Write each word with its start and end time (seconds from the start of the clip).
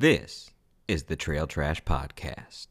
This 0.00 0.50
is 0.88 1.02
the 1.02 1.14
Trail 1.14 1.46
Trash 1.46 1.84
Podcast. 1.84 2.68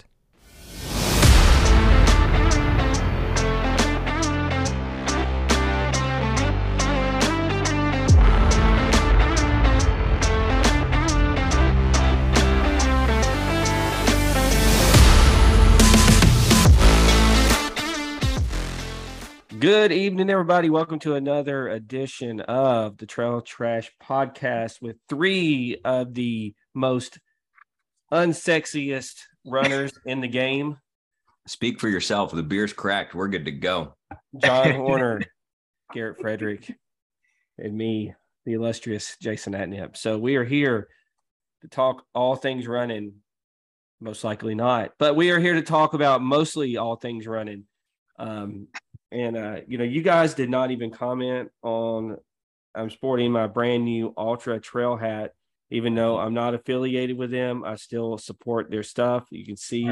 Good 19.60 19.92
evening, 19.92 20.32
everybody. 20.32 20.72
Welcome 20.72 20.98
to 21.02 21.14
another 21.14 21.68
edition 21.68 22.42
of 22.42 22.98
the 22.98 23.06
Trail 23.06 23.42
Trash 23.42 23.92
Podcast 24.02 24.82
with 24.82 24.96
three 25.08 25.78
of 25.86 26.16
the 26.16 26.56
most 26.74 27.20
unsexiest 28.12 29.16
runners 29.46 29.92
in 30.06 30.22
the 30.22 30.28
game 30.28 30.78
Speak 31.50 31.80
for 31.80 31.90
yourself. 31.90 32.32
The 32.32 32.44
beer's 32.44 32.74
cracked. 32.74 33.16
We're 33.16 33.28
good 33.28 33.46
to 33.46 33.52
go. 33.52 33.96
John 34.38 34.72
Horner, 34.76 35.20
Garrett 35.92 36.22
Frederick, 36.22 36.72
and 37.58 37.76
me, 37.76 38.14
the 38.46 38.54
illustrious 38.54 39.18
Jason 39.20 39.54
Atnip. 39.54 39.98
So 39.98 40.20
we 40.20 40.36
are 40.36 40.44
here 40.44 40.90
to 41.62 41.68
talk 41.68 42.06
all 42.14 42.36
things 42.36 42.68
running, 42.68 43.14
most 44.00 44.24
likely 44.24 44.54
not, 44.54 44.92
but 45.00 45.16
we 45.16 45.32
are 45.32 45.40
here 45.40 45.56
to 45.56 45.64
talk 45.64 45.96
about 45.96 46.22
mostly 46.22 46.78
all 46.78 46.98
things 46.98 47.26
running. 47.26 47.64
Um, 48.20 48.68
and 49.12 49.36
uh, 49.36 49.62
you 49.68 49.80
know, 49.80 49.86
you 49.86 50.04
guys 50.04 50.36
did 50.36 50.52
not 50.52 50.70
even 50.70 50.92
comment 50.92 51.50
on. 51.64 52.18
I'm 52.76 52.92
sporting 52.92 53.32
my 53.32 53.48
brand 53.48 53.86
new 53.86 54.14
Ultra 54.16 54.60
Trail 54.60 54.96
hat, 54.96 55.34
even 55.72 55.96
though 55.96 56.18
I'm 56.18 56.34
not 56.34 56.54
affiliated 56.54 57.18
with 57.18 57.32
them. 57.32 57.64
I 57.64 57.76
still 57.76 58.18
support 58.18 58.70
their 58.70 58.84
stuff. 58.84 59.26
You 59.30 59.46
can 59.46 59.58
see 59.58 59.88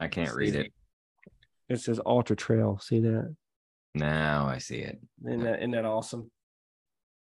I 0.00 0.08
can't 0.08 0.34
read 0.34 0.54
it. 0.54 0.72
it 1.68 1.80
says 1.80 2.00
Ultra 2.04 2.36
Trail. 2.36 2.78
See 2.82 3.00
that? 3.00 3.34
Now 3.94 4.46
I 4.46 4.58
see 4.58 4.78
it. 4.78 5.00
Isn't 5.26 5.44
that, 5.44 5.58
isn't 5.58 5.70
that 5.72 5.84
awesome? 5.84 6.30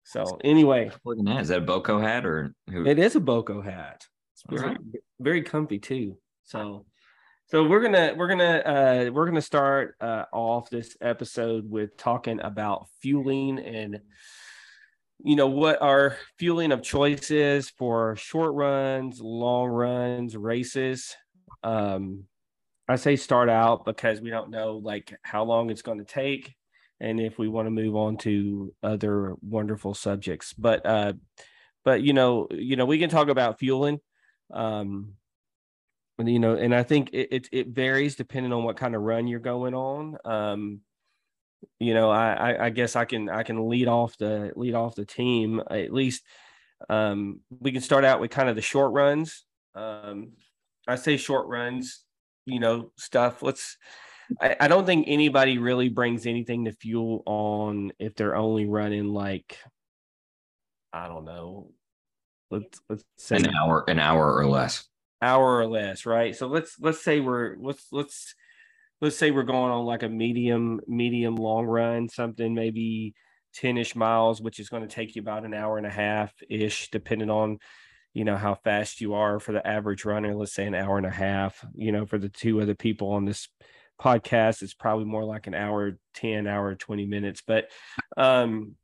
So 0.05 0.39
anyway, 0.42 0.91
Looking 1.05 1.28
at 1.28 1.42
is 1.42 1.48
that 1.48 1.59
a 1.59 1.62
Boco 1.62 2.00
hat 2.00 2.25
or 2.25 2.55
who? 2.70 2.87
it 2.87 2.98
is 2.98 3.17
a 3.17 3.20
Boco 3.20 3.61
hat. 3.61 4.06
It's 4.34 4.43
very, 4.48 4.62
Alright. 4.62 4.81
very 5.19 5.43
comfy 5.43 5.78
too. 5.78 6.17
So, 6.45 6.87
so 7.47 7.65
we're 7.65 7.83
gonna 7.83 8.15
we're 8.17 8.28
gonna 8.28 8.59
uh, 8.59 9.11
we're 9.12 9.27
gonna 9.27 9.43
start 9.43 9.97
uh, 10.00 10.25
off 10.33 10.70
this 10.70 10.97
episode 11.00 11.70
with 11.70 11.97
talking 11.97 12.41
about 12.41 12.89
fueling 13.03 13.59
and 13.59 14.00
you 15.25 15.37
know 15.37 15.49
what 15.49 15.83
our 15.83 16.17
fueling 16.39 16.73
of 16.73 16.83
choice 16.83 17.31
is 17.31 17.71
for 17.71 18.17
short 18.17 18.55
runs, 18.55 19.21
long 19.21 19.69
runs, 19.69 20.37
races. 20.37 21.17
Um, 21.62 22.25
I 22.89 22.97
say 22.97 23.17
start 23.17 23.49
out 23.49 23.85
because 23.85 24.21
we 24.21 24.31
don't 24.31 24.51
know 24.51 24.77
like 24.79 25.17
how 25.23 25.45
long 25.45 25.71
it's 25.71 25.83
going 25.83 25.99
to 25.99 26.05
take 26.05 26.55
and 27.01 27.21
if 27.21 27.39
we 27.39 27.49
want 27.49 27.67
to 27.67 27.71
move 27.71 27.95
on 27.97 28.17
to 28.19 28.75
other 28.83 29.37
wonderful 29.43 29.95
subjects. 29.95 30.53
But 30.53 30.85
uh 30.85 31.12
but 31.84 32.03
you 32.03 32.12
know, 32.12 32.49
you 32.51 32.77
know, 32.77 32.87
we 32.87 32.99
can 32.99 33.09
talk 33.09 33.29
about 33.29 33.59
fueling. 33.59 34.01
Um 34.53 35.15
you 36.19 36.39
know, 36.39 36.55
and 36.55 36.75
I 36.75 36.83
think 36.83 37.11
it, 37.12 37.29
it 37.31 37.49
it 37.53 37.69
varies 37.69 38.17
depending 38.17 38.53
on 38.53 38.65
what 38.65 38.77
kind 38.77 38.95
of 38.95 39.03
run 39.03 39.27
you're 39.27 39.41
going 39.41 39.75
on. 39.75 40.19
Um 40.25 40.81
you 41.78 41.94
know, 41.94 42.11
I, 42.11 42.33
I 42.33 42.64
I 42.66 42.70
guess 42.70 42.97
I 42.97 43.05
can 43.05 43.28
I 43.28 43.42
can 43.42 43.69
lead 43.69 43.89
off 43.89 44.16
the 44.19 44.53
lead 44.56 44.75
off 44.75 44.94
the 44.94 45.05
team 45.05 45.62
at 45.70 45.92
least 45.92 46.22
um 46.89 47.41
we 47.61 47.72
can 47.72 47.83
start 47.83 48.05
out 48.05 48.20
with 48.20 48.30
kind 48.30 48.48
of 48.48 48.56
the 48.56 48.62
short 48.62 48.92
runs. 48.92 49.44
Um 49.75 50.33
I 50.88 50.97
say 50.97 51.16
short 51.16 51.47
runs, 51.47 52.05
you 52.47 52.61
know, 52.61 52.92
stuff. 52.97 53.42
Let's 53.42 53.77
I, 54.41 54.56
I 54.61 54.69
don't 54.69 54.86
think 54.86 55.06
anybody 55.08 55.59
really 55.59 55.88
brings 55.88 56.26
anything 56.26 56.65
to 56.66 56.72
fuel 56.72 57.22
on 57.26 57.93
if 57.99 58.15
they're 58.15 58.37
only 58.37 58.66
running 58.66 59.09
like 59.09 59.59
I 60.93 61.09
don't 61.09 61.25
know. 61.25 61.70
Let's 62.50 62.81
let's 62.88 63.04
say 63.16 63.37
An 63.37 63.54
hour, 63.54 63.84
an 63.88 63.99
hour 63.99 64.34
or 64.34 64.47
less. 64.47 64.88
hour 65.22 65.59
or 65.59 65.66
less, 65.66 66.06
right? 66.06 66.34
So 66.34 66.47
let's 66.49 66.78
let's 66.81 67.00
say 67.03 67.20
we're 67.20 67.56
let's 67.59 67.87
let's 67.93 68.34
let's 69.00 69.16
say 69.16 69.31
we're 69.31 69.43
going 69.43 69.72
on 69.72 69.84
like 69.84 70.03
a 70.03 70.09
medium 70.09 70.81
medium 70.87 71.37
long 71.37 71.66
run, 71.66 72.09
something 72.09 72.55
maybe 72.55 73.15
10ish 73.56 73.97
miles, 73.97 74.41
which 74.41 74.61
is 74.61 74.69
going 74.69 74.83
to 74.83 74.94
take 74.94 75.16
you 75.16 75.22
about 75.22 75.44
an 75.44 75.55
hour 75.55 75.78
and 75.78 75.87
a 75.87 75.91
half 75.91 76.33
ish, 76.49 76.91
depending 76.91 77.31
on 77.31 77.59
you 78.12 78.25
know 78.25 78.37
how 78.37 78.55
fast 78.55 79.00
you 79.00 79.15
are 79.15 79.38
for 79.38 79.53
the 79.53 79.66
average 79.66 80.05
runner. 80.05 80.34
Let's 80.34 80.55
say 80.55 80.66
an 80.66 80.75
hour 80.75 80.97
and 80.97 81.06
a 81.06 81.11
half. 81.11 81.65
You 81.75 81.93
know, 81.93 82.06
for 82.06 82.19
the 82.19 82.28
two 82.28 82.61
other 82.61 82.75
people 82.75 83.12
on 83.12 83.25
this 83.25 83.49
podcast, 84.00 84.62
it's 84.62 84.75
probably 84.75 85.05
more 85.05 85.25
like 85.25 85.47
an 85.47 85.55
hour 85.55 85.99
10, 86.15 86.47
hour 86.47 86.75
20 86.75 87.06
minutes. 87.06 87.43
But 87.47 87.69
um, 88.17 88.75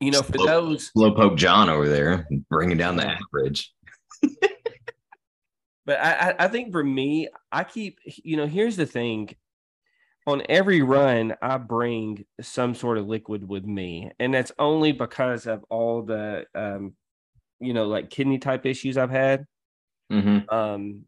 you 0.00 0.10
know, 0.10 0.22
for 0.22 0.32
Slow- 0.32 0.46
those 0.46 0.90
Slowpoke 0.96 1.36
John 1.36 1.68
over 1.68 1.88
there 1.88 2.26
bringing 2.50 2.76
down 2.76 2.96
the 2.96 3.06
average. 3.06 3.72
But 5.86 6.00
I, 6.00 6.30
I, 6.30 6.44
I 6.44 6.48
think 6.48 6.72
for 6.72 6.82
me, 6.84 7.28
I 7.52 7.64
keep, 7.64 7.98
you 8.04 8.36
know, 8.36 8.46
here's 8.46 8.76
the 8.76 8.86
thing. 8.86 9.34
On 10.26 10.42
every 10.48 10.80
run, 10.82 11.34
I 11.42 11.58
bring 11.58 12.24
some 12.40 12.74
sort 12.74 12.96
of 12.98 13.06
liquid 13.06 13.46
with 13.46 13.64
me. 13.66 14.10
And 14.18 14.32
that's 14.32 14.52
only 14.58 14.92
because 14.92 15.46
of 15.46 15.64
all 15.68 16.02
the, 16.02 16.46
um, 16.54 16.94
you 17.60 17.74
know, 17.74 17.86
like 17.88 18.10
kidney 18.10 18.38
type 18.38 18.66
issues 18.66 18.98
I've 18.98 19.10
had. 19.10 19.46
hmm 20.10 20.48
Um, 20.48 21.04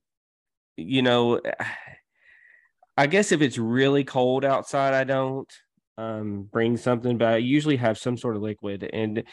you 0.76 1.02
know, 1.02 1.40
I 2.96 3.06
guess 3.06 3.32
if 3.32 3.42
it's 3.42 3.58
really 3.58 4.04
cold 4.04 4.44
outside, 4.44 4.94
I 4.94 5.04
don't 5.04 5.50
um 5.98 6.44
bring 6.52 6.76
something, 6.76 7.16
but 7.18 7.28
I 7.28 7.36
usually 7.38 7.76
have 7.76 7.98
some 7.98 8.16
sort 8.18 8.36
of 8.36 8.42
liquid. 8.42 8.88
And 8.92 9.24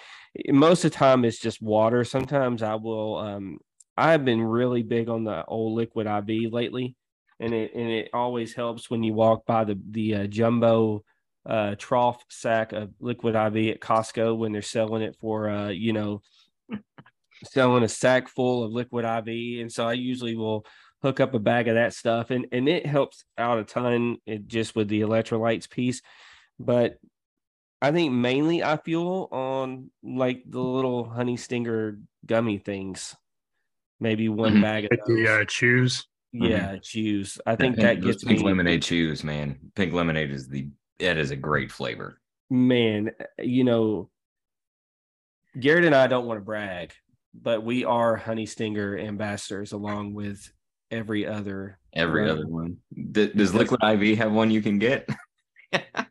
most 0.50 0.86
of 0.86 0.92
the 0.92 0.98
time 0.98 1.26
it's 1.26 1.40
just 1.40 1.62
water. 1.62 2.04
Sometimes 2.04 2.64
I 2.64 2.76
will 2.76 3.18
um 3.18 3.58
I've 3.98 4.26
been 4.26 4.42
really 4.42 4.84
big 4.84 5.10
on 5.10 5.24
the 5.24 5.46
old 5.46 5.74
liquid 5.74 6.08
IV 6.08 6.52
lately, 6.52 6.96
and 7.40 7.54
it 7.54 7.74
and 7.74 7.90
it 7.90 8.10
always 8.14 8.54
helps 8.54 8.90
when 8.90 9.04
you 9.04 9.14
walk 9.14 9.46
by 9.46 9.64
the 9.64 9.80
the 9.90 10.16
uh, 10.16 10.28
jumbo 10.28 11.04
uh, 11.46 11.76
trough 11.78 12.24
sack 12.30 12.72
of 12.74 12.92
liquid 13.00 13.36
IV 13.36 13.76
at 13.76 13.80
Costco 13.80 14.38
when 14.38 14.52
they're 14.52 14.62
selling 14.62 15.02
it 15.02 15.16
for 15.20 15.50
uh, 15.50 15.70
you 15.70 15.94
know 15.94 16.22
selling 17.46 17.84
a 17.84 17.90
sack 17.90 18.30
full 18.30 18.64
of 18.64 18.72
liquid 18.72 19.06
IV, 19.06 19.62
and 19.62 19.72
so 19.72 19.88
I 19.88 19.94
usually 19.94 20.36
will 20.36 20.66
hook 21.02 21.20
up 21.20 21.34
a 21.34 21.40
bag 21.40 21.68
of 21.68 21.76
that 21.76 21.94
stuff, 21.94 22.32
and 22.32 22.48
and 22.52 22.68
it 22.68 22.86
helps 22.86 23.26
out 23.38 23.60
a 23.60 23.64
ton. 23.64 24.18
It 24.26 24.48
just 24.48 24.76
with 24.76 24.88
the 24.88 25.02
electrolytes 25.02 25.70
piece, 25.70 26.02
but 26.60 26.98
I 27.82 27.92
think 27.92 28.14
mainly 28.14 28.64
I 28.64 28.78
fuel 28.78 29.28
on 29.32 29.92
like 30.02 30.44
the 30.48 30.62
little 30.62 31.04
honey 31.04 31.38
stinger 31.38 32.00
gummy 32.26 32.58
things. 32.58 33.16
Maybe 34.04 34.28
one 34.28 34.56
Mhm. 34.56 34.62
bag 34.62 34.84
of 34.84 34.90
those. 35.08 35.08
the 35.18 35.28
uh, 35.30 35.46
chews. 35.46 36.06
yeah, 36.34 36.76
choose. 36.82 37.40
I 37.46 37.56
think 37.56 37.78
Pink- 37.78 37.86
that 37.88 38.02
those 38.02 38.12
gets 38.16 38.24
pink 38.26 38.40
me. 38.42 38.46
lemonade 38.46 38.84
chews, 38.84 39.24
man. 39.24 39.58
Pink 39.76 39.94
lemonade 39.94 40.30
is 40.30 40.50
the 40.50 40.68
that 41.00 41.18
is 41.18 41.32
a 41.32 41.38
great 41.38 41.72
flavor. 41.72 42.20
Man, 42.50 43.12
you 43.40 43.64
know, 43.64 44.10
Garrett 45.58 45.86
and 45.86 45.96
I 45.96 46.08
don't 46.08 46.26
want 46.26 46.38
to 46.40 46.44
brag, 46.44 46.92
but 47.34 47.64
we 47.64 47.86
are 47.86 48.18
honey 48.18 48.46
stinger 48.46 48.98
ambassadors 48.98 49.72
along 49.72 50.16
with 50.16 50.52
every 50.92 51.26
other. 51.26 51.80
Every 51.94 52.24
Right. 52.24 52.32
other 52.32 52.48
one. 52.48 52.78
D- 53.14 53.32
does 53.34 53.56
Liquid 53.56 53.82
IV 53.82 54.18
have 54.18 54.34
one 54.34 54.52
you 54.52 54.62
can 54.62 54.80
get? 54.80 55.08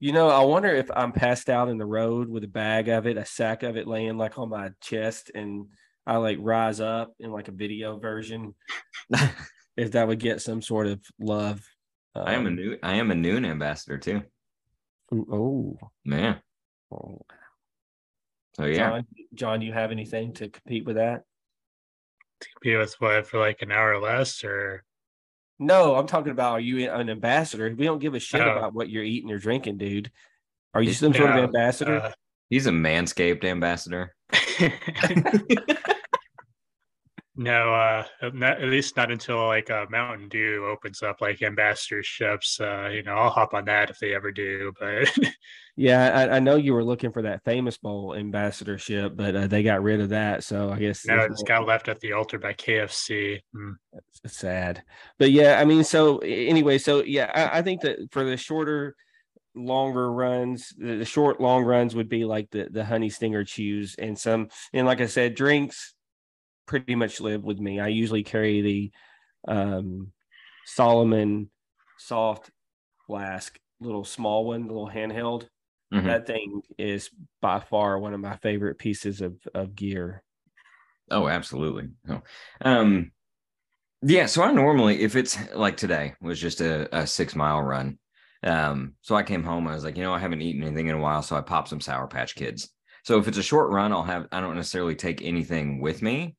You 0.00 0.12
know, 0.12 0.28
I 0.28 0.44
wonder 0.44 0.68
if 0.68 0.88
I'm 0.94 1.10
passed 1.10 1.50
out 1.50 1.68
in 1.68 1.76
the 1.76 1.84
road 1.84 2.28
with 2.28 2.44
a 2.44 2.48
bag 2.48 2.88
of 2.88 3.04
it, 3.08 3.16
a 3.16 3.24
sack 3.24 3.64
of 3.64 3.76
it 3.76 3.88
laying 3.88 4.16
like 4.16 4.38
on 4.38 4.48
my 4.48 4.70
chest, 4.80 5.32
and 5.34 5.66
I 6.08 6.16
like 6.16 6.38
rise 6.40 6.80
up 6.80 7.12
in 7.20 7.30
like 7.30 7.48
a 7.48 7.52
video 7.52 7.98
version. 7.98 8.54
if 9.76 9.92
that 9.92 10.08
would 10.08 10.18
get 10.18 10.40
some 10.40 10.62
sort 10.62 10.86
of 10.86 11.00
love. 11.20 11.60
I 12.16 12.32
am 12.34 12.46
a 12.46 12.48
Um, 12.48 12.56
new 12.56 12.78
I 12.82 12.94
am 12.94 13.10
a 13.10 13.14
Nuun 13.14 13.46
ambassador 13.46 13.98
too. 13.98 14.22
Oh, 15.12 15.78
Man. 16.04 16.40
oh. 16.90 17.20
So 18.56 18.64
yeah. 18.64 18.76
John, 18.90 19.06
John, 19.34 19.60
do 19.60 19.66
you 19.66 19.72
have 19.74 19.90
anything 19.92 20.32
to 20.34 20.48
compete 20.48 20.84
with 20.86 20.96
that? 20.96 21.24
Be 22.62 22.74
with 22.76 22.94
what 23.00 23.26
for 23.26 23.38
like 23.38 23.60
an 23.62 23.70
hour 23.70 23.92
or 23.92 24.00
less, 24.00 24.42
or 24.42 24.84
No, 25.58 25.94
I'm 25.96 26.06
talking 26.06 26.32
about 26.32 26.52
are 26.54 26.60
you 26.60 26.90
an 26.90 27.10
ambassador? 27.10 27.72
We 27.76 27.84
don't 27.84 27.98
give 28.00 28.14
a 28.14 28.18
shit 28.18 28.40
Oh. 28.40 28.50
about 28.56 28.72
what 28.74 28.88
you're 28.88 29.04
eating 29.04 29.30
or 29.30 29.38
drinking, 29.38 29.76
dude. 29.76 30.10
Are 30.72 30.80
you 30.82 30.88
It's- 30.90 31.00
some 31.00 31.12
sort 31.14 31.30
of 31.30 31.36
ambassador? 31.44 31.96
uh, 32.00 32.12
He's 32.50 32.66
a 32.66 32.70
manscaped 32.70 33.44
ambassador. 33.44 34.14
No, 37.40 37.72
uh, 37.72 38.04
not, 38.32 38.60
at 38.60 38.68
least 38.68 38.96
not 38.96 39.12
until 39.12 39.46
like 39.46 39.70
uh, 39.70 39.86
Mountain 39.88 40.28
Dew 40.28 40.66
opens 40.68 41.04
up 41.04 41.20
like 41.20 41.38
ambassadorships. 41.38 42.60
Uh, 42.60 42.90
you 42.90 43.04
know, 43.04 43.14
I'll 43.14 43.30
hop 43.30 43.54
on 43.54 43.64
that 43.66 43.90
if 43.90 43.98
they 44.00 44.12
ever 44.12 44.32
do. 44.32 44.72
But 44.80 45.16
yeah, 45.76 46.18
I, 46.18 46.36
I 46.36 46.38
know 46.40 46.56
you 46.56 46.74
were 46.74 46.82
looking 46.82 47.12
for 47.12 47.22
that 47.22 47.44
famous 47.44 47.78
bowl 47.78 48.16
ambassadorship, 48.16 49.12
but 49.14 49.36
uh, 49.36 49.46
they 49.46 49.62
got 49.62 49.84
rid 49.84 50.00
of 50.00 50.08
that. 50.08 50.42
So 50.42 50.72
I 50.72 50.80
guess 50.80 51.06
no, 51.06 51.20
it's 51.20 51.44
got 51.44 51.64
left 51.64 51.86
at 51.86 52.00
the 52.00 52.12
altar 52.12 52.40
by 52.40 52.54
KFC. 52.54 53.40
Mm. 53.54 53.74
That's 54.24 54.36
sad, 54.36 54.82
but 55.20 55.30
yeah, 55.30 55.60
I 55.60 55.64
mean, 55.64 55.84
so 55.84 56.18
anyway, 56.18 56.78
so 56.78 57.04
yeah, 57.04 57.30
I, 57.32 57.60
I 57.60 57.62
think 57.62 57.82
that 57.82 57.98
for 58.10 58.24
the 58.24 58.36
shorter 58.36 58.96
longer 59.54 60.12
runs 60.12 60.72
the, 60.76 61.04
short 61.04 61.40
long 61.40 61.64
runs 61.64 61.94
would 61.94 62.08
be 62.08 62.24
like 62.24 62.50
the 62.50 62.68
the 62.70 62.84
honey 62.84 63.10
stinger 63.10 63.42
chews 63.42 63.96
and 63.98 64.16
some 64.16 64.46
and 64.72 64.86
like 64.86 65.00
i 65.00 65.06
said 65.06 65.34
drinks 65.34 65.94
pretty 66.68 66.94
much 66.94 67.20
live 67.20 67.42
with 67.42 67.58
me. 67.58 67.80
I 67.80 67.88
usually 67.88 68.22
carry 68.22 68.60
the 68.60 68.92
um, 69.48 70.12
Salomon 70.66 71.50
soft 71.98 72.50
flask, 73.06 73.58
little 73.80 74.04
small 74.04 74.44
one, 74.44 74.68
little 74.68 74.88
handheld. 74.88 75.48
Mm-hmm. 75.92 76.06
That 76.06 76.26
thing 76.26 76.60
is 76.78 77.10
by 77.40 77.60
far 77.60 77.98
one 77.98 78.14
of 78.14 78.20
my 78.20 78.36
favorite 78.36 78.78
pieces 78.78 79.20
of 79.22 79.36
of 79.54 79.74
gear. 79.74 80.22
Oh, 81.10 81.26
absolutely. 81.26 81.88
Oh. 82.08 82.20
Um, 82.60 83.12
yeah. 84.02 84.26
So 84.26 84.42
I 84.42 84.52
normally, 84.52 85.00
if 85.00 85.16
it's 85.16 85.38
like 85.54 85.78
today, 85.78 86.12
was 86.20 86.38
just 86.38 86.60
a, 86.60 86.94
a 86.96 87.06
six 87.06 87.34
mile 87.34 87.62
run. 87.62 87.98
Um, 88.42 88.94
so 89.00 89.16
I 89.16 89.22
came 89.22 89.42
home. 89.42 89.66
I 89.66 89.74
was 89.74 89.84
like, 89.84 89.96
you 89.96 90.02
know, 90.02 90.12
I 90.12 90.18
haven't 90.18 90.42
eaten 90.42 90.62
anything 90.62 90.88
in 90.88 90.94
a 90.94 91.00
while, 91.00 91.22
so 91.22 91.34
I 91.34 91.40
popped 91.40 91.68
some 91.68 91.80
Sour 91.80 92.06
Patch 92.06 92.34
Kids. 92.34 92.68
So 93.04 93.18
if 93.18 93.26
it's 93.26 93.38
a 93.38 93.42
short 93.42 93.70
run, 93.70 93.92
I'll 93.92 94.02
have. 94.02 94.26
I 94.30 94.40
don't 94.40 94.56
necessarily 94.56 94.94
take 94.94 95.22
anything 95.22 95.80
with 95.80 96.02
me, 96.02 96.36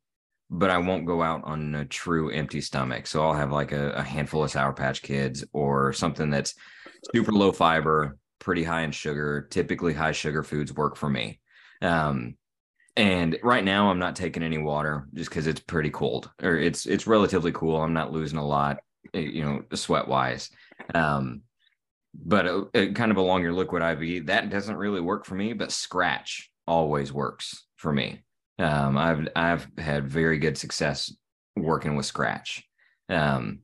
but 0.50 0.70
I 0.70 0.78
won't 0.80 1.06
go 1.06 1.22
out 1.22 1.44
on 1.44 1.76
a 1.76 1.86
true 1.86 2.32
empty 2.32 2.62
stomach. 2.62 3.06
So 3.08 3.24
I'll 3.24 3.36
have 3.36 3.52
like 3.52 3.72
a, 3.72 3.92
a, 3.92 4.02
handful 4.02 4.44
of 4.44 4.52
Sour 4.52 4.74
Patch 4.74 5.02
Kids 5.02 5.46
or 5.54 5.94
something 5.94 6.30
that's 6.32 6.56
super 7.14 7.32
low 7.32 7.52
fiber, 7.52 8.18
pretty 8.40 8.64
high 8.64 8.82
in 8.82 8.92
sugar. 8.92 9.48
Typically, 9.52 9.94
high 9.94 10.12
sugar 10.12 10.42
foods 10.42 10.74
work 10.74 10.96
for 10.96 11.10
me. 11.10 11.40
Um, 11.82 12.36
and 12.98 13.38
right 13.44 13.64
now, 13.64 13.90
I'm 13.90 14.00
not 14.00 14.16
taking 14.16 14.44
any 14.44 14.58
water 14.58 15.08
just 15.14 15.30
because 15.30 15.46
it's 15.46 15.62
pretty 15.62 15.92
cold 15.92 16.32
or 16.42 16.58
it's 16.58 16.86
it's 16.86 17.08
relatively 17.08 17.52
cool. 17.52 17.82
I'm 17.82 17.94
not 17.94 18.12
losing 18.12 18.40
a 18.40 18.46
lot, 18.46 18.80
eh, 19.14 19.20
you 19.20 19.44
know, 19.44 19.64
sweat 19.76 20.08
wise. 20.08 20.50
Um, 20.96 21.44
but 22.16 22.48
a, 22.48 22.68
a 22.74 22.92
kind 22.94 23.12
of 23.12 23.18
along 23.18 23.44
your 23.44 23.54
liquid 23.54 23.84
IV, 23.84 24.26
that 24.26 24.50
doesn't 24.50 24.76
really 24.76 25.00
work 25.00 25.26
for 25.26 25.36
me. 25.36 25.54
But 25.54 25.72
scratch 25.72 26.50
always 26.66 27.14
works 27.14 27.68
for 27.78 27.94
me. 27.94 28.24
Um, 28.60 28.98
I've 28.98 29.28
I've 29.36 29.68
had 29.78 30.08
very 30.08 30.38
good 30.38 30.58
success 30.58 31.14
working 31.56 31.96
with 31.96 32.06
Scratch. 32.06 32.64
Um, 33.08 33.60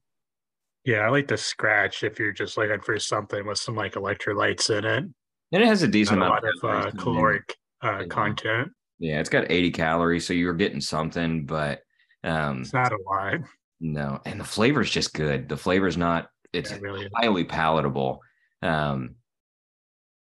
yeah, 0.85 0.99
I 0.99 1.09
like 1.09 1.27
the 1.27 1.37
Scratch 1.37 2.03
if 2.03 2.19
you're 2.19 2.31
just 2.31 2.57
looking 2.57 2.79
for 2.79 2.97
something 2.99 3.45
with 3.45 3.57
some 3.57 3.75
like 3.75 3.93
electrolytes 3.93 4.75
in 4.75 4.85
it. 4.85 5.03
And 5.51 5.63
it 5.63 5.67
has 5.67 5.83
a 5.83 5.87
decent 5.87 6.19
Not 6.19 6.27
amount 6.27 6.43
a 6.63 6.67
of 6.67 6.85
uh, 6.85 6.91
caloric 6.91 7.55
uh, 7.81 8.03
content. 8.09 8.69
Yeah, 8.99 9.19
it's 9.19 9.29
got 9.29 9.51
80 9.51 9.71
calories, 9.71 10.25
so 10.25 10.33
you're 10.33 10.53
getting 10.53 10.81
something, 10.81 11.45
but 11.45 11.81
um, 12.23 12.61
it's 12.61 12.73
not 12.73 12.93
a 12.93 12.97
lot. 13.09 13.39
No, 13.81 14.21
and 14.25 14.39
the 14.39 14.45
flavor 14.45 14.81
is 14.81 14.89
just 14.89 15.13
good. 15.13 15.49
The 15.49 15.57
flavor 15.57 15.87
is 15.87 15.97
not. 15.97 16.29
It's 16.53 16.71
yeah, 16.71 16.77
really 16.81 17.09
highly 17.13 17.43
palatable. 17.43 18.21
Um, 18.61 19.15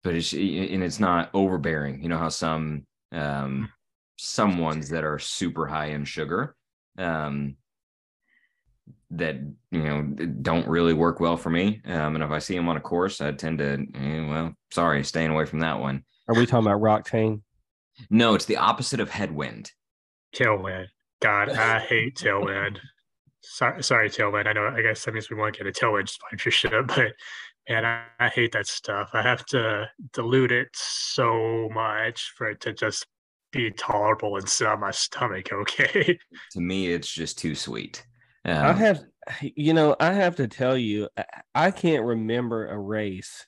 but 0.02 0.14
it's 0.14 0.32
and 0.32 0.82
it's 0.82 0.98
not 0.98 1.30
overbearing. 1.34 2.02
You 2.02 2.08
know 2.08 2.18
how 2.18 2.30
some 2.30 2.86
um 3.12 3.70
some 4.16 4.58
ones 4.58 4.88
that 4.90 5.04
are 5.04 5.18
super 5.18 5.66
high 5.66 5.86
in 5.86 6.04
sugar 6.04 6.56
um, 6.98 7.56
that 9.10 9.36
you 9.70 9.82
know 9.82 10.02
don't 10.42 10.66
really 10.68 10.94
work 10.94 11.20
well 11.20 11.36
for 11.36 11.50
me. 11.50 11.80
Um, 11.86 12.14
and 12.14 12.24
if 12.24 12.30
I 12.30 12.38
see 12.38 12.56
them 12.56 12.68
on 12.68 12.76
a 12.76 12.80
course, 12.80 13.20
I 13.20 13.32
tend 13.32 13.58
to 13.58 13.86
eh, 13.94 14.26
well, 14.28 14.54
sorry, 14.70 15.04
staying 15.04 15.30
away 15.30 15.44
from 15.44 15.60
that 15.60 15.78
one. 15.78 16.04
Are 16.28 16.34
we 16.34 16.46
talking 16.46 16.66
about 16.66 16.80
Roctane? 16.80 17.42
No, 18.10 18.34
it's 18.34 18.46
the 18.46 18.56
opposite 18.56 19.00
of 19.00 19.10
headwind. 19.10 19.70
Tailwind. 20.34 20.86
God, 21.20 21.50
I 21.50 21.80
hate 21.88 22.16
tailwind. 22.16 22.78
Sorry, 23.42 23.82
sorry, 23.82 24.08
tailwind. 24.08 24.46
I 24.46 24.52
know. 24.52 24.66
I 24.66 24.82
guess 24.82 25.04
that 25.04 25.14
means 25.14 25.30
we 25.30 25.36
won't 25.36 25.56
get 25.56 25.66
a 25.66 25.72
tailwind 25.72 26.08
sponsorship, 26.08 26.72
but 26.86 27.12
man, 27.68 27.84
I, 27.84 28.04
I 28.18 28.28
hate 28.28 28.52
that 28.52 28.66
stuff. 28.66 29.10
I 29.12 29.22
have 29.22 29.44
to 29.46 29.88
dilute 30.12 30.52
it 30.52 30.68
so 30.72 31.68
much 31.72 32.32
for 32.36 32.48
it 32.48 32.60
to 32.62 32.72
just 32.72 33.06
be 33.52 33.70
tolerable 33.70 34.36
and 34.36 34.48
sit 34.48 34.66
on 34.66 34.80
my 34.80 34.90
stomach 34.90 35.52
okay? 35.52 36.18
To 36.52 36.60
me 36.60 36.88
it's 36.92 37.08
just 37.08 37.38
too 37.38 37.54
sweet. 37.54 38.04
Um, 38.44 38.66
i 38.66 38.72
have 38.72 39.04
you 39.40 39.72
know 39.72 39.94
i 40.00 40.12
have 40.12 40.34
to 40.36 40.48
tell 40.48 40.76
you 40.76 41.08
i 41.54 41.70
can't 41.70 42.04
remember 42.04 42.66
a 42.66 42.76
race 42.76 43.46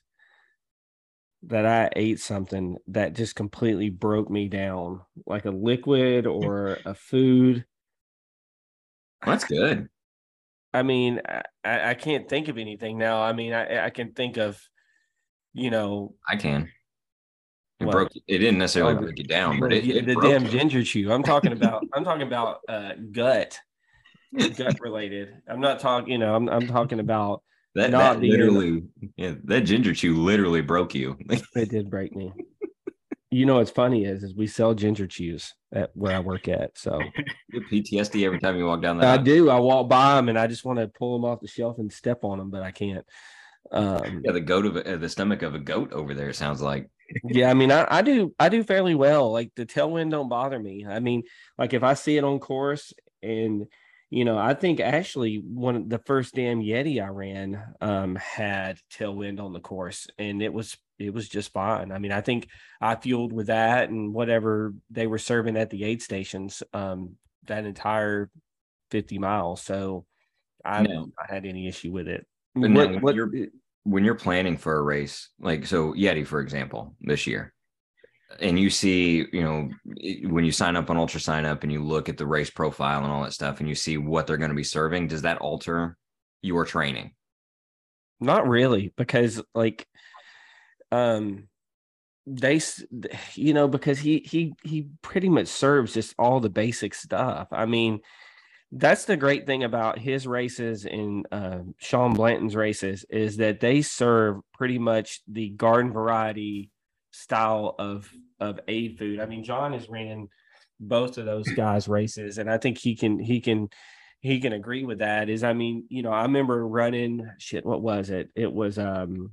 that 1.43 1.65
i 1.65 1.89
ate 1.97 2.19
something 2.19 2.77
that 2.87 3.13
just 3.13 3.35
completely 3.35 3.89
broke 3.89 4.29
me 4.29 4.47
down 4.47 5.01
like 5.25 5.43
a 5.43 5.51
liquid 5.51 6.25
or 6.27 6.77
a 6.85 6.93
food. 6.93 7.65
That's 9.25 9.43
good. 9.43 9.89
I 10.73 10.83
mean 10.83 11.21
I, 11.63 11.89
I 11.89 11.93
can't 11.95 12.29
think 12.29 12.47
of 12.47 12.57
anything 12.57 12.97
now. 12.97 13.21
I 13.21 13.33
mean 13.33 13.53
i, 13.53 13.85
I 13.85 13.89
can 13.89 14.13
think 14.13 14.37
of 14.37 14.61
you 15.53 15.71
know 15.71 16.15
i 16.27 16.35
can 16.35 16.69
it 17.79 17.91
broke. 17.91 18.11
It 18.15 18.37
didn't 18.37 18.57
necessarily 18.57 18.95
oh, 18.95 19.01
break 19.01 19.17
you 19.17 19.25
down, 19.25 19.59
but 19.59 19.73
it, 19.73 19.87
it 19.87 20.05
the 20.05 20.15
damn 20.15 20.47
ginger 20.47 20.83
chew. 20.83 21.11
I'm 21.11 21.23
talking 21.23 21.51
about. 21.51 21.85
I'm 21.93 22.03
talking 22.05 22.25
about 22.25 22.59
uh, 22.69 22.93
gut, 23.11 23.59
gut 24.55 24.79
related. 24.79 25.29
I'm 25.47 25.59
not 25.59 25.79
talking. 25.79 26.11
You 26.11 26.17
know, 26.19 26.35
I'm 26.35 26.47
I'm 26.47 26.67
talking 26.67 26.99
about 26.99 27.43
that. 27.75 27.91
Not 27.91 28.21
that 28.21 28.27
literally, 28.27 28.83
yeah, 29.17 29.33
that 29.43 29.61
ginger 29.61 29.93
chew 29.93 30.23
literally 30.23 30.61
broke 30.61 30.95
you. 30.95 31.17
it 31.29 31.69
did 31.69 31.89
break 31.89 32.15
me. 32.15 32.31
You 33.29 33.45
know 33.45 33.55
what's 33.55 33.71
funny 33.71 34.05
is 34.05 34.23
is 34.23 34.33
we 34.33 34.47
sell 34.47 34.73
ginger 34.73 35.07
chews 35.07 35.53
at 35.73 35.91
where 35.93 36.15
I 36.15 36.19
work 36.19 36.47
at. 36.47 36.77
So 36.77 37.01
you 37.51 37.61
PTSD 37.69 38.25
every 38.25 38.39
time 38.39 38.57
you 38.57 38.65
walk 38.65 38.81
down 38.81 38.99
that. 38.99 39.19
I 39.19 39.21
do. 39.21 39.49
I 39.49 39.59
walk 39.59 39.89
by 39.89 40.15
them 40.15 40.29
and 40.29 40.39
I 40.39 40.47
just 40.47 40.63
want 40.63 40.79
to 40.79 40.87
pull 40.87 41.19
them 41.19 41.29
off 41.29 41.41
the 41.41 41.47
shelf 41.49 41.77
and 41.77 41.91
step 41.91 42.23
on 42.23 42.37
them, 42.37 42.49
but 42.49 42.61
I 42.61 42.71
can't. 42.71 43.05
Um, 43.71 44.21
yeah, 44.23 44.31
the 44.31 44.39
goat 44.39 44.65
of 44.65 44.77
uh, 44.77 44.95
the 44.95 45.09
stomach 45.09 45.41
of 45.41 45.55
a 45.55 45.59
goat 45.59 45.91
over 45.91 46.13
there 46.13 46.31
sounds 46.31 46.61
like 46.61 46.89
yeah, 47.23 47.49
I 47.49 47.53
mean, 47.53 47.71
I, 47.71 47.87
I 47.89 48.01
do 48.01 48.33
I 48.39 48.49
do 48.49 48.63
fairly 48.63 48.95
well. 48.95 49.31
Like 49.31 49.51
the 49.55 49.65
tailwind 49.65 50.11
don't 50.11 50.29
bother 50.29 50.59
me. 50.59 50.85
I 50.87 50.99
mean, 50.99 51.23
like 51.57 51.73
if 51.73 51.83
I 51.83 51.93
see 51.93 52.17
it 52.17 52.23
on 52.23 52.39
course 52.39 52.93
and 53.21 53.67
you 54.09 54.23
know, 54.23 54.37
I 54.37 54.53
think 54.53 54.79
actually 54.79 55.37
one 55.37 55.75
of 55.75 55.89
the 55.89 55.97
first 55.99 56.35
damn 56.35 56.61
Yeti 56.61 57.03
I 57.03 57.09
ran 57.09 57.61
um 57.81 58.15
had 58.15 58.79
tailwind 58.93 59.39
on 59.39 59.53
the 59.53 59.59
course 59.59 60.07
and 60.17 60.41
it 60.41 60.53
was 60.53 60.77
it 60.97 61.13
was 61.13 61.27
just 61.27 61.51
fine. 61.53 61.91
I 61.91 61.99
mean, 61.99 62.11
I 62.11 62.21
think 62.21 62.47
I 62.79 62.95
fueled 62.95 63.33
with 63.33 63.47
that 63.47 63.89
and 63.89 64.13
whatever 64.13 64.73
they 64.89 65.07
were 65.07 65.17
serving 65.17 65.57
at 65.57 65.69
the 65.69 65.83
aid 65.83 66.01
stations 66.01 66.63
um 66.73 67.15
that 67.47 67.65
entire 67.65 68.29
50 68.91 69.19
miles. 69.19 69.61
So 69.61 70.05
I 70.63 70.83
no. 70.83 71.11
I 71.19 71.33
had 71.33 71.45
any 71.45 71.67
issue 71.67 71.91
with 71.91 72.07
it. 72.07 72.25
What, 72.53 73.01
what, 73.01 73.15
when 73.85 74.03
you're 74.03 74.15
planning 74.15 74.57
for 74.57 74.75
a 74.75 74.81
race, 74.81 75.29
like 75.39 75.65
so 75.65 75.93
Yeti, 75.93 76.25
for 76.25 76.41
example, 76.41 76.95
this 77.01 77.25
year, 77.27 77.53
and 78.39 78.59
you 78.59 78.69
see, 78.69 79.25
you 79.31 79.43
know, 79.43 79.69
when 80.29 80.43
you 80.43 80.51
sign 80.51 80.75
up 80.75 80.89
on 80.89 80.97
Ultra 80.97 81.19
Sign 81.19 81.45
Up 81.45 81.63
and 81.63 81.71
you 81.71 81.81
look 81.83 82.09
at 82.09 82.17
the 82.17 82.25
race 82.25 82.49
profile 82.49 83.03
and 83.03 83.11
all 83.11 83.23
that 83.23 83.33
stuff, 83.33 83.59
and 83.59 83.69
you 83.69 83.75
see 83.75 83.97
what 83.97 84.25
they're 84.25 84.37
going 84.37 84.49
to 84.49 84.55
be 84.55 84.63
serving, 84.63 85.07
does 85.07 85.21
that 85.21 85.37
alter 85.37 85.95
your 86.41 86.65
training? 86.65 87.13
Not 88.19 88.47
really, 88.47 88.91
because 88.97 89.41
like, 89.53 89.87
um, 90.91 91.47
they, 92.25 92.59
you 93.35 93.53
know, 93.53 93.67
because 93.67 93.99
he 93.99 94.19
he 94.19 94.53
he 94.63 94.87
pretty 95.03 95.29
much 95.29 95.47
serves 95.47 95.93
just 95.93 96.15
all 96.17 96.39
the 96.39 96.49
basic 96.49 96.95
stuff. 96.95 97.49
I 97.51 97.67
mean, 97.67 97.99
that's 98.77 99.05
the 99.05 99.15
great 99.15 99.45
thing 99.45 99.63
about 99.63 99.97
his 99.97 100.27
races 100.27 100.85
and 100.85 101.25
uh, 101.31 101.59
Sean 101.77 102.13
Blanton's 102.13 102.57
races 102.57 103.05
is 103.09 103.37
that 103.37 103.61
they 103.61 103.81
serve 103.81 104.41
pretty 104.53 104.77
much 104.77 105.21
the 105.27 105.49
garden 105.49 105.93
variety 105.93 106.69
style 107.11 107.75
of 107.79 108.11
of 108.41 108.59
aid 108.67 108.99
food. 108.99 109.21
I 109.21 109.27
mean, 109.27 109.45
John 109.45 109.71
has 109.71 109.87
ran 109.87 110.27
both 110.77 111.17
of 111.17 111.25
those 111.25 111.47
guys' 111.55 111.87
races, 111.87 112.37
and 112.37 112.51
I 112.51 112.57
think 112.57 112.77
he 112.77 112.97
can 112.97 113.17
he 113.17 113.39
can 113.39 113.69
he 114.19 114.41
can 114.41 114.51
agree 114.51 114.83
with 114.83 114.99
that. 114.99 115.29
Is 115.29 115.43
I 115.43 115.53
mean, 115.53 115.85
you 115.87 116.03
know, 116.03 116.11
I 116.11 116.23
remember 116.23 116.67
running 116.67 117.25
shit. 117.39 117.65
What 117.65 117.81
was 117.81 118.09
it? 118.09 118.29
It 118.35 118.51
was 118.51 118.77
um 118.77 119.31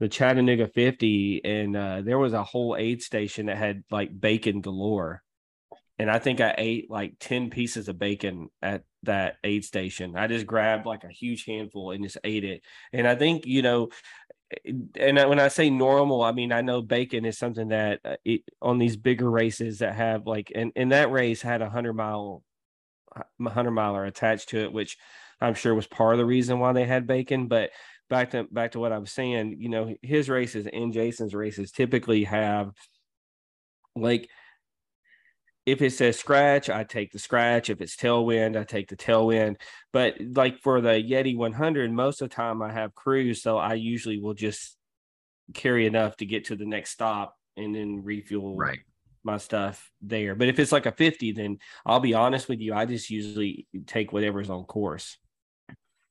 the 0.00 0.08
Chattanooga 0.08 0.66
50, 0.66 1.44
and 1.44 1.76
uh, 1.76 2.02
there 2.02 2.18
was 2.18 2.32
a 2.32 2.44
whole 2.44 2.76
aid 2.76 3.02
station 3.02 3.46
that 3.46 3.56
had 3.56 3.84
like 3.90 4.20
bacon 4.20 4.60
galore 4.62 5.22
and 5.98 6.10
I 6.10 6.18
think 6.18 6.40
I 6.40 6.54
ate 6.56 6.90
like 6.90 7.14
10 7.18 7.50
pieces 7.50 7.88
of 7.88 7.98
bacon 7.98 8.50
at 8.62 8.84
that 9.02 9.36
aid 9.42 9.64
station. 9.64 10.16
I 10.16 10.28
just 10.28 10.46
grabbed 10.46 10.86
like 10.86 11.04
a 11.04 11.08
huge 11.08 11.44
handful 11.44 11.90
and 11.90 12.04
just 12.04 12.18
ate 12.22 12.44
it. 12.44 12.62
And 12.92 13.06
I 13.06 13.16
think, 13.16 13.46
you 13.46 13.62
know, 13.62 13.88
and 14.96 15.16
when 15.28 15.40
I 15.40 15.48
say 15.48 15.70
normal, 15.70 16.22
I 16.22 16.32
mean 16.32 16.52
I 16.52 16.62
know 16.62 16.80
bacon 16.82 17.24
is 17.24 17.36
something 17.36 17.68
that 17.68 18.00
uh, 18.04 18.16
it, 18.24 18.42
on 18.62 18.78
these 18.78 18.96
bigger 18.96 19.30
races 19.30 19.80
that 19.80 19.94
have 19.94 20.26
like 20.26 20.52
and, 20.54 20.72
and 20.74 20.92
that 20.92 21.10
race 21.10 21.42
had 21.42 21.60
a 21.60 21.68
hundred 21.68 21.94
mile 21.94 22.42
hundred 23.46 23.72
miler 23.72 24.04
attached 24.04 24.50
to 24.50 24.58
it, 24.58 24.72
which 24.72 24.96
I'm 25.40 25.54
sure 25.54 25.74
was 25.74 25.86
part 25.86 26.14
of 26.14 26.18
the 26.18 26.24
reason 26.24 26.60
why 26.60 26.72
they 26.72 26.84
had 26.84 27.06
bacon. 27.06 27.46
But 27.48 27.70
back 28.08 28.30
to 28.30 28.44
back 28.44 28.72
to 28.72 28.80
what 28.80 28.92
I 28.92 28.98
was 28.98 29.12
saying, 29.12 29.56
you 29.58 29.68
know, 29.68 29.94
his 30.02 30.30
races 30.30 30.66
and 30.72 30.92
Jason's 30.92 31.34
races 31.34 31.70
typically 31.70 32.24
have 32.24 32.72
like 33.94 34.30
if 35.68 35.82
it 35.82 35.92
says 35.92 36.18
scratch, 36.18 36.70
I 36.70 36.84
take 36.84 37.12
the 37.12 37.18
scratch. 37.18 37.68
If 37.68 37.80
it's 37.80 37.96
tailwind, 37.96 38.58
I 38.58 38.64
take 38.64 38.88
the 38.88 38.96
tailwind. 38.96 39.56
But 39.92 40.14
like 40.34 40.60
for 40.60 40.80
the 40.80 40.90
Yeti 40.90 41.36
100, 41.36 41.92
most 41.92 42.22
of 42.22 42.30
the 42.30 42.34
time 42.34 42.62
I 42.62 42.72
have 42.72 42.94
cruise, 42.94 43.42
so 43.42 43.58
I 43.58 43.74
usually 43.74 44.20
will 44.20 44.34
just 44.34 44.76
carry 45.54 45.86
enough 45.86 46.16
to 46.16 46.26
get 46.26 46.46
to 46.46 46.56
the 46.56 46.66
next 46.66 46.90
stop 46.90 47.36
and 47.56 47.74
then 47.74 48.02
refuel 48.04 48.56
right 48.56 48.80
my 49.24 49.36
stuff 49.36 49.90
there. 50.00 50.34
But 50.34 50.48
if 50.48 50.58
it's 50.58 50.72
like 50.72 50.86
a 50.86 50.92
50, 50.92 51.32
then 51.32 51.58
I'll 51.84 52.00
be 52.00 52.14
honest 52.14 52.48
with 52.48 52.60
you, 52.60 52.72
I 52.72 52.86
just 52.86 53.10
usually 53.10 53.66
take 53.86 54.12
whatever's 54.12 54.48
on 54.48 54.64
course. 54.64 55.18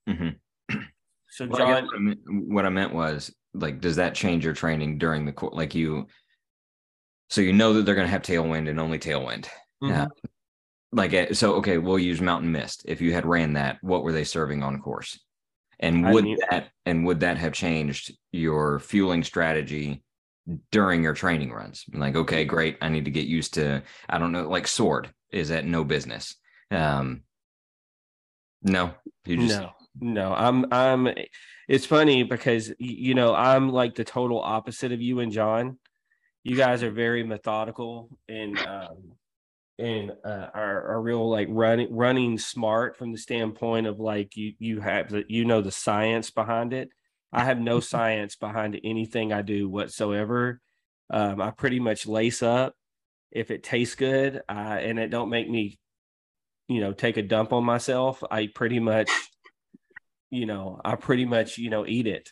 Mm-hmm. 0.08 0.78
So 1.30 1.48
well, 1.48 1.58
John, 1.58 1.86
what, 1.86 1.96
I 1.96 2.00
meant, 2.00 2.20
what 2.28 2.66
I 2.66 2.70
meant 2.70 2.94
was 2.94 3.34
like, 3.54 3.82
does 3.82 3.96
that 3.96 4.14
change 4.14 4.46
your 4.46 4.54
training 4.54 4.98
during 4.98 5.26
the 5.26 5.32
course? 5.32 5.56
Like 5.56 5.74
you, 5.74 6.08
so 7.30 7.42
you 7.42 7.54
know 7.54 7.74
that 7.74 7.86
they're 7.86 7.96
going 7.96 8.08
to 8.08 8.12
have 8.12 8.22
tailwind 8.22 8.70
and 8.70 8.80
only 8.80 9.00
tailwind. 9.00 9.48
Mhm. 9.84 10.06
Uh, 10.06 10.08
like 10.92 11.14
uh, 11.14 11.34
so, 11.34 11.56
okay, 11.56 11.78
we'll 11.78 12.00
use 12.00 12.22
mountain 12.22 12.52
mist. 12.52 12.84
If 12.86 13.02
you 13.02 13.14
had 13.14 13.26
ran 13.26 13.54
that, 13.54 13.78
what 13.82 14.04
were 14.04 14.14
they 14.14 14.24
serving 14.24 14.64
on 14.64 14.80
course? 14.82 15.20
And 15.80 16.12
would 16.12 16.24
knew- 16.24 16.40
that 16.50 16.70
and 16.86 17.06
would 17.06 17.20
that 17.20 17.38
have 17.38 17.54
changed 17.54 18.18
your 18.32 18.80
fueling 18.80 19.24
strategy 19.24 20.04
during 20.72 21.04
your 21.04 21.14
training 21.14 21.52
runs? 21.52 21.84
Like, 21.94 22.16
okay, 22.16 22.46
great, 22.46 22.78
I 22.82 22.90
need 22.90 23.06
to 23.06 23.12
get 23.12 23.28
used 23.28 23.56
to. 23.56 23.84
I 24.10 24.18
don't 24.18 24.32
know, 24.32 24.50
like 24.50 24.68
sword 24.68 25.12
is 25.32 25.52
at 25.52 25.66
no 25.66 25.84
business. 25.84 26.36
Um, 26.72 27.24
no, 28.64 28.94
you 29.26 29.38
just 29.38 29.60
no, 29.60 29.72
no, 30.00 30.34
I'm, 30.34 30.66
I'm, 30.72 31.14
it's 31.68 31.86
funny 31.86 32.24
because, 32.24 32.74
you 32.80 33.14
know, 33.14 33.36
I'm 33.36 33.70
like 33.70 33.96
the 33.96 34.04
total 34.04 34.40
opposite 34.42 34.92
of 34.92 35.02
you 35.02 35.20
and 35.20 35.32
John. 35.32 35.78
You 36.48 36.56
guys 36.56 36.82
are 36.82 36.92
very 36.92 37.24
methodical 37.24 38.08
and, 38.30 38.58
um, 38.60 39.18
and 39.78 40.14
uh, 40.24 40.48
are, 40.54 40.94
are 40.94 41.02
real 41.02 41.30
like 41.30 41.50
running 41.52 41.94
running 41.94 42.38
smart 42.38 42.96
from 42.96 43.12
the 43.12 43.18
standpoint 43.18 43.86
of 43.86 44.00
like 44.00 44.38
you 44.38 44.54
you 44.58 44.80
have 44.80 45.10
the 45.10 45.26
you 45.28 45.44
know 45.44 45.62
the 45.62 45.74
science 45.74 46.32
behind 46.32 46.72
it. 46.72 46.88
I 47.34 47.44
have 47.44 47.60
no 47.60 47.80
science 47.82 48.38
behind 48.38 48.80
anything 48.82 49.34
I 49.34 49.42
do 49.42 49.68
whatsoever. 49.68 50.62
Um, 51.10 51.42
I 51.42 51.52
pretty 51.52 51.82
much 51.82 52.08
lace 52.08 52.42
up 52.42 52.76
if 53.30 53.52
it 53.52 53.62
tastes 53.62 53.96
good 53.96 54.42
uh, 54.48 54.78
and 54.80 55.00
it 55.00 55.10
don't 55.10 55.30
make 55.30 55.50
me, 55.50 55.78
you 56.70 56.80
know, 56.80 56.94
take 56.94 57.18
a 57.18 57.24
dump 57.24 57.52
on 57.52 57.66
myself. 57.66 58.24
I 58.32 58.48
pretty 58.56 58.80
much, 58.80 59.10
you 60.32 60.46
know, 60.46 60.80
I 60.86 60.96
pretty 60.96 61.26
much 61.26 61.58
you 61.58 61.70
know 61.70 61.86
eat 61.86 62.08
it 62.08 62.32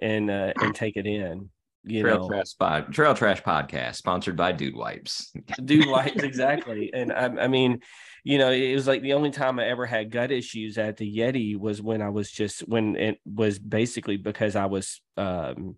and 0.00 0.30
uh, 0.30 0.52
and 0.56 0.72
take 0.72 0.96
it 0.96 1.06
in. 1.06 1.50
You 1.88 2.02
trail 2.02 2.18
know, 2.20 2.28
trash 2.28 2.56
pod, 2.58 2.92
trail 2.92 3.14
trash 3.14 3.42
podcast 3.42 3.94
sponsored 3.94 4.36
by 4.36 4.52
Dude 4.52 4.74
Wipes. 4.76 5.32
dude 5.64 5.88
Wipes, 5.88 6.22
exactly. 6.22 6.92
And 6.92 7.12
I, 7.12 7.26
I 7.44 7.48
mean 7.48 7.80
you 8.24 8.38
know 8.38 8.50
it 8.50 8.74
was 8.74 8.88
like 8.88 9.02
the 9.02 9.12
only 9.12 9.30
time 9.30 9.60
i 9.60 9.64
ever 9.64 9.86
had 9.86 10.10
gut 10.10 10.32
issues 10.32 10.78
at 10.78 10.96
the 10.96 11.16
yeti 11.16 11.56
was 11.56 11.80
when 11.80 12.02
i 12.02 12.08
was 12.08 12.28
just 12.28 12.66
when 12.66 12.96
it 12.96 13.20
was 13.24 13.56
basically 13.56 14.16
because 14.16 14.56
i 14.56 14.66
was 14.66 15.00
um 15.16 15.76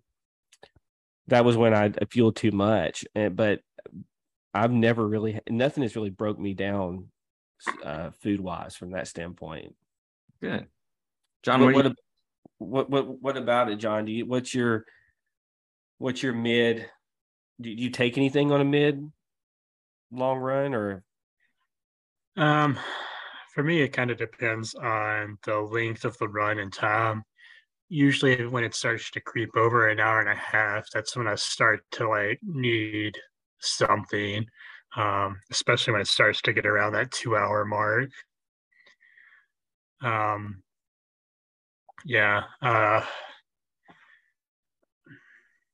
that 1.27 1.45
was 1.45 1.55
when 1.55 1.75
i 1.75 1.91
fueled 2.09 2.35
too 2.35 2.49
much. 2.49 3.05
And, 3.13 3.35
but 3.35 3.59
i've 4.51 4.71
never 4.71 5.07
really 5.07 5.39
nothing 5.47 5.83
has 5.83 5.95
really 5.95 6.09
broke 6.09 6.39
me 6.39 6.55
down 6.55 7.09
uh 7.83 8.09
food 8.21 8.39
wise 8.41 8.75
from 8.75 8.93
that 8.93 9.07
standpoint. 9.07 9.75
Good, 10.41 10.65
John. 11.43 11.59
what, 11.61 11.75
What, 11.75 11.85
what, 11.85 11.85
you- 11.85 11.95
what 12.57 12.89
what 12.89 13.21
what 13.21 13.37
about 13.37 13.69
it 13.69 13.75
john? 13.75 14.05
Do 14.05 14.11
you 14.11 14.25
what's 14.25 14.55
your 14.55 14.85
what's 15.99 16.23
your 16.23 16.33
mid 16.33 16.89
do 17.61 17.69
you 17.69 17.89
take 17.91 18.17
anything 18.17 18.51
on 18.51 18.61
a 18.61 18.65
mid 18.65 19.11
long 20.11 20.39
run 20.39 20.73
or 20.73 21.03
Um, 22.37 22.79
for 23.53 23.63
me, 23.63 23.81
it 23.81 23.89
kind 23.89 24.11
of 24.11 24.17
depends 24.17 24.73
on 24.75 25.37
the 25.43 25.59
length 25.59 26.05
of 26.05 26.17
the 26.17 26.27
run 26.27 26.59
and 26.59 26.71
time. 26.71 27.23
Usually, 27.89 28.45
when 28.47 28.63
it 28.63 28.75
starts 28.75 29.11
to 29.11 29.21
creep 29.21 29.49
over 29.57 29.89
an 29.89 29.99
hour 29.99 30.19
and 30.21 30.29
a 30.29 30.35
half, 30.35 30.87
that's 30.93 31.15
when 31.17 31.27
I 31.27 31.35
start 31.35 31.81
to 31.93 32.07
like 32.09 32.39
need 32.43 33.17
something. 33.59 34.45
Um, 34.95 35.39
especially 35.51 35.93
when 35.93 36.01
it 36.01 36.07
starts 36.07 36.41
to 36.43 36.53
get 36.53 36.65
around 36.65 36.93
that 36.93 37.11
two-hour 37.11 37.65
mark. 37.65 38.09
Um, 40.01 40.63
yeah. 42.05 42.43
Uh, 42.61 43.05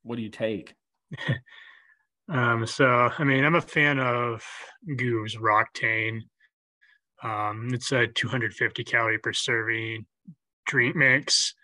what 0.06 0.16
do 0.16 0.22
you 0.22 0.30
take 0.30 0.74
Um, 2.28 2.66
so 2.66 3.10
I 3.16 3.24
mean, 3.24 3.44
I'm 3.44 3.54
a 3.54 3.60
fan 3.60 3.98
of 3.98 4.44
Goose 4.96 5.36
Roctane. 5.36 6.22
Um, 7.22 7.70
it's 7.72 7.92
a 7.92 8.06
250 8.06 8.84
calorie 8.84 9.18
per 9.18 9.32
serving 9.32 10.06
drink 10.66 10.96
mix, 10.96 11.54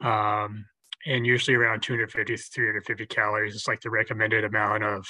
um, 0.00 0.64
and 1.06 1.26
usually 1.26 1.54
around 1.54 1.82
250 1.82 2.36
to 2.36 2.42
350 2.42 3.06
calories. 3.06 3.54
It's 3.54 3.68
like 3.68 3.80
the 3.80 3.90
recommended 3.90 4.44
amount 4.44 4.84
of 4.84 5.06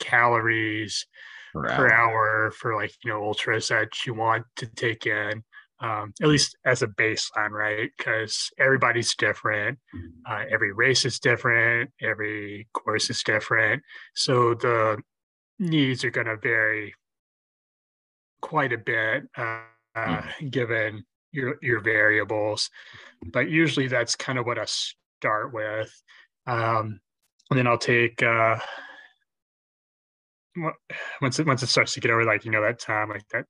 calories 0.00 1.06
per 1.54 1.90
hour 1.90 2.52
for 2.56 2.76
like 2.76 2.92
you 3.04 3.10
know 3.10 3.22
ultras 3.22 3.68
that 3.68 3.88
you 4.06 4.14
want 4.14 4.44
to 4.56 4.66
take 4.66 5.06
in 5.06 5.42
um, 5.80 6.12
at 6.20 6.28
least 6.28 6.56
as 6.64 6.82
a 6.82 6.88
baseline 6.88 7.50
right? 7.50 7.90
Because 7.96 8.50
everybody's 8.58 9.14
different 9.14 9.78
uh, 10.28 10.44
every 10.50 10.72
race 10.72 11.04
is 11.04 11.18
different 11.18 11.90
every 12.02 12.68
course 12.72 13.10
is 13.10 13.22
different. 13.22 13.82
So 14.14 14.54
the 14.54 14.98
needs 15.58 16.04
are 16.04 16.10
going 16.10 16.26
to 16.26 16.36
vary 16.36 16.94
quite 18.40 18.72
a 18.72 18.78
bit 18.78 19.24
uh, 19.36 19.60
uh, 19.94 20.22
given 20.50 21.04
your 21.32 21.56
your 21.62 21.80
variables. 21.80 22.70
But 23.32 23.50
usually 23.50 23.88
that's 23.88 24.16
kind 24.16 24.38
of 24.38 24.46
what 24.46 24.58
i 24.58 24.64
start 24.66 25.52
with. 25.52 25.90
Um, 26.46 27.00
and 27.50 27.58
then 27.58 27.66
i'll 27.66 27.78
take 27.78 28.22
uh, 28.22 28.58
once 31.20 31.38
it 31.38 31.46
once 31.46 31.62
it 31.62 31.68
starts 31.68 31.94
to 31.94 32.00
get 32.00 32.10
over 32.10 32.24
like 32.24 32.44
you 32.44 32.50
know 32.50 32.62
that 32.62 32.78
time 32.78 33.08
like 33.08 33.26
that 33.32 33.44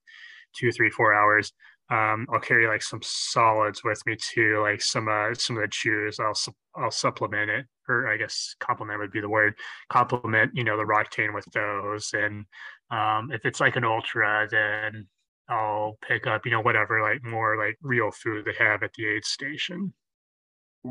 two 0.56 0.72
three 0.72 0.90
four 0.90 1.14
hours 1.14 1.52
um 1.90 2.26
i'll 2.32 2.40
carry 2.40 2.66
like 2.66 2.82
some 2.82 3.00
solids 3.02 3.82
with 3.82 4.00
me 4.06 4.16
too 4.16 4.60
like 4.62 4.80
some 4.80 5.08
uh 5.08 5.32
some 5.34 5.56
of 5.56 5.62
the 5.62 5.68
chews 5.68 6.18
i'll 6.20 6.34
sup- 6.34 6.54
i'll 6.76 6.90
supplement 6.90 7.50
it 7.50 7.66
or 7.88 8.08
i 8.08 8.16
guess 8.16 8.54
complement 8.60 8.98
would 9.00 9.10
be 9.10 9.20
the 9.20 9.28
word 9.28 9.54
complement 9.88 10.50
you 10.54 10.64
know 10.64 10.76
the 10.76 10.84
roctane 10.84 11.34
with 11.34 11.46
those 11.54 12.10
and 12.12 12.44
um 12.90 13.30
if 13.32 13.44
it's 13.44 13.60
like 13.60 13.76
an 13.76 13.84
ultra 13.84 14.46
then 14.50 15.06
i'll 15.48 15.96
pick 16.06 16.26
up 16.26 16.44
you 16.44 16.52
know 16.52 16.60
whatever 16.60 17.00
like 17.00 17.22
more 17.24 17.56
like 17.56 17.76
real 17.80 18.10
food 18.10 18.44
they 18.44 18.64
have 18.64 18.82
at 18.82 18.92
the 18.94 19.06
aid 19.06 19.24
station 19.24 19.92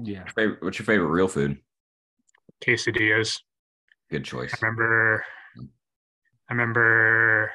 yeah 0.04 0.26
Favorite, 0.36 0.62
what's 0.64 0.80
your 0.80 0.86
favorite 0.86 1.08
real 1.08 1.28
food? 1.28 1.58
quesadillas 2.64 3.40
Good 4.10 4.24
choice. 4.24 4.54
I 4.54 4.66
remember, 4.66 5.26
I 6.50 6.54
remember 6.54 7.52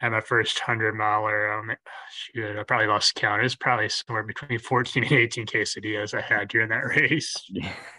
at 0.00 0.12
my 0.12 0.20
first 0.20 0.58
hundred 0.58 0.94
miler, 0.94 1.52
um, 1.52 1.70
shoot, 2.10 2.58
I 2.58 2.62
probably 2.64 2.86
lost 2.86 3.14
count. 3.14 3.44
It's 3.44 3.54
probably 3.54 3.88
somewhere 3.88 4.22
between 4.22 4.58
14 4.58 5.04
and 5.04 5.12
18 5.12 5.46
quesadillas 5.46 6.14
I 6.14 6.20
had 6.20 6.48
during 6.48 6.68
that 6.68 6.84
race. 6.96 7.34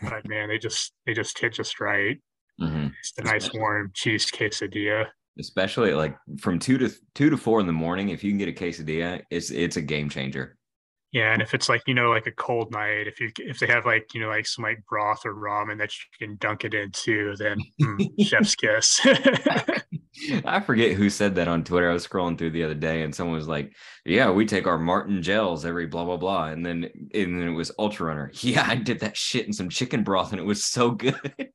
But 0.02 0.28
man, 0.28 0.50
they 0.50 0.58
just, 0.58 0.94
they 1.06 1.14
just 1.14 1.38
hit 1.40 1.54
just 1.54 1.80
right. 1.80 2.20
Mhm. 2.60 2.94
It's 3.00 3.12
the 3.14 3.24
nice 3.24 3.54
warm 3.54 3.92
cheese 3.94 4.26
quesadilla. 4.32 5.08
Especially 5.38 5.94
like 5.94 6.16
from 6.40 6.60
two 6.60 6.78
to 6.78 6.90
two 7.14 7.30
to 7.30 7.38
four 7.38 7.60
in 7.60 7.68
the 7.68 7.74
morning. 7.74 8.10
If 8.10 8.24
you 8.24 8.32
can 8.32 8.38
get 8.38 8.48
a 8.48 8.54
quesadilla, 8.54 9.22
it's 9.30 9.52
it's 9.52 9.76
a 9.76 9.82
game 9.82 10.10
changer. 10.10 10.56
Yeah, 11.12 11.34
and 11.34 11.42
if 11.42 11.54
it's 11.54 11.68
like 11.68 11.82
you 11.88 11.94
know, 11.94 12.10
like 12.12 12.28
a 12.28 12.32
cold 12.32 12.72
night, 12.72 13.08
if 13.08 13.20
you 13.20 13.32
if 13.40 13.60
they 13.60 13.68
have 13.68 13.86
like 13.86 14.14
you 14.14 14.22
know 14.22 14.30
like 14.30 14.48
some 14.48 14.64
like 14.64 14.84
broth 14.90 15.26
or 15.26 15.34
ramen 15.34 15.78
that 15.80 15.92
you 15.92 16.28
can 16.28 16.38
dunk 16.38 16.64
it 16.64 16.74
into, 16.74 17.36
then 17.36 17.58
mm, 17.82 18.08
chef's 18.26 18.56
kiss. 18.56 19.06
I 20.46 20.60
forget 20.60 20.94
who 20.94 21.10
said 21.10 21.36
that 21.36 21.48
on 21.48 21.64
Twitter. 21.64 21.90
I 21.90 21.94
was 21.94 22.08
scrolling 22.08 22.38
through 22.38 22.52
the 22.52 22.64
other 22.64 22.76
day, 22.76 23.04
and 23.04 23.14
someone 23.14 23.36
was 23.36 23.48
like, 23.48 23.76
"Yeah, 24.06 24.32
we 24.32 24.46
take 24.46 24.68
our 24.68 24.78
Maurten 24.78 25.22
gels 25.22 25.66
every 25.66 25.88
blah 25.88 26.06
blah 26.06 26.18
blah," 26.18 26.48
and 26.48 26.66
then 26.66 26.86
and 27.14 27.42
then 27.42 27.48
it 27.48 27.56
was 27.56 27.72
Ultra 27.78 28.08
Runner. 28.08 28.32
Yeah, 28.42 28.66
I 28.68 28.76
did 28.76 29.00
that 29.02 29.18
shit 29.18 29.46
in 29.46 29.54
some 29.54 29.70
chicken 29.70 30.04
broth, 30.04 30.32
and 30.32 30.40
it 30.40 30.46
was 30.46 30.66
so 30.66 30.92
good. 30.92 31.16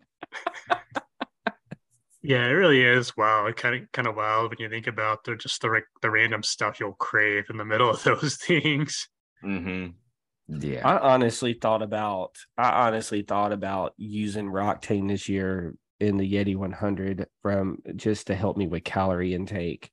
Yeah, 2.23 2.47
it 2.47 2.53
really 2.53 2.83
is. 2.83 3.17
Wow, 3.17 3.47
it 3.47 3.57
kind 3.57 3.75
of 3.83 3.93
kind 3.93 4.07
of 4.07 4.15
wild 4.15 4.51
when 4.51 4.59
you 4.59 4.69
think 4.69 4.87
about 4.87 5.25
the 5.25 5.37
just 5.37 5.61
the 5.63 5.81
the 6.03 6.11
random 6.11 6.43
stuff 6.43 6.79
you'll 6.79 6.93
crave 6.93 7.45
in 7.49 7.57
the 7.57 7.65
middle 7.65 7.91
of 7.91 8.03
those 8.05 8.37
things. 8.37 9.09
Mm-hmm. 9.43 10.61
Yeah, 10.61 10.87
I 10.87 11.15
honestly 11.15 11.55
thought 11.55 11.83
about 11.83 12.37
I 12.59 12.87
honestly 12.87 13.23
thought 13.23 13.53
about 13.53 13.95
using 13.97 14.47
Roctane 14.47 15.09
this 15.09 15.29
year 15.29 15.75
in 16.01 16.17
the 16.17 16.33
Yeti 16.33 16.57
100 16.57 17.27
from 17.43 17.79
just 17.97 18.27
to 18.29 18.35
help 18.35 18.57
me 18.57 18.67
with 18.67 18.85
calorie 18.85 19.35
intake. 19.35 19.91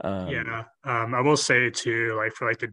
Um, 0.00 0.28
yeah, 0.28 0.64
um, 0.84 1.14
I 1.14 1.20
will 1.20 1.36
say 1.36 1.68
too, 1.70 2.14
like 2.16 2.32
for 2.32 2.48
like 2.48 2.58
the 2.58 2.72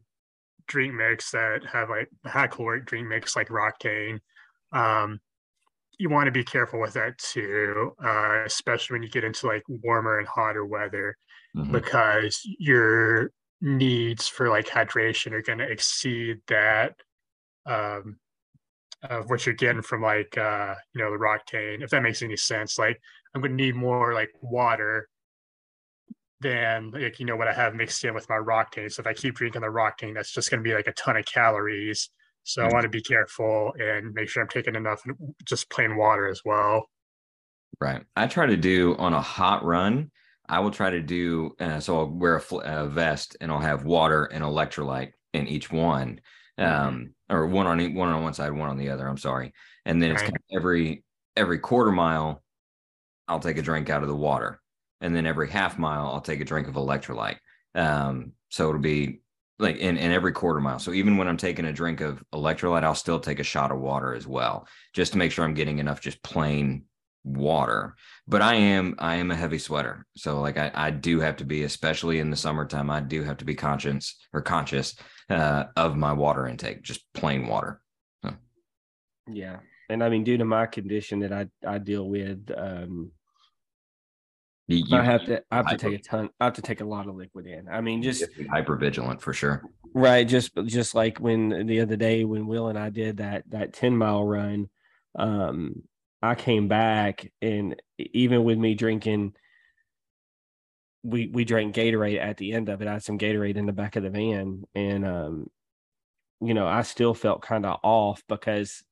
drink 0.68 0.94
mix 0.94 1.32
that 1.32 1.66
have 1.66 1.90
like 1.90 2.10
high 2.26 2.48
caloric 2.48 2.86
drink 2.86 3.08
mix 3.08 3.36
like 3.36 3.50
Roctane, 3.50 4.20
um, 4.72 5.20
you 5.98 6.10
want 6.10 6.28
to 6.28 6.32
be 6.32 6.44
careful 6.44 6.80
with 6.80 6.94
that 6.94 7.18
too, 7.18 7.94
uh, 8.04 8.44
especially 8.46 8.96
when 8.96 9.04
you 9.04 9.10
get 9.10 9.24
into 9.24 9.48
like 9.48 9.64
warmer 9.68 10.20
and 10.20 10.28
hotter 10.28 10.66
weather, 10.66 11.18
Mhm. 11.58 11.74
because 11.74 12.42
your 12.60 13.32
needs 13.62 14.28
for 14.28 14.48
like 14.48 14.68
hydration 14.68 15.34
are 15.34 15.42
going 15.42 15.58
to 15.58 15.70
exceed 15.70 16.40
that 16.48 16.96
um, 17.66 18.18
of 19.04 19.30
what 19.30 19.46
you're 19.46 19.56
getting 19.56 19.82
from 19.82 20.02
like 20.02 20.38
uh, 20.38 20.76
you 20.94 21.02
know 21.04 21.12
the 21.12 21.18
Roctane 21.18 21.84
If 21.84 21.90
that 21.92 22.04
makes 22.04 22.22
any 22.22 22.38
sense, 22.38 22.78
like 22.78 23.00
I'm 23.34 23.42
going 23.42 23.58
to 23.58 23.64
need 23.64 23.76
more 23.76 24.14
like 24.14 24.32
water 24.42 25.10
than 26.42 26.92
like 26.92 27.20
you 27.20 27.26
know 27.26 27.36
what 27.36 27.48
I 27.48 27.54
have 27.54 27.76
mixed 27.76 28.04
in 28.06 28.14
with 28.14 28.30
my 28.30 28.36
Roctane 28.38 28.92
So 28.92 29.02
if 29.02 29.08
I 29.08 29.14
keep 29.14 29.36
drinking 29.36 29.62
the 29.62 29.68
Roctane 29.68 30.14
that's 30.16 30.32
just 30.32 30.50
going 30.50 30.64
to 30.64 30.68
be 30.68 30.74
like 30.74 30.88
a 30.88 30.94
ton 30.94 31.18
of 31.18 31.26
calories. 31.26 32.10
So 32.44 32.64
I 32.64 32.68
Mhm. 32.68 32.72
want 32.72 32.86
to 32.86 32.90
be 32.90 33.02
careful 33.02 33.74
and 33.78 34.14
make 34.14 34.30
sure 34.30 34.42
I'm 34.42 34.50
taking 34.50 34.76
enough 34.76 35.02
just 35.46 35.70
plain 35.70 35.98
water 35.98 36.28
as 36.28 36.42
well. 36.46 36.90
Right. 37.82 38.06
I 38.16 38.28
try 38.28 38.46
to 38.46 38.58
do 38.58 38.96
on 38.98 39.14
a 39.14 39.22
hot 39.22 39.64
run. 39.64 40.12
I 40.48 40.60
will 40.60 40.72
try 40.72 40.90
to 40.90 41.02
do 41.02 41.56
uh, 41.60 41.80
so. 41.80 42.00
I'll 42.00 42.10
wear 42.10 42.36
a, 42.36 42.42
fl- 42.42 42.62
a 42.62 42.88
vest 42.88 43.38
and 43.40 43.52
I'll 43.52 43.60
have 43.60 43.86
water 43.86 44.26
and 44.26 44.44
electrolyte 44.44 45.14
in 45.34 45.48
each 45.48 45.72
one, 45.72 46.20
um, 46.58 47.14
or 47.30 47.48
one 47.48 47.68
on 47.68 47.94
one 47.94 48.10
on 48.10 48.24
one 48.24 48.34
side, 48.34 48.52
one 48.52 48.70
on 48.70 48.78
the 48.78 48.90
other. 48.90 49.08
I'm 49.08 49.18
sorry, 49.18 49.54
and 49.86 50.02
then 50.02 50.12
it's 50.12 50.22
Right. 50.22 50.32
kind 50.32 50.38
of 50.38 50.58
every 50.58 51.04
every 51.36 51.60
quarter 51.60 51.92
mile, 51.92 52.44
I'll 53.28 53.40
take 53.40 53.58
a 53.58 53.62
drink 53.62 53.90
out 53.90 54.02
of 54.02 54.08
the 54.10 54.16
water, 54.16 54.62
and 55.02 55.16
then 55.16 55.26
every 55.26 55.50
half 55.50 55.78
mile, 55.78 56.08
I'll 56.08 56.22
take 56.22 56.42
a 56.42 56.46
drink 56.46 56.68
of 56.68 56.76
electrolyte. 56.76 57.38
Um, 57.76 58.34
so 58.50 58.70
it'll 58.70 58.82
be 58.82 59.22
like 59.60 59.78
in, 59.78 59.98
in 59.98 60.12
every 60.12 60.32
quarter 60.32 60.60
mile. 60.60 60.80
So 60.80 60.94
even 60.94 61.18
when 61.18 61.28
I'm 61.28 61.38
taking 61.38 61.66
a 61.66 61.74
drink 61.74 62.02
of 62.02 62.24
electrolyte, 62.34 62.84
I'll 62.84 62.96
still 62.96 63.20
take 63.20 63.40
a 63.40 63.44
shot 63.44 63.72
of 63.72 63.80
water 63.80 64.14
as 64.16 64.26
well, 64.26 64.68
just 64.94 65.12
to 65.12 65.18
make 65.18 65.32
sure 65.32 65.46
I'm 65.46 65.54
getting 65.54 65.80
enough 65.80 66.02
just 66.02 66.22
plain 66.24 66.86
water 67.26 67.96
but 68.28 68.42
i 68.42 68.56
am 68.56 68.96
i 68.98 69.16
am 69.16 69.30
a 69.30 69.36
heavy 69.36 69.60
sweater 69.60 70.06
so 70.16 70.40
like 70.40 70.58
i, 70.58 70.72
I 70.74 70.90
do 70.90 71.20
have 71.20 71.36
to 71.38 71.44
be 71.44 71.64
especially 71.64 72.20
in 72.20 72.30
the 72.30 72.38
summertime 72.38 72.90
i 72.90 73.02
do 73.02 73.24
have 73.24 73.38
to 73.38 73.46
be 73.46 73.56
conscious 73.56 74.16
or 74.32 74.42
conscious 74.42 74.96
uh, 75.30 75.66
of 75.76 75.96
my 75.96 76.14
water 76.14 76.48
intake 76.48 76.82
just 76.82 77.02
plain 77.14 77.48
water 77.48 77.82
Yeah. 79.32 79.60
And 79.90 80.04
I 80.04 80.10
mean, 80.10 80.24
due 80.24 80.38
to 80.38 80.46
my 80.46 80.66
condition 80.66 81.20
that 81.20 81.32
I, 81.32 81.48
I 81.66 81.80
deal 81.80 82.08
with, 82.08 82.52
um, 82.56 83.12
you, 84.68 84.96
I 84.96 85.04
have 85.04 85.26
to 85.26 85.42
I 85.50 85.56
have 85.58 85.70
to 85.70 85.78
take 85.78 86.00
a 86.00 86.02
ton 86.04 86.30
I 86.40 86.46
have 86.46 86.54
to 86.54 86.62
take 86.62 86.82
a 86.82 86.86
lot 86.86 87.08
of 87.08 87.16
liquid 87.16 87.48
in. 87.48 87.68
I 87.68 87.82
mean, 87.82 88.04
just 88.04 88.22
have 88.22 88.30
to 88.30 88.44
be 88.44 88.48
hyper 88.48 88.76
vigilant 88.76 89.20
for 89.20 89.34
sure 89.34 89.64
right, 89.94 90.28
just 90.28 90.52
just 90.66 90.96
like 90.96 91.18
when 91.20 91.66
the 91.66 91.82
other 91.82 91.96
day 91.96 92.24
when 92.24 92.48
Will 92.48 92.68
and 92.68 92.78
I 92.78 92.90
did 92.90 93.18
that 93.18 93.44
that 93.50 93.74
10 93.74 93.98
mile 93.98 94.24
run, 94.24 94.70
um, 95.18 95.84
I 96.22 96.36
came 96.36 96.68
back 96.68 97.32
and 97.42 97.82
even 97.98 98.44
with 98.44 98.58
me 98.58 98.76
drinking 98.76 99.34
we 101.04 101.28
we 101.28 101.46
drank 101.46 101.76
Gatorade 101.76 102.20
at 102.20 102.38
the 102.38 102.54
end 102.54 102.70
of 102.70 102.82
it. 102.82 102.88
I 102.88 102.94
had 102.94 103.04
some 103.04 103.18
Gatorade 103.18 103.56
in 103.56 103.66
the 103.66 103.74
back 103.74 103.96
of 103.96 104.04
the 104.04 104.10
van 104.10 104.64
and 104.76 105.06
um 105.06 105.50
you 106.42 106.54
know, 106.54 106.68
I 106.68 106.84
still 106.84 107.14
felt 107.14 107.42
kind 107.42 107.66
of 107.66 107.80
off 107.84 108.24
because 108.28 108.84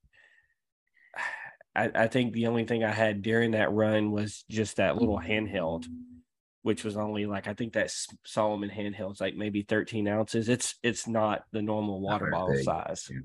I, 1.75 1.91
I 1.93 2.07
think 2.07 2.33
the 2.33 2.47
only 2.47 2.65
thing 2.65 2.83
I 2.83 2.91
had 2.91 3.21
during 3.21 3.51
that 3.51 3.71
run 3.71 4.11
was 4.11 4.43
just 4.49 4.77
that 4.77 4.97
little 4.97 5.19
handheld, 5.19 5.85
which 6.63 6.83
was 6.83 6.97
only 6.97 7.25
like 7.25 7.47
I 7.47 7.53
think 7.53 7.73
that 7.73 7.91
Salomon 8.25 8.69
handheld's 8.69 9.21
like 9.21 9.35
maybe 9.35 9.61
13 9.61 10.07
ounces. 10.07 10.49
It's 10.49 10.75
it's 10.81 11.07
not 11.07 11.43
the 11.51 11.61
normal 11.61 12.01
water 12.01 12.29
bottle 12.31 12.53
big, 12.53 12.63
size. 12.63 13.07
yeah. 13.11 13.19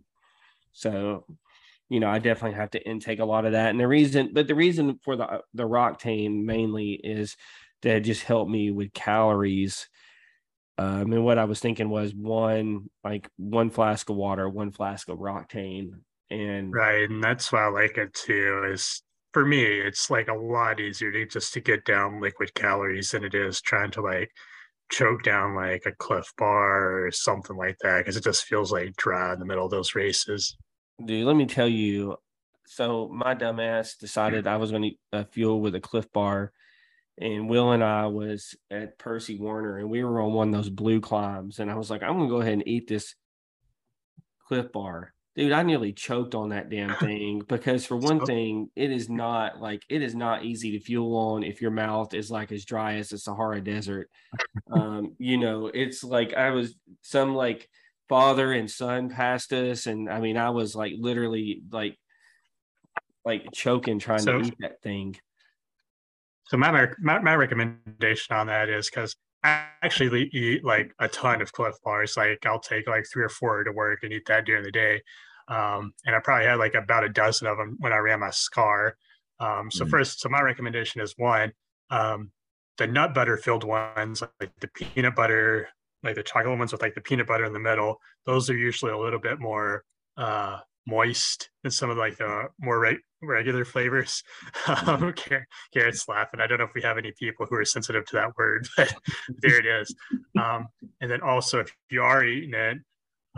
So, 0.74 1.24
you 1.88 2.00
know, 2.00 2.08
I 2.08 2.18
definitely 2.18 2.56
have 2.56 2.70
to 2.70 2.88
intake 2.88 3.20
a 3.20 3.24
lot 3.24 3.44
of 3.44 3.52
that. 3.52 3.70
And 3.70 3.80
the 3.80 3.88
reason, 3.88 4.30
but 4.32 4.48
the 4.48 4.54
reason 4.54 4.98
for 5.02 5.16
the 5.16 5.40
the 5.54 5.68
Roctane 5.68 6.44
mainly 6.44 6.92
is 6.92 7.36
that 7.82 8.00
just 8.00 8.22
helped 8.22 8.50
me 8.50 8.70
with 8.70 8.92
calories. 8.92 9.88
Um, 10.78 11.12
and 11.12 11.24
what 11.24 11.38
I 11.38 11.44
was 11.44 11.60
thinking 11.60 11.90
was 11.90 12.14
one 12.14 12.90
like 13.04 13.28
one 13.36 13.70
flask 13.70 14.08
of 14.08 14.16
water, 14.16 14.48
one 14.48 14.70
flask 14.70 15.08
of 15.08 15.18
Roctane, 15.18 15.90
and 16.30 16.72
Right. 16.72 17.08
And 17.08 17.22
that's 17.22 17.52
why 17.52 17.64
I 17.64 17.68
like 17.68 17.98
it 17.98 18.14
too, 18.14 18.68
is 18.72 19.02
for 19.32 19.44
me, 19.44 19.64
it's 19.64 20.10
like 20.10 20.28
a 20.28 20.34
lot 20.34 20.80
easier 20.80 21.12
to 21.12 21.26
just 21.26 21.52
to 21.54 21.60
get 21.60 21.84
down 21.84 22.20
liquid 22.20 22.54
calories 22.54 23.10
than 23.10 23.24
it 23.24 23.34
is 23.34 23.60
trying 23.60 23.90
to 23.92 24.02
like 24.02 24.30
choke 24.90 25.22
down 25.22 25.54
like 25.54 25.84
a 25.86 25.92
clif 25.92 26.32
bar 26.36 27.06
or 27.06 27.10
something 27.10 27.56
like 27.56 27.76
that. 27.82 28.04
Cause 28.04 28.16
it 28.16 28.24
just 28.24 28.44
feels 28.44 28.72
like 28.72 28.96
dry 28.96 29.32
in 29.32 29.38
the 29.38 29.46
middle 29.46 29.64
of 29.64 29.70
those 29.70 29.94
races. 29.94 30.56
Dude, 31.04 31.26
let 31.26 31.36
me 31.36 31.46
tell 31.46 31.68
you. 31.68 32.16
So 32.66 33.08
my 33.08 33.34
dumbass 33.34 33.98
decided 33.98 34.46
I 34.46 34.56
was 34.56 34.70
going 34.70 34.82
to 35.12 35.18
uh, 35.18 35.24
fuel 35.24 35.60
with 35.60 35.74
a 35.74 35.80
Clif 35.80 36.10
Bar, 36.12 36.52
and 37.22 37.48
Will 37.48 37.72
and 37.72 37.84
I 37.84 38.06
was 38.06 38.54
at 38.70 38.98
Percy 38.98 39.38
Warner, 39.38 39.78
and 39.78 39.88
we 39.88 40.02
were 40.02 40.20
on 40.20 40.32
one 40.32 40.48
of 40.48 40.54
those 40.54 40.70
blue 40.70 41.00
climbs, 41.00 41.60
and 41.60 41.70
I 41.70 41.76
was 41.76 41.88
like, 41.88 42.02
I'm 42.02 42.16
going 42.16 42.28
to 42.28 42.34
go 42.34 42.40
ahead 42.40 42.54
and 42.54 42.66
eat 42.66 42.88
this 42.88 43.14
Clif 44.48 44.72
Bar. 44.72 45.14
Dude, 45.36 45.52
I 45.52 45.62
nearly 45.62 45.92
choked 45.92 46.34
on 46.34 46.50
that 46.50 46.68
damn 46.68 46.94
thing 46.96 47.42
because 47.48 47.86
for 47.86 47.96
one 47.96 48.26
thing, 48.26 48.70
it 48.76 48.90
is 48.90 49.08
not 49.08 49.60
like 49.60 49.82
it 49.88 50.02
is 50.02 50.14
not 50.14 50.44
easy 50.44 50.72
to 50.72 50.84
fuel 50.84 51.16
on 51.16 51.42
if 51.44 51.62
your 51.62 51.70
mouth 51.70 52.12
is 52.12 52.30
like 52.30 52.52
as 52.52 52.64
dry 52.64 52.96
as 52.96 53.10
the 53.10 53.18
Sahara 53.18 53.60
Desert. 53.60 54.10
Um, 54.72 55.14
you 55.18 55.36
know, 55.36 55.66
it's 55.66 56.02
like 56.02 56.32
I 56.34 56.50
was 56.50 56.74
some 57.02 57.34
like 57.34 57.68
father 58.08 58.52
and 58.52 58.70
son 58.70 59.08
passed 59.08 59.52
us 59.54 59.86
and 59.86 60.10
i 60.10 60.20
mean 60.20 60.36
i 60.36 60.50
was 60.50 60.74
like 60.74 60.92
literally 60.98 61.62
like 61.70 61.96
like 63.24 63.46
choking 63.54 63.98
trying 63.98 64.18
So- 64.18 64.40
to 64.40 64.48
eat 64.48 64.54
that 64.60 64.82
thing 64.82 65.16
So 66.44 66.56
my 66.56 66.88
my, 67.00 67.18
my 67.20 67.34
recommendation 67.34 68.36
on 68.36 68.46
that 68.48 68.68
is 68.68 68.90
because 68.90 69.16
I 69.44 69.68
actually 69.82 70.28
eat 70.32 70.64
like 70.64 70.92
a 70.98 71.08
ton 71.08 71.40
of 71.42 71.52
Clif 71.52 71.74
Bars. 71.84 72.16
Like 72.16 72.44
I'll 72.46 72.60
take 72.60 72.86
like 72.86 73.04
three 73.12 73.24
or 73.24 73.28
four 73.28 73.64
to 73.64 73.72
work 73.72 74.00
and 74.02 74.12
eat 74.12 74.26
that 74.26 74.44
during 74.44 74.62
the 74.64 74.70
day. 74.70 75.02
Um, 75.48 75.92
and 76.06 76.14
I 76.14 76.20
probably 76.20 76.46
had 76.46 76.58
like 76.58 76.74
about 76.74 77.04
a 77.04 77.08
dozen 77.08 77.46
of 77.48 77.56
them 77.58 77.76
when 77.80 77.92
I 77.92 77.98
ran 77.98 78.20
my 78.20 78.30
scar. 78.30 78.96
Um, 79.40 79.70
so 79.70 79.84
Mhm. 79.84 79.86
first, 79.86 80.20
so 80.20 80.28
my 80.28 80.40
recommendation 80.40 81.00
is 81.00 81.14
one, 81.16 81.52
um, 81.90 82.30
the 82.78 82.86
nut 82.86 83.12
butter 83.14 83.36
filled 83.36 83.64
ones, 83.64 84.22
like 84.40 84.52
the 84.60 84.68
peanut 84.68 85.16
butter, 85.16 85.68
like 86.02 86.14
the 86.14 86.22
chocolate 86.22 86.58
ones 86.58 86.72
with 86.72 86.80
like 86.82 86.94
the 86.94 87.00
peanut 87.00 87.26
butter 87.26 87.44
in 87.44 87.52
the 87.52 87.58
middle. 87.58 87.98
Those 88.24 88.48
are 88.50 88.56
usually 88.56 88.92
a 88.92 88.98
little 88.98 89.18
bit 89.18 89.40
more 89.40 89.84
uh, 90.16 90.60
moist 90.86 91.50
and 91.64 91.72
some 91.72 91.90
of 91.90 91.96
like 91.96 92.16
the 92.18 92.48
more 92.60 92.78
re- 92.80 93.00
regular 93.22 93.64
flavors. 93.64 94.22
Um, 94.86 95.12
Gar- 95.28 95.46
Garrett's 95.72 96.08
laughing. 96.08 96.40
I 96.40 96.46
don't 96.46 96.58
know 96.58 96.64
if 96.64 96.74
we 96.74 96.82
have 96.82 96.98
any 96.98 97.12
people 97.18 97.46
who 97.46 97.56
are 97.56 97.64
sensitive 97.64 98.04
to 98.06 98.16
that 98.16 98.36
word, 98.38 98.66
but 98.76 98.94
there 99.40 99.58
it 99.58 99.66
is. 99.66 99.94
Um, 100.40 100.68
and 101.00 101.10
then 101.10 101.20
also, 101.20 101.60
if 101.60 101.72
you 101.90 102.02
are 102.02 102.24
eating 102.24 102.54
it, 102.54 102.78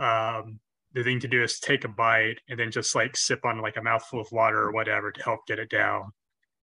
um, 0.03 0.59
the 0.93 1.03
thing 1.03 1.19
to 1.19 1.27
do 1.27 1.43
is 1.43 1.59
take 1.59 1.83
a 1.83 1.87
bite 1.89 2.39
and 2.49 2.59
then 2.59 2.71
just 2.71 2.95
like 2.95 3.17
sip 3.17 3.43
on 3.45 3.61
like 3.61 3.77
a 3.77 3.81
mouthful 3.81 4.21
of 4.21 4.31
water 4.31 4.59
or 4.59 4.71
whatever 4.71 5.11
to 5.11 5.23
help 5.23 5.45
get 5.47 5.59
it 5.59 5.69
down. 5.69 6.11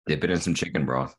dip 0.07 0.23
it 0.25 0.31
in 0.31 0.41
some 0.41 0.55
chicken 0.55 0.85
broth 0.85 1.15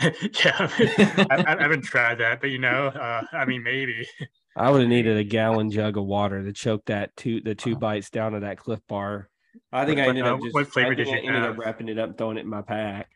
yeah, 0.00 0.56
I, 0.56 1.26
I 1.30 1.56
I 1.58 1.62
haven't 1.62 1.82
tried 1.82 2.16
that, 2.18 2.40
but 2.40 2.48
you 2.48 2.58
know, 2.58 2.86
uh, 2.86 3.22
I 3.32 3.44
mean, 3.44 3.62
maybe. 3.62 4.06
I 4.56 4.70
would 4.70 4.80
have 4.80 4.88
needed 4.90 5.16
a 5.16 5.24
gallon 5.24 5.70
jug 5.70 5.96
of 5.96 6.04
water 6.04 6.42
to 6.42 6.52
choke 6.52 6.84
that 6.86 7.14
two 7.16 7.40
the 7.40 7.54
two 7.54 7.76
bites 7.76 8.10
down 8.10 8.34
of 8.34 8.40
that 8.42 8.58
clif 8.58 8.80
bar 8.88 9.28
i 9.72 9.84
think 9.84 9.98
i 10.00 10.06
ended 10.06 10.24
uh, 10.24 10.34
up 10.34 10.40
just 10.40 10.54
what 10.54 10.66
flavor 10.68 10.92
I 10.92 10.96
think 10.96 11.08
did 11.08 11.14
I 11.14 11.20
you 11.22 11.28
ended 11.28 11.42
have? 11.42 11.52
up 11.52 11.58
wrapping 11.58 11.88
it 11.88 11.98
up 11.98 12.16
throwing 12.18 12.36
it 12.36 12.40
in 12.42 12.48
my 12.48 12.62
pack 12.62 13.08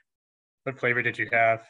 What 0.64 0.78
flavor 0.78 1.02
did 1.02 1.18
you 1.18 1.28
have? 1.32 1.60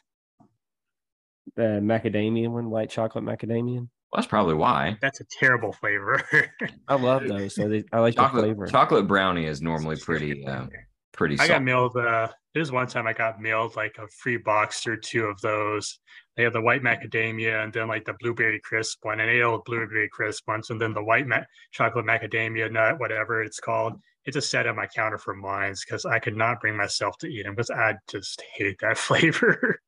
the 1.57 1.81
macadamia 1.83 2.49
one 2.49 2.71
white 2.71 2.91
chocolate 2.91 3.25
macadamia 3.25 3.79
well, 3.79 4.21
that's 4.21 4.27
probably 4.29 4.55
why 4.55 4.97
That's 5.03 5.21
a 5.21 5.25
terrible 5.39 5.73
flavor. 5.73 6.23
i 6.89 6.95
love 6.95 7.27
those 7.27 7.55
so 7.55 7.69
they, 7.69 7.85
i 7.93 7.99
like 7.99 8.15
the 8.15 8.23
chocolate 8.23 8.45
flavor 8.45 8.67
chocolate 8.67 9.07
brownie 9.09 9.47
is 9.47 9.61
normally 9.61 9.97
pretty 9.97 10.47
uh, 10.47 10.67
pretty 11.13 11.35
I 11.35 11.47
got 11.49 11.55
soft. 11.55 11.63
mailed. 11.65 11.97
Uh, 11.97 12.29
there's 12.55 12.73
one 12.73 12.87
time 12.87 13.07
I 13.07 13.13
got 13.13 13.41
mailed 13.41 13.77
like 13.77 13.97
a 13.99 14.07
free 14.09 14.37
box 14.37 14.87
or 14.87 14.97
two 14.97 15.25
of 15.25 15.41
those. 15.41 15.99
They 16.37 16.45
have 16.45 16.53
the 16.53 16.61
white 16.61 16.83
macadamia 16.83 17.63
and 17.65 17.73
then 17.73 17.89
like 17.89 18.05
the 18.05 18.15
blueberry 18.21 18.61
crisp 18.61 18.99
one, 19.03 19.21
and 19.21 19.29
they 19.29 19.39
have 19.39 19.53
the 19.53 19.63
blueberry 19.67 20.09
crisp 20.09 20.47
ones, 20.47 20.71
and 20.71 20.81
then 20.81 20.95
the 20.95 21.03
white 21.03 21.27
ma- 21.27 21.43
chocolate 21.73 22.07
macadamia 22.07 22.71
nut, 22.71 22.99
whatever 23.01 23.43
it's 23.43 23.61
called. 23.61 23.95
It 24.25 24.33
just 24.33 24.51
sat 24.51 24.67
on 24.67 24.77
my 24.77 24.87
counter 24.87 25.19
for 25.19 25.35
mines 25.35 25.85
because 25.85 26.05
I 26.07 26.19
could 26.19 26.37
not 26.37 26.61
bring 26.61 26.77
myself 26.77 27.19
to 27.19 27.27
eat 27.27 27.43
them 27.43 27.55
because 27.55 27.71
I 27.71 27.95
just 28.09 28.43
hate 28.55 28.79
that 28.81 28.97
flavor. 29.07 29.81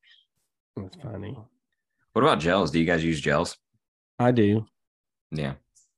that's 0.76 0.96
funny 1.02 1.38
what 2.12 2.22
about 2.22 2.38
gels 2.40 2.70
do 2.70 2.78
you 2.78 2.84
guys 2.86 3.04
use 3.04 3.20
gels 3.20 3.56
i 4.18 4.30
do 4.30 4.64
yeah 5.30 5.54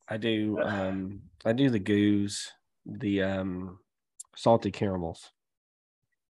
I 0.09 0.17
do 0.17 0.59
um 0.63 1.21
I 1.45 1.53
do 1.53 1.69
the 1.71 1.79
goos, 1.79 2.49
the 2.87 3.23
um 3.23 3.79
salted 4.35 4.73
caramels. 4.73 5.31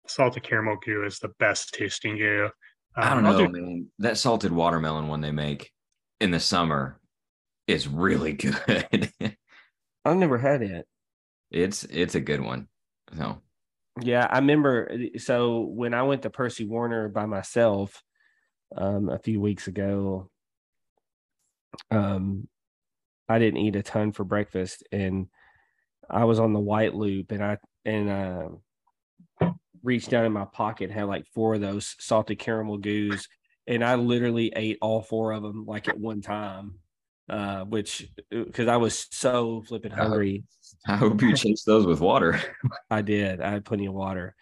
Salted 0.10 0.44
caramel 0.44 0.78
goo 0.84 1.04
is 1.06 1.20
the 1.20 1.30
best 1.40 1.74
tasting 1.74 2.18
goo. 2.18 2.50
i 2.96 3.10
Um, 3.12 3.24
don't 3.24 3.32
know 3.38 3.46
do- 3.46 3.52
man 3.62 3.88
that 4.00 4.18
salted 4.18 4.52
watermelon 4.52 5.08
one 5.08 5.22
they 5.22 5.32
make 5.32 5.72
in 6.20 6.32
the 6.32 6.40
summer 6.40 7.00
is 7.68 7.88
really 7.88 8.34
good. 8.46 9.12
I've 10.04 10.18
never 10.18 10.38
had 10.40 10.62
it. 10.64 10.88
it's 11.52 11.84
it's 11.86 12.16
a 12.16 12.20
good 12.20 12.42
one. 12.42 12.68
So 13.16 13.42
Yeah, 14.02 14.28
I 14.30 14.40
remember. 14.40 14.92
So 15.18 15.62
when 15.62 15.94
I 15.94 16.04
went 16.04 16.24
to 16.24 16.30
Percy 16.30 16.66
Warner 16.66 17.08
by 17.10 17.26
myself 17.28 18.02
um, 18.76 19.10
a 19.10 19.20
few 19.20 19.40
weeks 19.40 19.68
ago, 19.68 20.30
um, 21.92 22.48
I 23.28 23.38
didn't 23.40 23.60
eat 23.60 23.76
a 23.76 23.84
ton 23.84 24.12
for 24.12 24.24
breakfast, 24.24 24.84
and 24.92 25.28
I 26.10 26.26
was 26.26 26.40
on 26.40 26.54
the 26.54 26.60
White 26.60 26.96
Loop, 26.96 27.32
and 27.32 27.44
I 27.44 27.58
and 27.86 28.10
uh, 28.10 28.50
reached 29.84 30.10
down 30.10 30.26
in 30.26 30.32
my 30.32 30.46
pocket, 30.46 30.92
had 30.92 31.06
like 31.06 31.26
four 31.34 31.56
of 31.56 31.62
those 31.62 31.96
salted 32.00 32.40
caramel 32.40 32.78
goos, 32.78 33.28
and 33.68 33.84
I 33.84 33.96
literally 33.96 34.52
ate 34.56 34.78
all 34.82 35.02
four 35.02 35.32
of 35.32 35.44
them 35.44 35.66
like 35.66 35.88
at 35.88 36.00
one 36.00 36.22
time. 36.22 36.76
Uh, 37.30 37.64
which 37.64 38.10
because 38.32 38.68
I 38.68 38.78
was 38.78 39.06
so 39.12 39.62
flipping 39.68 39.92
Uh, 39.92 39.98
hungry. 39.98 40.44
I 40.88 40.96
hope 40.96 41.22
you 41.22 41.36
chase 41.36 41.64
those 41.64 41.86
with 41.86 42.00
water. 42.02 42.40
I 42.90 43.04
did. 43.04 43.40
I 43.40 43.52
had 43.52 43.66
plenty 43.66 43.86
of 43.86 43.94
water. 43.94 44.36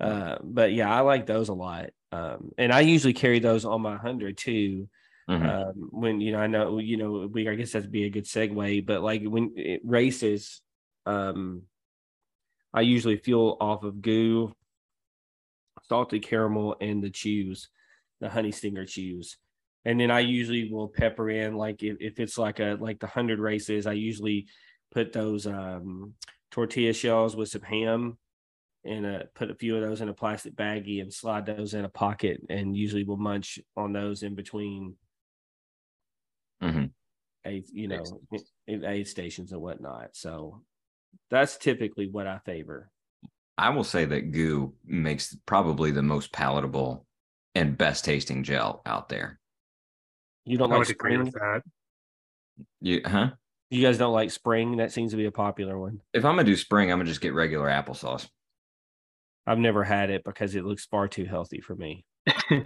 Uh, 0.00 0.38
but 0.42 0.72
yeah, 0.72 0.92
I 0.92 1.02
like 1.02 1.26
those 1.26 1.50
a 1.50 1.54
lot. 1.54 1.90
Um, 2.10 2.50
and 2.58 2.72
I 2.72 2.80
usually 2.80 3.12
carry 3.12 3.38
those 3.38 3.64
on 3.64 3.80
my 3.80 3.96
hundred 3.96 4.36
too. 4.38 4.88
Mhm. 5.30 5.48
Um, 5.48 5.88
when 5.92 6.20
you 6.20 6.32
know, 6.32 6.40
I 6.40 6.48
know 6.48 6.78
you 6.78 6.96
know, 6.96 7.28
we 7.32 7.48
I 7.48 7.54
guess 7.54 7.70
that'd 7.72 7.92
be 7.92 8.06
a 8.06 8.10
good 8.10 8.24
segue. 8.24 8.84
But 8.84 9.02
like 9.02 9.22
when 9.22 9.52
it 9.54 9.80
races, 9.84 10.60
um, 11.06 11.62
I 12.74 12.80
usually 12.80 13.18
fuel 13.18 13.56
off 13.60 13.84
of 13.84 14.02
goo, 14.02 14.52
salted 15.92 16.22
caramel, 16.22 16.74
and 16.80 17.02
the 17.02 17.10
chews, 17.10 17.68
the 18.20 18.30
honey 18.30 18.50
stinger 18.50 18.86
chews. 18.86 19.36
And 19.84 20.00
then 20.00 20.10
I 20.10 20.20
usually 20.20 20.72
will 20.72 20.88
pepper 20.88 21.28
in 21.28 21.54
like 21.54 21.82
if, 21.82 21.98
if 22.00 22.18
it's 22.18 22.38
like 22.38 22.60
a 22.60 22.78
like 22.80 22.98
the 22.98 23.06
hundred 23.06 23.40
races, 23.40 23.86
I 23.86 23.92
usually 23.92 24.46
put 24.90 25.12
those 25.12 25.46
um 25.46 26.14
tortilla 26.50 26.94
shells 26.94 27.36
with 27.36 27.50
some 27.50 27.60
ham 27.62 28.16
and 28.84 29.04
uh, 29.04 29.22
put 29.34 29.50
a 29.50 29.54
few 29.54 29.76
of 29.76 29.82
those 29.82 30.00
in 30.00 30.08
a 30.08 30.14
plastic 30.14 30.54
baggie 30.54 31.02
and 31.02 31.12
slide 31.12 31.44
those 31.44 31.74
in 31.74 31.84
a 31.84 31.88
pocket 31.90 32.40
and 32.48 32.76
usually 32.76 33.04
we'll 33.04 33.16
munch 33.16 33.58
on 33.76 33.92
those 33.92 34.22
in 34.22 34.34
between 34.34 34.96
Mhm. 36.60 36.92
aid 37.44 37.64
you 37.72 37.88
know 37.88 38.04
aid 38.68 39.06
stations 39.08 39.52
and 39.52 39.62
whatnot 39.62 40.14
so 40.14 40.62
that's 41.30 41.56
typically 41.56 42.08
what 42.08 42.26
i 42.26 42.38
favor 42.38 42.90
I 43.58 43.70
will 43.70 43.84
say 43.84 44.04
that 44.04 44.32
goo 44.32 44.74
makes 44.84 45.36
probably 45.46 45.90
the 45.90 46.02
most 46.02 46.32
palatable 46.32 47.06
and 47.54 47.76
best 47.76 48.04
tasting 48.04 48.42
gel 48.44 48.82
out 48.86 49.08
there. 49.08 49.38
you 50.44 50.56
don't 50.58 50.70
I 50.72 50.78
like 50.78 50.86
would 50.86 50.90
agree 50.90 51.12
spring 51.16 51.24
with 51.24 51.34
that. 51.34 51.62
You 52.80 53.02
huh? 53.04 53.30
you 53.70 53.82
guys 53.82 53.98
don't 53.98 54.12
like 54.12 54.30
spring 54.30 54.76
that 54.78 54.92
seems 54.92 55.12
to 55.12 55.16
be 55.16 55.26
a 55.26 55.30
popular 55.32 55.78
one 55.78 56.00
If 56.12 56.24
I'm 56.24 56.32
gonna 56.36 56.44
do 56.44 56.56
spring, 56.56 56.90
I'm 56.90 56.98
gonna 56.98 57.08
just 57.08 57.20
get 57.20 57.34
regular 57.34 57.68
applesauce. 57.68 58.28
i've 59.46 59.58
never 59.58 59.82
had 59.84 60.08
it 60.10 60.22
because 60.24 60.54
it 60.54 60.64
looks 60.64 60.86
far 60.86 61.08
too 61.08 61.24
healthy 61.24 61.60
for 61.60 61.74
me 61.74 62.04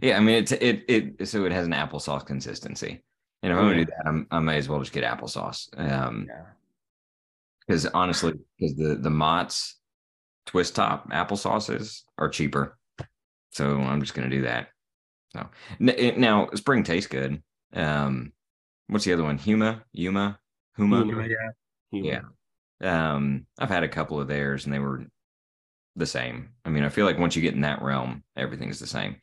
Yeah, 0.00 0.16
I 0.16 0.20
mean 0.20 0.36
it's 0.36 0.52
it 0.52 0.84
it 0.88 1.28
so 1.28 1.44
it 1.44 1.52
has 1.52 1.66
an 1.66 1.72
applesauce 1.72 2.24
consistency. 2.26 3.02
And 3.42 3.52
if 3.52 3.58
I'm 3.58 3.64
gonna 3.66 3.78
Yeah. 3.78 3.84
do 3.84 3.90
that, 3.90 4.06
I'm, 4.08 4.26
I 4.30 4.38
may 4.40 4.56
as 4.56 4.68
well 4.68 4.80
just 4.80 4.92
get 4.92 5.04
applesauce. 5.04 5.68
Um, 5.78 6.26
yeah 6.28 6.44
because 7.66 7.86
honestly, 7.86 8.34
because 8.58 8.76
the 8.76 8.96
the 8.96 9.10
Mott's 9.10 9.78
twist 10.46 10.74
top 10.74 11.10
applesauces 11.10 12.02
are 12.18 12.28
cheaper, 12.28 12.78
so 13.50 13.78
I'm 13.80 14.00
just 14.00 14.14
gonna 14.14 14.28
do 14.30 14.42
that. 14.42 14.68
So 15.32 15.48
N- 15.80 16.20
now 16.20 16.48
spring 16.54 16.82
tastes 16.84 17.08
good. 17.08 17.42
Um, 17.72 18.32
what's 18.88 19.04
the 19.04 19.12
other 19.14 19.22
one? 19.24 19.38
Huma, 19.38 19.82
Yuma, 19.92 20.38
Huma. 20.78 21.04
Huma. 21.10 21.28
yeah. 21.90 22.20
Yeah. 22.80 23.14
Um, 23.14 23.46
I've 23.58 23.68
had 23.70 23.84
a 23.84 23.88
couple 23.88 24.20
of 24.20 24.28
theirs 24.28 24.64
and 24.64 24.74
they 24.74 24.78
were 24.78 25.04
the 25.96 26.06
same. 26.06 26.50
I 26.64 26.70
mean, 26.70 26.84
I 26.84 26.88
feel 26.88 27.06
like 27.06 27.18
once 27.18 27.36
you 27.36 27.42
get 27.42 27.54
in 27.54 27.60
that 27.62 27.80
realm, 27.82 28.24
everything's 28.36 28.80
the 28.80 28.86
same. 28.86 29.16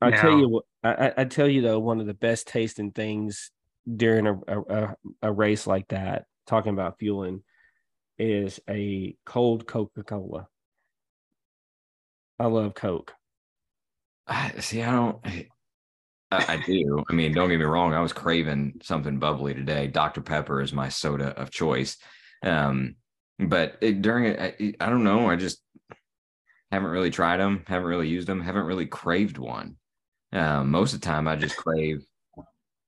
I 0.00 0.10
tell 0.12 0.38
you 0.38 0.48
what, 0.48 0.64
I, 0.82 1.08
I- 1.08 1.12
I 1.18 1.24
tell 1.24 1.48
you 1.48 1.60
though, 1.62 1.78
one 1.78 2.00
of 2.00 2.06
the 2.06 2.14
best 2.14 2.46
tasting 2.48 2.90
things 2.92 3.50
during 3.96 4.26
a, 4.26 4.34
a, 4.46 4.60
a, 4.60 4.96
a 5.22 5.32
race 5.32 5.66
like 5.66 5.88
that, 5.88 6.24
talking 6.50 6.72
about 6.72 6.98
fueling, 6.98 7.42
is 8.18 8.60
a 8.68 9.16
cold 9.24 9.66
Coca 9.66 10.02
Cola. 10.02 10.48
I 12.38 12.46
love 12.46 12.74
Coke. 12.74 13.14
See. 14.58 14.82
I 14.82 14.90
don't. 14.90 15.18
I, 16.32 16.62
do. 16.64 17.04
I 17.08 17.12
mean, 17.12 17.32
don't 17.34 17.48
get 17.48 17.58
me 17.58 17.64
wrong. 17.64 17.92
I 17.92 18.00
was 18.00 18.12
craving 18.12 18.80
something 18.82 19.18
bubbly 19.18 19.54
today. 19.54 19.88
Dr. 19.88 20.20
Pepper 20.20 20.60
is 20.60 20.72
my 20.72 20.88
soda 20.88 21.28
of 21.40 21.50
choice. 21.50 21.96
Um, 22.44 22.96
but 23.38 23.78
it, 23.80 24.00
during 24.00 24.26
it, 24.26 24.40
I, 24.40 24.84
I 24.84 24.90
don't 24.90 25.02
know. 25.02 25.28
I 25.28 25.36
just 25.36 25.60
haven't 26.70 26.90
really 26.90 27.10
tried 27.10 27.38
them. 27.38 27.64
Haven't 27.66 27.88
really 27.88 28.08
used 28.08 28.28
them. 28.28 28.40
Haven't 28.40 28.66
really 28.66 28.86
craved 28.86 29.38
one. 29.38 29.76
Um, 30.32 30.70
most 30.70 30.94
of 30.94 31.00
the 31.00 31.06
time, 31.06 31.26
I 31.26 31.34
just 31.34 31.56
crave 31.56 32.04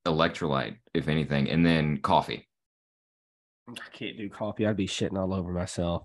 electrolyte, 0.07 0.77
if 0.94 1.09
anything, 1.09 1.51
and 1.51 1.66
then 1.66 1.98
coffee. 1.98 2.48
I 3.81 3.97
can't 3.97 4.17
do 4.17 4.29
coffee. 4.29 4.67
I'd 4.67 4.77
be 4.77 4.87
shitting 4.87 5.19
all 5.19 5.35
over 5.35 5.53
myself. 5.53 6.05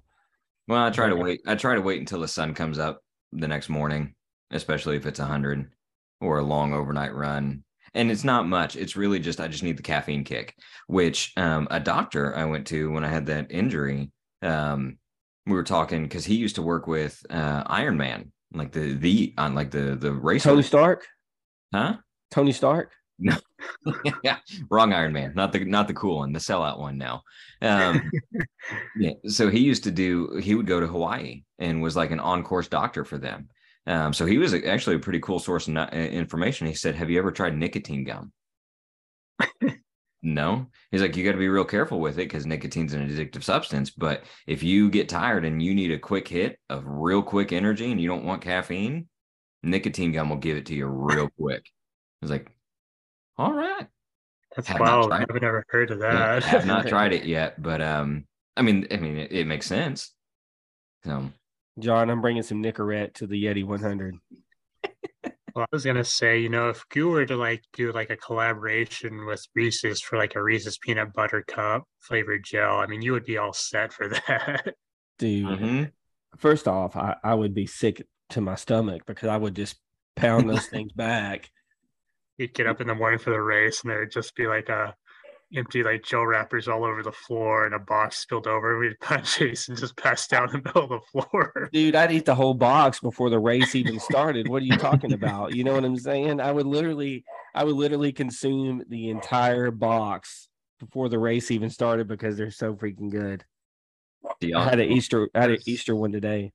Well, 0.68 0.84
I 0.84 0.90
try 0.90 1.08
to 1.08 1.16
wait. 1.16 1.42
I 1.48 1.56
try 1.56 1.76
to 1.76 1.82
wait 1.82 2.00
until 2.00 2.22
the 2.22 2.28
sun 2.28 2.54
comes 2.54 2.78
up 2.80 3.02
the 3.32 3.48
next 3.48 3.70
morning, 3.70 4.16
especially 4.52 4.98
if 4.98 5.06
it's 5.06 5.20
a 5.20 5.26
hundred 5.26 5.70
or 6.22 6.40
a 6.40 6.44
long 6.44 6.74
overnight 6.74 7.14
run. 7.14 7.64
And 7.94 8.12
it's 8.12 8.24
not 8.24 8.48
much. 8.48 8.76
It's 8.76 8.96
really 8.96 9.20
just 9.20 9.40
I 9.40 9.48
just 9.48 9.64
need 9.64 9.78
the 9.78 9.84
caffeine 9.84 10.24
kick. 10.24 10.56
Which 10.88 11.32
um, 11.38 11.68
a 11.72 11.80
doctor 11.80 12.36
I 12.36 12.46
went 12.46 12.68
to 12.68 12.92
when 12.92 13.04
I 13.04 13.08
had 13.08 13.26
that 13.28 13.52
injury, 13.52 14.12
um, 14.42 14.98
we 15.46 15.54
were 15.54 15.64
talking 15.64 16.04
because 16.04 16.26
he 16.26 16.36
used 16.36 16.56
to 16.56 16.62
work 16.62 16.86
with 16.86 17.26
uh, 17.30 17.64
Iron 17.66 17.98
Man, 17.98 18.32
like 18.54 18.72
the 18.72 18.94
the 18.94 19.34
on 19.38 19.56
like 19.56 19.72
the 19.72 19.96
the 19.96 20.12
race. 20.12 20.44
Tony 20.44 20.64
Stark? 20.64 21.08
huh? 21.74 21.96
Tony 22.30 22.52
Stark? 22.52 22.92
No, 23.20 23.36
yeah, 24.24 24.38
wrong 24.70 24.94
Iron 24.94 25.14
Man, 25.14 25.34
not 25.34 25.52
the 25.52 25.66
not 25.66 25.88
the 25.88 25.94
cool 25.94 26.18
one, 26.18 26.34
the 26.34 26.40
sellout 26.40 26.78
one 26.80 26.98
now. 26.98 27.24
Um, 27.62 28.12
yeah, 28.98 29.14
so 29.28 29.50
he 29.50 29.60
used 29.60 29.84
to 29.86 29.92
do. 29.92 30.38
He 30.38 30.56
would 30.56 30.68
go 30.68 30.80
to 30.80 30.88
Hawaii 30.88 31.44
and 31.60 31.82
was 31.82 31.96
like 31.96 32.12
an 32.12 32.20
on 32.20 32.44
course 32.44 32.68
doctor 32.68 33.04
for 33.06 33.18
them. 33.18 33.50
Um, 33.86 34.14
so 34.14 34.26
he 34.26 34.38
was 34.38 34.54
actually 34.54 34.98
a 34.98 35.00
pretty 35.00 35.20
cool 35.20 35.40
source 35.40 35.68
of 35.68 35.78
uh, 35.78 35.88
information. 35.92 36.68
He 36.68 36.74
said, 36.74 36.96
"Have 36.96 37.10
you 37.10 37.20
ever 37.20 37.32
tried 37.32 37.58
nicotine 37.58 38.04
gum?" 38.04 38.32
no. 40.22 40.68
He's 40.92 41.02
like, 41.02 41.16
you 41.16 41.24
got 41.24 41.34
to 41.34 41.38
be 41.38 41.50
real 41.50 41.66
careful 41.66 42.00
with 42.00 42.16
it 42.16 42.24
because 42.26 42.46
nicotine's 42.46 42.94
an 42.94 43.08
addictive 43.08 43.44
substance. 43.44 43.90
But 43.90 44.24
if 44.46 44.64
you 44.64 44.90
get 44.90 45.10
tired 45.10 45.46
and 45.46 45.62
you 45.62 45.74
need 45.74 45.92
a 45.92 46.00
quick 46.00 46.28
hit 46.28 46.60
of 46.70 46.84
real 46.88 47.22
quick 47.22 47.52
energy 47.52 47.92
and 47.92 48.00
you 48.02 48.08
don't 48.08 48.26
want 48.26 48.42
caffeine, 48.42 49.08
nicotine 49.64 50.12
gum 50.12 50.30
will 50.30 50.38
give 50.38 50.58
it 50.58 50.66
to 50.68 50.76
you 50.76 50.88
real 50.88 51.30
quick. 51.40 51.66
He's 52.22 52.32
like, 52.32 52.52
all 53.38 53.54
right. 53.54 53.88
That's 54.58 54.68
Have 54.70 54.80
wild. 54.80 55.14
I've 55.14 55.28
never 55.40 55.64
heard 55.70 55.92
of 55.92 56.00
Yeah, 56.00 56.40
that. 56.40 56.44
have 56.44 56.66
not 56.66 56.88
tried 56.90 57.14
it 57.14 57.26
yet, 57.26 57.62
but 57.62 57.80
um, 57.82 58.26
I 58.58 58.64
mean, 58.64 58.88
I 58.92 58.98
mean, 58.98 59.18
it, 59.18 59.32
it 59.32 59.48
makes 59.48 59.68
sense. 59.68 60.12
So 61.06 61.30
John, 61.80 62.10
I'm 62.10 62.22
bringing 62.22 62.42
some 62.42 62.64
Nicorette 62.64 63.14
to 63.16 63.28
the 63.28 63.42
Yeti 63.46 63.64
100. 63.64 64.16
Well, 65.54 65.64
I 65.64 65.68
was 65.72 65.86
gonna 65.86 66.04
say, 66.04 66.40
you 66.40 66.50
know, 66.50 66.70
if 66.70 66.84
you 66.96 67.08
were 67.10 67.26
to 67.28 67.36
like 67.36 67.64
do 67.74 67.92
like 67.92 68.10
a 68.10 68.18
collaboration 68.18 69.26
with 69.28 69.46
Reese's 69.56 70.02
for 70.02 70.18
like 70.18 70.36
a 70.36 70.42
Reese's 70.42 70.78
peanut 70.80 71.14
butter 71.14 71.44
cup 71.48 71.84
flavored 72.00 72.44
gel, 72.44 72.78
I 72.78 72.88
mean, 72.88 73.02
you 73.04 73.12
would 73.14 73.26
be 73.26 73.38
all 73.38 73.54
set 73.54 73.94
for 73.94 74.08
that. 74.28 74.74
Dude, 75.20 75.46
mhm. 75.60 75.92
first 76.38 76.68
off, 76.68 76.96
I, 76.96 77.16
I 77.24 77.36
would 77.36 77.54
be 77.54 77.68
sick 77.68 78.06
to 78.32 78.42
my 78.42 78.56
stomach 78.56 79.04
because 79.06 79.30
I 79.30 79.38
would 79.38 79.56
just 79.56 79.78
pound 80.16 80.50
those 80.50 80.66
things 80.68 80.92
back. 80.94 81.50
You'd 82.38 82.54
get 82.54 82.68
up 82.68 82.82
in 82.82 82.88
the 82.88 82.96
morning 82.96 83.20
for 83.20 83.32
the 83.32 83.42
race, 83.42 83.82
and 83.82 83.92
there'd 83.92 84.12
just 84.12 84.36
be 84.36 84.48
like 84.48 84.70
a 84.70 84.96
empty 85.56 85.82
like 85.82 86.04
gel 86.04 86.26
wrappers 86.26 86.68
all 86.68 86.84
over 86.84 87.02
the 87.02 87.12
floor 87.12 87.66
and 87.66 87.74
a 87.74 87.80
box 87.80 88.18
spilled 88.18 88.48
over. 88.48 88.72
and 88.72 88.80
We'd 88.80 89.00
punch 89.02 89.40
Jason 89.40 89.76
just 89.76 89.96
pass 89.96 90.28
down 90.28 90.50
in 90.50 90.62
the 90.62 90.70
middle 90.70 90.84
of 90.84 90.90
the 90.90 91.00
floor. 91.12 91.70
Dude, 91.74 91.96
I'd 91.96 92.12
eat 92.12 92.26
the 92.26 92.36
whole 92.36 92.54
box 92.54 93.00
before 93.00 93.30
the 93.30 93.40
race 93.40 93.76
even 93.76 94.00
started. 94.00 94.48
What 94.48 94.62
are 94.62 94.66
you 94.66 94.78
talking 94.78 95.14
about? 95.14 95.56
You 95.56 95.64
know 95.64 95.74
what 95.74 95.86
I'm 95.86 95.98
saying? 95.98 96.42
I 96.42 96.52
would 96.52 96.66
literally, 96.66 97.24
I 97.56 97.64
would 97.64 97.76
literally 97.76 98.12
consume 98.12 98.84
the 98.90 99.10
entire 99.10 99.72
box 99.72 100.50
before 100.80 101.10
the 101.10 101.20
race 101.20 101.50
even 101.52 101.70
started 101.70 102.08
because 102.08 102.38
they're 102.38 102.52
so 102.52 102.76
freaking 102.76 103.10
good. 103.10 103.44
Do 104.40 104.56
I 104.56 104.64
had 104.66 104.80
an 104.80 104.92
Easter, 104.92 105.30
I 105.34 105.42
had 105.42 105.52
an 105.52 105.60
Easter 105.66 105.96
one 105.96 106.12
today. 106.12 106.52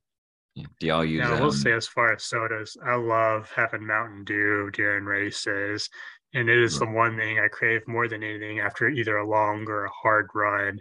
Do 0.54 0.86
y'all 0.86 1.04
use? 1.04 1.22
Now, 1.22 1.36
I 1.36 1.40
will 1.40 1.46
um, 1.46 1.52
say, 1.52 1.72
as 1.72 1.86
far 1.86 2.12
as 2.12 2.24
sodas, 2.24 2.76
I 2.84 2.94
love 2.94 3.50
having 3.54 3.86
Mountain 3.86 4.24
Dew 4.24 4.70
during 4.72 5.04
races. 5.04 5.88
And 6.34 6.48
it 6.48 6.58
is 6.58 6.78
the 6.78 6.86
one 6.86 7.16
thing 7.16 7.38
I 7.38 7.48
crave 7.48 7.86
more 7.86 8.08
than 8.08 8.22
anything 8.22 8.60
after 8.60 8.88
either 8.88 9.18
a 9.18 9.28
long 9.28 9.66
or 9.68 9.84
a 9.84 9.90
hard 9.90 10.28
run. 10.34 10.80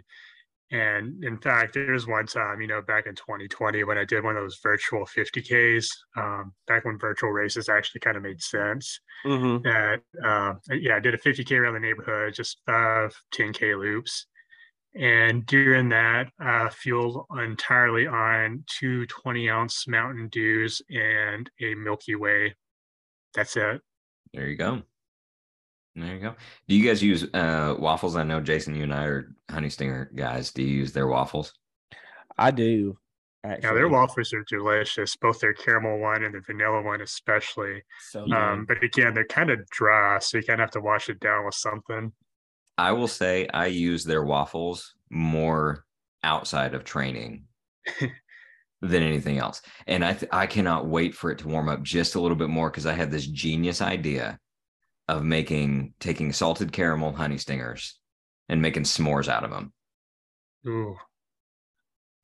And 0.70 1.22
in 1.22 1.36
fact, 1.36 1.74
there 1.74 1.92
was 1.92 2.06
one 2.06 2.26
time, 2.26 2.62
you 2.62 2.66
know, 2.66 2.80
back 2.80 3.06
in 3.06 3.14
2020 3.14 3.84
when 3.84 3.98
I 3.98 4.06
did 4.06 4.24
one 4.24 4.36
of 4.36 4.42
those 4.42 4.58
virtual 4.62 5.04
50Ks, 5.04 5.86
um, 6.16 6.54
back 6.66 6.86
when 6.86 6.98
virtual 6.98 7.30
races 7.30 7.68
actually 7.68 8.00
kind 8.00 8.16
of 8.16 8.22
made 8.22 8.42
sense. 8.42 8.98
Mm-hmm. 9.26 9.62
That, 9.64 10.00
uh, 10.24 10.54
yeah, 10.74 10.96
I 10.96 11.00
did 11.00 11.12
a 11.12 11.18
50K 11.18 11.58
around 11.58 11.74
the 11.74 11.80
neighborhood, 11.80 12.32
just 12.32 12.62
five 12.64 13.14
10K 13.34 13.78
loops. 13.78 14.26
And 14.94 15.46
during 15.46 15.88
that, 15.90 16.30
I 16.38 16.68
fueled 16.68 17.24
entirely 17.38 18.06
on 18.06 18.64
two 18.66 19.06
20 19.06 19.48
ounce 19.48 19.88
Mountain 19.88 20.28
Dews 20.28 20.82
and 20.90 21.50
a 21.60 21.74
Milky 21.74 22.14
Way. 22.14 22.54
That's 23.34 23.56
it. 23.56 23.80
There 24.34 24.48
you 24.48 24.56
go. 24.56 24.82
There 25.94 26.14
you 26.14 26.20
go. 26.20 26.34
Do 26.68 26.74
you 26.74 26.86
guys 26.86 27.02
use 27.02 27.24
uh, 27.34 27.74
waffles? 27.78 28.16
I 28.16 28.22
know 28.22 28.40
Jason, 28.40 28.74
you 28.74 28.84
and 28.84 28.94
I 28.94 29.04
are 29.04 29.34
honey 29.50 29.70
stinger 29.70 30.10
guys. 30.14 30.50
Do 30.50 30.62
you 30.62 30.78
use 30.78 30.92
their 30.92 31.06
waffles? 31.06 31.52
I 32.38 32.50
do. 32.50 32.98
Actually. 33.44 33.68
Yeah, 33.68 33.74
their 33.74 33.88
waffles 33.88 34.32
are 34.32 34.44
delicious, 34.44 35.16
both 35.16 35.40
their 35.40 35.52
caramel 35.52 35.98
one 35.98 36.22
and 36.22 36.34
the 36.34 36.40
vanilla 36.40 36.80
one, 36.80 37.00
especially. 37.00 37.82
So 38.10 38.30
Um, 38.32 38.66
but 38.66 38.82
again, 38.84 39.14
they're 39.14 39.24
kind 39.24 39.50
of 39.50 39.68
dry, 39.70 40.20
so 40.20 40.38
you 40.38 40.44
kind 40.44 40.60
of 40.60 40.64
have 40.64 40.70
to 40.72 40.80
wash 40.80 41.08
it 41.08 41.18
down 41.18 41.44
with 41.44 41.56
something. 41.56 42.12
I 42.78 42.92
will 42.92 43.08
say 43.08 43.48
I 43.52 43.66
use 43.66 44.04
their 44.04 44.24
waffles 44.24 44.94
more 45.10 45.84
outside 46.24 46.74
of 46.74 46.84
training 46.84 47.44
than 48.80 49.02
anything 49.02 49.38
else. 49.38 49.62
And 49.86 50.04
I 50.04 50.14
th- 50.14 50.30
I 50.32 50.46
cannot 50.46 50.86
wait 50.86 51.14
for 51.14 51.30
it 51.30 51.38
to 51.38 51.48
warm 51.48 51.68
up 51.68 51.82
just 51.82 52.14
a 52.14 52.20
little 52.20 52.36
bit 52.36 52.48
more 52.48 52.70
because 52.70 52.86
I 52.86 52.94
had 52.94 53.10
this 53.10 53.26
genius 53.26 53.80
idea 53.80 54.38
of 55.08 55.24
making 55.24 55.94
taking 56.00 56.32
salted 56.32 56.72
caramel 56.72 57.12
honey 57.12 57.38
stingers 57.38 57.98
and 58.48 58.62
making 58.62 58.84
s'mores 58.84 59.28
out 59.28 59.44
of 59.44 59.50
them. 59.50 59.72
Ooh, 60.66 60.96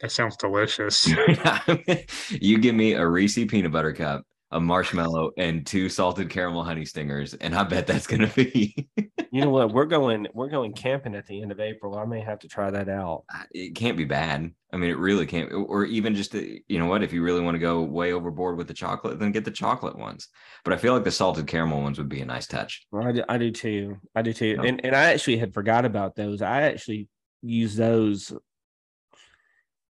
that 0.00 0.12
sounds 0.12 0.36
delicious. 0.36 1.06
you 2.30 2.58
give 2.58 2.74
me 2.74 2.94
a 2.94 3.06
Reese 3.06 3.44
peanut 3.46 3.72
butter 3.72 3.92
cup, 3.92 4.24
a 4.50 4.60
marshmallow, 4.60 5.32
and 5.36 5.66
two 5.66 5.88
salted 5.88 6.30
caramel 6.30 6.64
honey 6.64 6.84
stingers, 6.84 7.34
and 7.34 7.54
I 7.54 7.64
bet 7.64 7.86
that's 7.86 8.06
gonna 8.06 8.28
be. 8.28 8.88
you 9.30 9.42
know 9.42 9.50
what? 9.50 9.72
We're 9.72 9.84
going 9.84 10.26
we're 10.32 10.48
going 10.48 10.72
camping 10.72 11.14
at 11.14 11.26
the 11.26 11.42
end 11.42 11.52
of 11.52 11.60
April. 11.60 11.98
I 11.98 12.04
may 12.06 12.20
have 12.20 12.38
to 12.40 12.48
try 12.48 12.70
that 12.70 12.88
out. 12.88 13.24
it 13.50 13.74
can't 13.74 13.96
be 13.96 14.04
bad. 14.04 14.50
I 14.72 14.76
mean, 14.76 14.90
it 14.90 14.98
really 14.98 15.26
can't. 15.26 15.50
Or 15.52 15.84
even 15.84 16.14
just, 16.14 16.34
uh, 16.34 16.40
you 16.66 16.78
know 16.78 16.86
what? 16.86 17.02
If 17.02 17.12
you 17.12 17.22
really 17.22 17.40
want 17.40 17.54
to 17.54 17.58
go 17.58 17.82
way 17.82 18.12
overboard 18.12 18.58
with 18.58 18.68
the 18.68 18.74
chocolate, 18.74 19.18
then 19.18 19.32
get 19.32 19.46
the 19.46 19.50
chocolate 19.50 19.96
ones. 19.96 20.28
But 20.62 20.74
I 20.74 20.76
feel 20.76 20.92
like 20.92 21.04
the 21.04 21.10
salted 21.10 21.46
caramel 21.46 21.80
ones 21.80 21.96
would 21.96 22.10
be 22.10 22.20
a 22.20 22.26
nice 22.26 22.46
touch. 22.46 22.86
Well, 22.90 23.06
I 23.06 23.12
do, 23.12 23.24
I 23.28 23.38
do 23.38 23.50
too. 23.50 23.96
I 24.14 24.22
do 24.22 24.32
too. 24.32 24.56
Yeah. 24.60 24.68
And 24.68 24.84
and 24.84 24.94
I 24.94 25.12
actually 25.12 25.38
had 25.38 25.54
forgot 25.54 25.84
about 25.84 26.16
those. 26.16 26.42
I 26.42 26.62
actually 26.62 27.08
use 27.42 27.76
those 27.76 28.32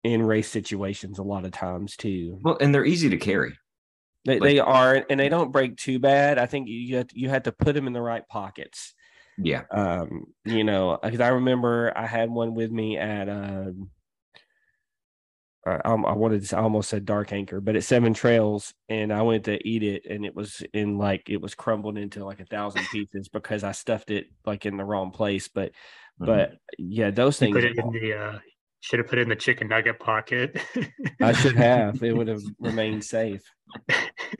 in 0.05 0.23
race 0.23 0.49
situations 0.49 1.19
a 1.19 1.23
lot 1.23 1.45
of 1.45 1.53
times 1.53 1.97
too. 1.97 2.39
Well, 2.43 2.59
and 2.61 2.75
they're 2.75 2.85
easy 2.85 3.09
to 3.11 3.17
carry. 3.17 3.57
They, 4.25 4.39
Like- 4.39 4.43
they 4.43 4.59
are, 4.61 5.05
and 5.11 5.19
they 5.19 5.29
don't 5.29 5.51
break 5.53 5.77
too 5.77 5.99
bad. 5.99 6.39
I 6.39 6.47
think 6.47 6.69
you 6.69 6.97
have 6.97 7.09
to, 7.09 7.19
you 7.19 7.29
had 7.29 7.45
to 7.45 7.53
put 7.53 7.75
them 7.75 7.87
in 7.87 7.93
the 7.93 8.01
right 8.03 8.27
pockets. 8.29 8.95
Yeah. 9.39 9.63
Um, 9.71 10.27
you 10.45 10.63
know, 10.63 10.99
because 11.03 11.21
I 11.21 11.29
remember 11.29 11.93
I 11.97 12.07
had 12.07 12.31
one 12.31 12.55
with 12.55 12.71
me 12.71 12.99
at 12.99 13.29
um, 13.29 13.91
I, 15.67 15.77
um, 15.85 16.05
I 16.05 16.13
wanted 16.13 16.41
to, 16.43 16.47
say- 16.47 16.57
I 16.57 16.61
almost 16.61 16.91
said 16.91 17.05
Dark 17.05 17.33
Anchor, 17.33 17.61
but 17.61 17.77
at 17.77 17.85
Seven 17.85 18.15
Trails, 18.15 18.75
and 18.89 19.13
I 19.13 19.23
went 19.23 19.45
to 19.45 19.67
eat 19.67 19.83
it, 19.83 20.05
and 20.11 20.25
it 20.27 20.35
was 20.35 20.63
in 20.73 20.99
like 20.99 21.31
it 21.31 21.41
was 21.41 21.55
crumbled 21.55 21.99
into 21.99 22.25
like 22.25 22.41
a 22.41 22.45
thousand 22.45 22.85
pieces 22.91 23.29
because 23.29 23.63
I 23.65 23.73
stuffed 23.73 24.11
it 24.11 24.27
like 24.45 24.67
in 24.67 24.77
the 24.77 24.85
wrong 24.85 25.13
place. 25.13 25.49
But 25.49 25.71
Mhm. 26.21 26.27
but 26.27 26.53
yeah, 26.79 27.11
those 27.11 27.41
You 27.41 27.47
things 27.47 27.55
put 27.57 27.65
it 27.65 27.79
in 27.79 27.91
the 27.91 28.13
uh, 28.13 28.39
should 28.81 28.99
have 28.99 29.09
put 29.09 29.19
it 29.19 29.23
in 29.23 29.29
the 29.29 29.37
chicken 29.37 29.69
nugget 29.69 29.99
pocket. 30.01 30.61
I 31.21 31.33
should 31.33 31.57
have. 31.57 32.03
It 32.03 32.13
would 32.17 32.29
have 32.29 32.43
remained 32.59 33.05
safe. 33.05 33.43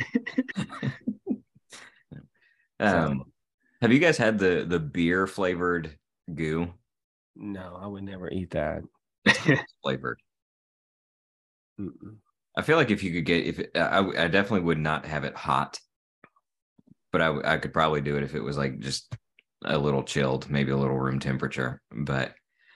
um, 2.81 3.25
have 3.81 3.93
you 3.93 3.99
guys 3.99 4.17
had 4.17 4.39
the 4.39 4.65
the 4.69 4.79
beer 4.79 5.27
flavored 5.27 5.97
goo? 6.33 6.73
No, 7.35 7.79
I 7.81 7.87
would 7.87 8.05
never 8.05 8.31
eat 8.31 8.51
that. 8.51 8.83
Flavored. 9.83 10.21
Mm-mm. 11.81 12.17
I 12.57 12.63
feel 12.63 12.77
like 12.77 12.91
if 12.91 13.03
you 13.03 13.13
could 13.13 13.25
get 13.25 13.47
if 13.47 13.59
it, 13.59 13.71
I, 13.75 13.99
I 13.99 14.29
definitely 14.29 14.61
would 14.61 14.79
not 14.79 15.07
have 15.07 15.25
it 15.25 15.35
hot, 15.35 15.81
but 17.11 17.23
I 17.23 17.55
I 17.55 17.59
could 17.59 17.73
probably 17.73 18.03
do 18.03 18.17
it 18.17 18.23
if 18.23 18.35
it 18.35 18.43
was 18.43 18.59
like 18.59 18.79
just 18.81 19.17
a 19.65 19.79
little 19.79 20.03
chilled, 20.03 20.51
maybe 20.51 20.73
a 20.73 20.77
little 20.77 20.99
room 20.99 21.19
temperature. 21.19 21.81
But 21.91 22.35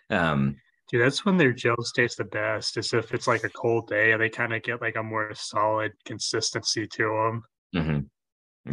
um, 0.08 0.56
Dude, 0.88 1.02
that's 1.02 1.24
when 1.24 1.36
their 1.36 1.52
gels 1.52 1.92
taste 1.92 2.18
the 2.18 2.24
best. 2.24 2.76
Is 2.76 2.92
if 2.94 3.12
it's 3.12 3.26
like 3.26 3.44
a 3.44 3.48
cold 3.50 3.88
day, 3.88 4.16
they 4.16 4.28
kind 4.28 4.54
of 4.54 4.62
get 4.62 4.80
like 4.80 4.96
a 4.96 5.02
more 5.02 5.34
solid 5.34 5.92
consistency 6.04 6.86
to 6.86 7.02
them. 7.04 7.42
mhm. 7.74 8.08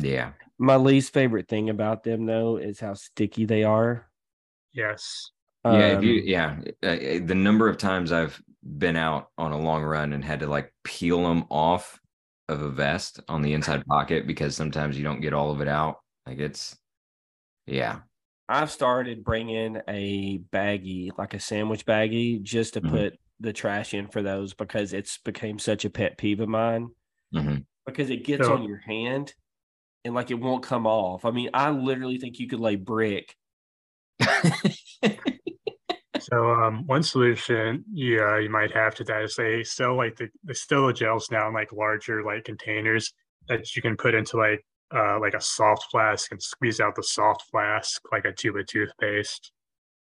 yeah, 0.04 0.34
My 0.60 0.76
least 0.76 1.14
favorite 1.14 1.48
thing 1.48 1.70
about 1.70 2.04
them 2.04 2.26
though 2.26 2.58
is 2.58 2.80
how 2.80 2.94
sticky 2.94 3.46
they 3.46 3.64
are. 3.64 4.10
Yes. 4.74 5.32
yeah. 5.66 5.98
If 5.98 6.04
you 6.04 6.20
Um, 6.22 6.28
yeah, 6.28 6.60
uh, 6.84 6.88
uh, 6.88 7.20
the 7.26 7.36
number 7.36 7.70
of 7.70 7.78
times 7.78 8.12
I've 8.12 8.42
been 8.64 8.96
out 8.96 9.30
on 9.38 9.52
a 9.52 9.60
long 9.60 9.84
run 9.84 10.14
and 10.14 10.24
had 10.24 10.40
to 10.42 10.48
like 10.48 10.74
peel 10.84 11.24
them 11.24 11.46
off 11.50 12.00
of 12.50 12.62
a 12.62 12.70
vest 12.70 13.20
on 13.30 13.42
the 13.42 13.54
inside 13.54 13.86
pocket 13.86 14.28
because 14.28 14.56
sometimes 14.56 14.98
you 14.98 15.04
don't 15.04 15.22
get 15.22 15.34
all 15.34 15.52
of 15.52 15.62
it 15.62 15.68
out. 15.68 16.00
Like 16.26 16.40
it's 16.40 16.78
yeah, 17.66 18.02
I've 18.50 18.72
started 18.72 19.24
bringing 19.24 19.80
a 19.88 20.40
baggie, 20.52 21.12
like 21.18 21.34
a 21.34 21.40
sandwich 21.40 21.86
baggie, 21.86 22.42
just 22.42 22.74
to 22.76 22.82
Mhm. 22.82 22.90
put 22.90 23.20
the 23.40 23.54
trash 23.54 23.94
in 23.94 24.08
for 24.08 24.22
those 24.22 24.54
because 24.54 24.94
it's 24.94 25.18
became 25.18 25.60
such 25.60 25.86
a 25.86 25.90
pet 25.90 26.18
peeve 26.18 26.40
of 26.40 26.50
mine 26.50 26.90
Mhm. 27.34 27.66
because 27.86 28.10
it 28.10 28.24
gets 28.24 28.46
So- 28.48 28.54
on 28.54 28.64
your 28.64 28.78
hand 28.78 29.34
and 30.06 30.14
like 30.14 30.30
it 30.32 30.36
won't 30.36 30.64
come 30.64 30.86
off. 30.86 31.26
I 31.26 31.32
mean, 31.32 31.50
I 31.54 31.70
literally 31.72 32.18
think 32.20 32.40
you 32.40 32.48
could 32.48 32.60
lay 32.60 32.76
brick. 32.76 33.36
So 36.20 36.52
um, 36.54 36.86
one 36.88 37.04
solution, 37.04 37.84
yeah, 37.92 38.38
you 38.40 38.50
might 38.50 38.72
have 38.72 38.96
to 38.96 39.04
that 39.06 39.24
is 39.24 39.36
they 39.36 39.62
sell 39.64 39.98
like 39.98 40.16
the 40.16 40.30
they 40.46 40.54
sell 40.54 40.88
the 40.88 40.94
gels 40.94 41.30
now 41.32 41.50
in 41.50 41.54
like 41.54 41.74
larger 41.74 42.24
like 42.24 42.46
containers 42.46 43.12
that 43.50 43.76
you 43.76 43.82
can 43.82 43.98
put 43.98 44.16
into 44.16 44.38
like 44.38 44.66
uh 44.96 45.20
like 45.20 45.34
a 45.34 45.42
soft 45.42 45.86
flask 45.92 46.32
and 46.32 46.42
squeeze 46.42 46.80
out 46.80 46.96
the 46.96 47.04
soft 47.04 47.44
flask 47.52 48.02
like 48.12 48.26
a 48.26 48.32
tube 48.32 48.56
of 48.58 48.66
toothpaste. 48.68 49.52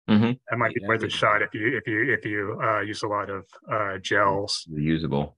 Mhm. 0.10 0.38
That 0.50 0.58
might 0.58 0.74
be 0.74 0.82
Yeah, 0.82 0.88
worth 0.90 1.04
a 1.04 1.06
yeah. 1.10 1.16
shot 1.16 1.42
if 1.42 1.54
you 1.54 1.78
if 1.78 1.88
you 1.88 2.14
if 2.14 2.26
you 2.26 2.60
uh, 2.62 2.82
use 2.82 3.04
a 3.04 3.08
lot 3.08 3.30
of 3.30 3.46
uh, 3.72 3.98
gels. 4.00 4.68
Reusable. 4.72 5.34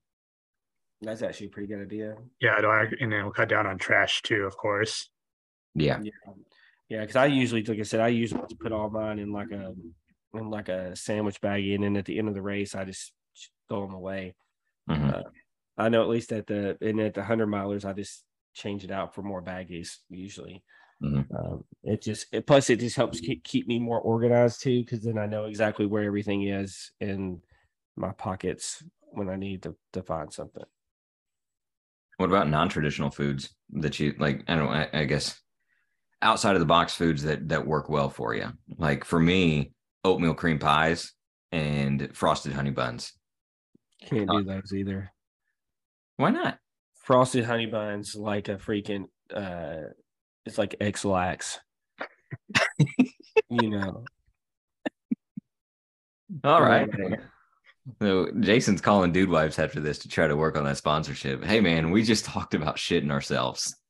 That's 1.02 1.22
actually 1.22 1.48
a 1.48 1.50
pretty 1.52 1.68
good 1.68 1.82
idea. 1.82 2.16
Yeah, 2.42 2.58
it'll, 2.58 2.72
act- 2.72 2.96
and 3.00 3.14
it'll 3.14 3.30
cut 3.32 3.50
down 3.50 3.68
on 3.68 3.78
trash 3.78 4.22
too, 4.24 4.44
of 4.46 4.58
course. 4.58 5.10
Yeah, 5.76 6.00
Yeah, 6.02 6.12
yeah. 6.90 7.02
Because 7.02 7.18
I 7.18 7.26
usually, 7.28 7.64
like 7.64 7.80
I 7.80 7.84
said, 7.84 8.00
I 8.00 8.08
usually 8.08 8.42
just 8.48 8.60
put 8.60 8.72
all 8.72 8.90
mine 8.90 9.20
in 9.20 9.32
like 9.32 9.52
a 9.52 9.74
in 10.34 10.50
like 10.50 10.70
a 10.70 10.96
sandwich 10.96 11.40
baggie, 11.42 11.76
and 11.76 11.84
then 11.84 11.96
at 11.98 12.06
the 12.06 12.18
end 12.18 12.28
of 12.30 12.34
the 12.34 12.42
race, 12.42 12.74
I 12.74 12.86
just 12.86 13.12
throw 13.70 13.82
them 13.86 13.94
away. 13.94 14.36
Mhm. 14.90 15.14
Uh, 15.14 15.24
I 15.78 15.90
know 15.90 16.02
at 16.02 16.10
least 16.10 16.32
at 16.32 16.48
the 16.48 16.78
and 16.82 17.00
at 17.02 17.14
the 17.14 17.24
hundred 17.24 17.50
milers, 17.50 17.86
I 17.86 17.94
just 17.94 18.24
change 18.56 18.84
it 18.84 18.92
out 18.92 19.14
for 19.14 19.22
more 19.22 19.44
baggies 19.44 19.98
usually. 20.10 20.64
Mhm. 21.04 21.28
Um, 21.38 21.66
it 21.84 22.02
just 22.02 22.28
it, 22.34 22.48
plus 22.48 22.70
it 22.70 22.80
just 22.80 22.96
helps 22.96 23.20
keep 23.20 23.44
keep 23.44 23.68
me 23.68 23.78
more 23.80 24.00
organized 24.00 24.62
too, 24.62 24.82
because 24.82 25.04
then 25.04 25.18
I 25.18 25.26
know 25.26 25.46
exactly 25.46 25.86
where 25.86 26.04
everything 26.04 26.48
is 26.48 26.92
in 27.00 27.42
my 27.96 28.12
pockets 28.14 28.84
when 29.12 29.30
I 29.30 29.36
need 29.36 29.64
to 29.64 29.76
to 29.94 30.02
find 30.02 30.32
something. 30.32 30.64
What 32.18 32.30
about 32.30 32.50
non-traditional 32.50 33.12
foods 33.12 33.54
that 33.72 34.00
you 34.00 34.16
like? 34.18 34.44
I 34.48 34.56
don't. 34.56 34.70
I, 34.70 34.90
I 34.94 35.04
guess 35.04 35.40
outside 36.22 36.56
of 36.56 36.62
the 36.62 36.66
box 36.66 36.96
foods 36.96 37.24
that 37.24 37.50
that 37.50 37.68
work 37.68 37.90
well 37.90 38.10
for 38.10 38.34
you. 38.34 38.54
Like 38.78 39.04
for 39.04 39.20
me, 39.20 39.74
oatmeal 40.04 40.34
cream 40.34 40.60
pies 40.60 41.14
and 41.52 42.16
frosted 42.16 42.54
honey 42.54 42.72
buns. 42.72 43.14
Can't 44.02 44.30
do 44.30 44.44
those 44.44 44.74
either. 44.74 45.12
Why 46.18 46.30
not? 46.30 46.60
Frosted 47.06 47.46
honey 47.46 47.68
buns 47.68 48.16
like 48.16 48.50
a 48.50 48.56
freaking 48.56 49.06
uh, 49.34 49.90
it's 50.46 50.58
like 50.58 50.76
Ex-Lax. 50.82 51.60
you 53.50 53.70
know. 53.70 54.04
All 56.44 56.62
right. 56.62 56.90
So 58.02 58.30
Jason's 58.40 58.82
calling 58.82 59.12
dude 59.12 59.30
wipes 59.30 59.60
after 59.60 59.80
this 59.80 60.00
to 60.00 60.08
try 60.10 60.28
to 60.28 60.36
work 60.36 60.58
on 60.58 60.64
that 60.66 60.78
sponsorship. 60.78 61.44
Hey 61.44 61.60
man, 61.60 61.92
we 61.92 62.02
just 62.04 62.26
talked 62.26 62.56
about 62.56 62.78
shitting 62.78 63.12
ourselves. 63.12 63.76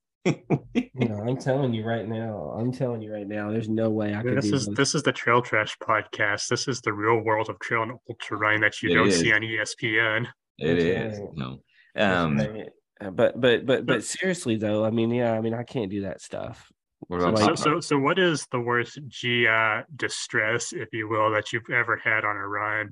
You 0.98 1.10
know, 1.10 1.20
I'm 1.28 1.38
telling 1.38 1.74
you 1.74 1.86
right 1.86 2.08
now. 2.08 2.56
I'm 2.58 2.72
telling 2.72 3.02
you 3.02 3.14
right 3.14 3.28
now. 3.28 3.52
There's 3.52 3.68
no 3.70 3.90
way 3.90 4.16
I 4.16 4.22
could 4.24 4.38
This 4.38 4.50
do 4.50 4.56
is 4.56 4.66
those. 4.66 4.76
this 4.76 4.96
is 4.96 5.04
the 5.04 5.12
Trail 5.12 5.42
Trash 5.42 5.78
podcast. 5.78 6.48
This 6.48 6.68
is 6.70 6.80
the 6.82 6.94
real 6.94 7.20
world 7.20 7.50
of 7.50 7.60
trail 7.60 7.84
and 7.84 7.92
ultra 8.10 8.38
running 8.38 8.62
that 8.62 8.82
you 8.82 8.92
It 8.92 8.94
don't 8.96 9.08
is. 9.10 9.20
see 9.20 9.32
on 9.34 9.42
ESPN. 9.42 10.26
It 10.58 10.76
That's 10.76 11.14
is. 11.16 11.20
right. 11.20 11.30
No. 11.36 11.60
Um 11.98 12.38
right. 12.40 12.70
Uh, 13.02 13.10
but 13.12 13.40
but 13.40 13.66
but 13.66 13.86
but 13.86 14.04
seriously 14.04 14.56
though, 14.58 14.86
I 14.86 14.90
mean, 14.90 15.10
yeah, 15.12 15.34
I 15.34 15.42
mean, 15.42 15.54
I 15.54 15.64
can't 15.64 15.92
do 15.92 16.02
that 16.02 16.22
stuff. 16.22 16.72
what 17.08 17.22
So, 17.22 17.30
like- 17.30 17.44
So, 17.44 17.56
so, 17.56 17.80
so 17.82 18.00
what 18.00 18.18
is 18.20 18.48
the 18.52 18.60
worst 18.60 19.00
GI 19.08 19.84
distress, 19.96 20.72
if 20.74 20.90
you 20.94 21.08
will, 21.10 21.32
that 21.32 21.52
you've 21.52 21.70
ever 21.72 21.98
had 21.98 22.24
on 22.24 22.36
a 22.38 22.48
ride? 22.48 22.88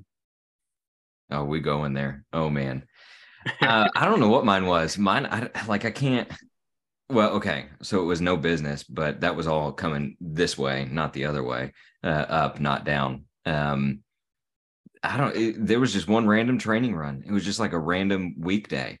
Oh, 1.30 1.44
we 1.44 1.60
go 1.60 1.84
in 1.84 1.94
there. 1.94 2.24
Oh 2.32 2.50
man. 2.50 2.84
Uh, 3.60 3.86
I 3.94 4.06
don't 4.06 4.20
know 4.20 4.28
what 4.30 4.46
mine 4.46 4.64
was. 4.64 4.96
Mine, 4.96 5.26
I 5.26 5.50
like 5.66 5.84
I 5.84 5.90
can't. 5.90 6.30
Well, 7.10 7.32
okay. 7.32 7.66
So 7.82 8.00
it 8.00 8.06
was 8.06 8.22
no 8.22 8.38
business, 8.38 8.84
but 8.84 9.20
that 9.20 9.36
was 9.36 9.46
all 9.46 9.70
coming 9.70 10.16
this 10.18 10.56
way, 10.56 10.88
not 10.90 11.12
the 11.12 11.26
other 11.26 11.42
way, 11.42 11.74
uh, 12.02 12.06
up, 12.06 12.58
not 12.58 12.86
down. 12.86 13.26
Um, 13.44 14.00
I 15.02 15.18
don't. 15.18 15.36
It, 15.36 15.66
there 15.66 15.78
was 15.78 15.92
just 15.92 16.08
one 16.08 16.26
random 16.26 16.56
training 16.58 16.94
run. 16.96 17.22
It 17.26 17.32
was 17.32 17.44
just 17.44 17.60
like 17.60 17.74
a 17.74 17.78
random 17.78 18.36
weekday, 18.38 18.98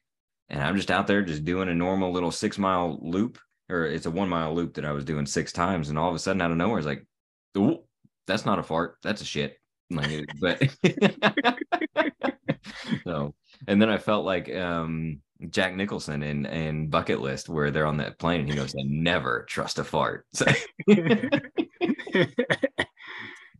and 0.48 0.62
I'm 0.62 0.76
just 0.76 0.90
out 0.90 1.06
there 1.06 1.22
just 1.22 1.44
doing 1.44 1.68
a 1.68 1.74
normal 1.74 2.12
little 2.12 2.30
six 2.30 2.58
mile 2.58 2.98
loop, 3.02 3.38
or 3.68 3.84
it's 3.84 4.06
a 4.06 4.10
one 4.10 4.28
mile 4.28 4.54
loop 4.54 4.74
that 4.74 4.84
I 4.84 4.92
was 4.92 5.04
doing 5.04 5.26
six 5.26 5.52
times, 5.52 5.88
and 5.88 5.98
all 5.98 6.08
of 6.08 6.14
a 6.14 6.18
sudden 6.18 6.42
out 6.42 6.50
of 6.50 6.56
nowhere, 6.56 6.78
it's 6.78 6.86
like, 6.86 7.06
that's 8.26 8.46
not 8.46 8.58
a 8.58 8.62
fart, 8.62 8.96
that's 9.02 9.22
a 9.22 9.24
shit. 9.24 9.58
Like, 9.90 10.26
but 10.40 10.62
so, 13.04 13.34
and 13.66 13.80
then 13.80 13.90
I 13.90 13.98
felt 13.98 14.24
like 14.24 14.54
um 14.54 15.20
Jack 15.50 15.74
Nicholson 15.74 16.22
in 16.22 16.46
in 16.46 16.88
Bucket 16.88 17.20
List, 17.20 17.48
where 17.48 17.70
they're 17.70 17.86
on 17.86 17.98
that 17.98 18.18
plane, 18.18 18.40
and 18.40 18.48
he 18.48 18.56
goes, 18.56 18.74
"I 18.74 18.82
never 18.84 19.44
trust 19.48 19.78
a 19.78 19.84
fart." 19.84 20.26
So, 20.34 20.46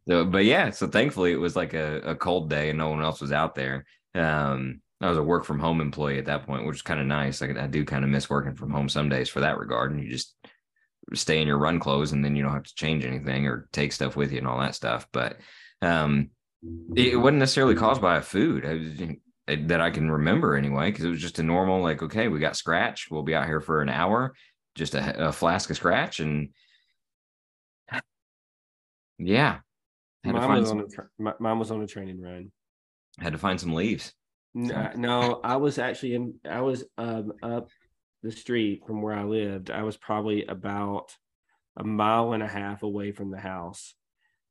so, 0.09 0.25
but 0.25 0.45
yeah, 0.45 0.71
so 0.71 0.87
thankfully 0.87 1.33
it 1.33 1.37
was 1.37 1.57
like 1.57 1.75
a, 1.75 2.01
a 2.01 2.15
cold 2.15 2.51
day 2.51 2.69
and 2.71 2.79
no 2.79 2.91
one 2.91 3.03
else 3.03 3.21
was 3.21 3.33
out 3.33 3.55
there. 3.55 3.85
Um, 4.15 4.81
I 5.05 5.09
was 5.09 5.19
a 5.19 5.23
work 5.23 5.45
from 5.45 5.59
home 5.59 5.83
employee 5.83 6.19
at 6.19 6.25
that 6.27 6.47
point, 6.47 6.67
which 6.67 6.77
is 6.77 6.83
kind 6.83 6.99
of 6.99 7.07
nice. 7.07 7.41
Like 7.41 7.59
I 7.59 7.67
do 7.67 7.85
kind 7.85 8.05
of 8.05 8.11
miss 8.11 8.31
working 8.31 8.55
from 8.55 8.71
home 8.71 8.89
some 8.89 9.11
days 9.11 9.29
for 9.29 9.41
that 9.41 9.59
regard, 9.59 9.93
and 9.93 10.03
you 10.03 10.09
just 10.09 10.35
stay 11.13 11.43
in 11.43 11.47
your 11.47 11.59
run 11.59 11.79
clothes, 11.79 12.13
and 12.13 12.25
then 12.25 12.35
you 12.35 12.43
don't 12.43 12.55
have 12.55 12.65
to 12.65 12.75
change 12.75 13.05
anything 13.05 13.47
or 13.47 13.69
take 13.73 13.93
stuff 13.93 14.17
with 14.17 14.33
you 14.33 14.39
and 14.39 14.47
all 14.47 14.59
that 14.61 14.75
stuff. 14.75 15.07
But 15.13 15.37
um, 15.83 16.31
it 16.97 17.21
wasn't 17.21 17.41
necessarily 17.41 17.75
caused 17.75 18.01
by 18.01 18.17
a 18.17 18.23
food. 18.23 18.65
Was, 18.65 19.17
that 19.47 19.81
I 19.83 19.91
can 19.91 20.11
remember 20.11 20.57
anyway, 20.57 20.91
because 20.91 21.05
it 21.05 21.11
was 21.11 21.21
just 21.21 21.39
a 21.39 21.43
normal, 21.43 21.83
like, 21.83 22.03
okay, 22.03 22.29
we 22.29 22.39
got 22.39 22.55
Skratch. 22.55 23.11
We'll 23.11 23.23
be 23.23 23.35
out 23.35 23.45
here 23.45 23.61
for 23.61 23.83
an 23.83 23.91
hour, 23.91 24.35
just 24.75 24.95
a, 24.95 25.29
a 25.29 25.33
flask 25.33 25.69
of 25.69 25.79
Skratch. 25.79 26.21
And 26.21 26.49
yeah. 29.19 29.59
Mine 30.25 30.61
was, 30.61 30.69
some, 30.71 30.79
on 30.79 30.85
a 30.85 30.89
tra- 30.89 31.37
mine 31.39 31.59
was 31.59 31.71
on 31.71 31.83
a 31.83 31.87
training 31.87 32.23
run. 32.23 32.51
Had 33.19 33.35
to 33.35 33.39
find 33.39 33.61
some 33.61 33.75
leaves. 33.75 34.15
No, 34.55 34.91
no 34.97 35.41
I 35.43 35.57
was 35.57 35.79
actually 35.79 36.15
in, 36.15 36.35
I 36.49 36.61
was 36.61 36.85
um, 36.97 37.33
up 37.43 37.69
the 38.23 38.31
street 38.31 38.83
from 38.87 39.03
where 39.03 39.15
I 39.15 39.25
lived. 39.25 39.71
I 39.71 39.83
was 39.83 39.97
probably 39.97 40.47
about 40.47 41.15
a 41.77 41.85
mile 41.85 42.33
and 42.33 42.43
a 42.43 42.49
half 42.49 42.83
away 42.83 43.13
from 43.13 43.31
the 43.31 43.39
house 43.39 43.95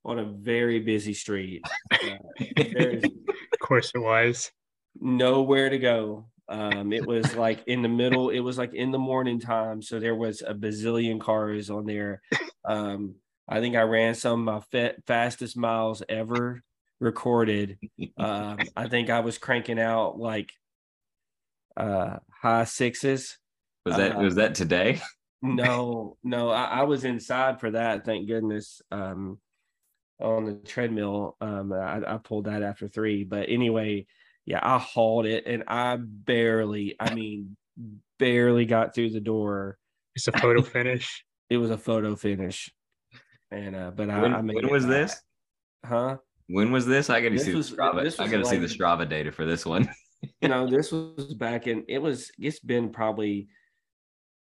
on 0.05 0.19
a 0.19 0.25
very 0.25 0.79
busy 0.79 1.13
street. 1.13 1.63
Uh, 1.91 2.17
of 2.59 3.59
course 3.59 3.91
it 3.95 3.99
was 3.99 4.51
nowhere 4.99 5.69
to 5.69 5.79
go. 5.79 6.25
Um, 6.49 6.91
it 6.91 7.07
was 7.07 7.35
like 7.35 7.63
in 7.67 7.81
the 7.81 7.89
middle, 7.89 8.29
it 8.29 8.41
was 8.41 8.57
like 8.57 8.73
in 8.73 8.91
the 8.91 8.99
morning 8.99 9.39
time. 9.39 9.81
So 9.81 9.99
there 9.99 10.15
was 10.15 10.41
a 10.41 10.53
bazillion 10.53 11.19
cars 11.19 11.69
on 11.69 11.85
there. 11.85 12.21
Um, 12.65 13.15
I 13.47 13.59
think 13.59 13.75
I 13.75 13.81
ran 13.81 14.15
some 14.15 14.47
of 14.47 14.67
my 14.73 14.93
fastest 15.07 15.57
miles 15.57 16.03
ever 16.07 16.61
recorded. 16.99 17.77
Um, 18.17 18.59
I 18.75 18.87
think 18.87 19.09
I 19.09 19.21
was 19.21 19.37
cranking 19.37 19.79
out 19.79 20.19
like 20.19 20.51
uh, 21.75 22.17
high 22.29 22.65
sixes. 22.65 23.37
Was 23.85 23.97
that 23.97 24.15
uh, 24.15 24.19
was 24.19 24.35
that 24.35 24.55
today? 24.55 25.01
no, 25.41 26.17
no, 26.23 26.49
I, 26.49 26.65
I, 26.65 26.83
was 26.83 27.03
inside 27.03 27.59
for 27.59 27.71
that. 27.71 28.05
Thank 28.05 28.27
goodness. 28.27 28.81
Um, 28.91 29.39
on 30.21 30.45
the 30.45 30.53
treadmill, 30.53 31.35
um, 31.41 31.73
I, 31.73 32.01
I 32.05 32.17
pulled 32.17 32.45
that 32.45 32.61
after 32.61 32.87
three. 32.87 33.23
But 33.23 33.49
anyway, 33.49 34.05
yeah, 34.45 34.59
I 34.61 34.77
hauled 34.77 35.25
it 35.25 35.45
and 35.45 35.63
I 35.67 35.97
barely, 35.99 36.95
I 36.99 37.13
mean, 37.13 37.57
barely 38.19 38.65
got 38.65 38.95
through 38.95 39.11
the 39.11 39.19
door. 39.19 39.77
It's 40.15 40.27
a 40.27 40.31
photo 40.31 40.61
finish. 40.61 41.25
It 41.49 41.57
was 41.57 41.71
a 41.71 41.77
photo 41.77 42.15
finish. 42.15 42.71
And 43.51 43.75
uh, 43.75 43.91
but 43.91 44.07
when, 44.07 44.33
I, 44.33 44.37
I 44.37 44.41
mean, 44.41 44.55
when 44.55 44.69
was 44.69 44.85
this? 44.85 45.21
Huh? 45.85 46.17
When 46.47 46.71
was 46.71 46.85
this? 46.85 47.09
I 47.09 47.21
got 47.21 47.29
to 47.29 47.39
see 47.39 47.53
was, 47.53 47.69
the 47.69 47.77
Strava. 47.77 48.19
I 48.19 48.27
got 48.27 48.37
to 48.37 48.37
like, 48.37 48.45
see 48.47 48.57
the 48.57 48.67
Strava 48.67 49.07
data 49.07 49.31
for 49.31 49.45
this 49.45 49.65
one. 49.65 49.89
you 50.41 50.49
know, 50.49 50.69
this 50.69 50.91
was 50.91 51.33
back 51.33 51.67
in. 51.67 51.85
It 51.87 51.99
was. 51.99 52.31
It's 52.39 52.59
been 52.59 52.89
probably 52.89 53.47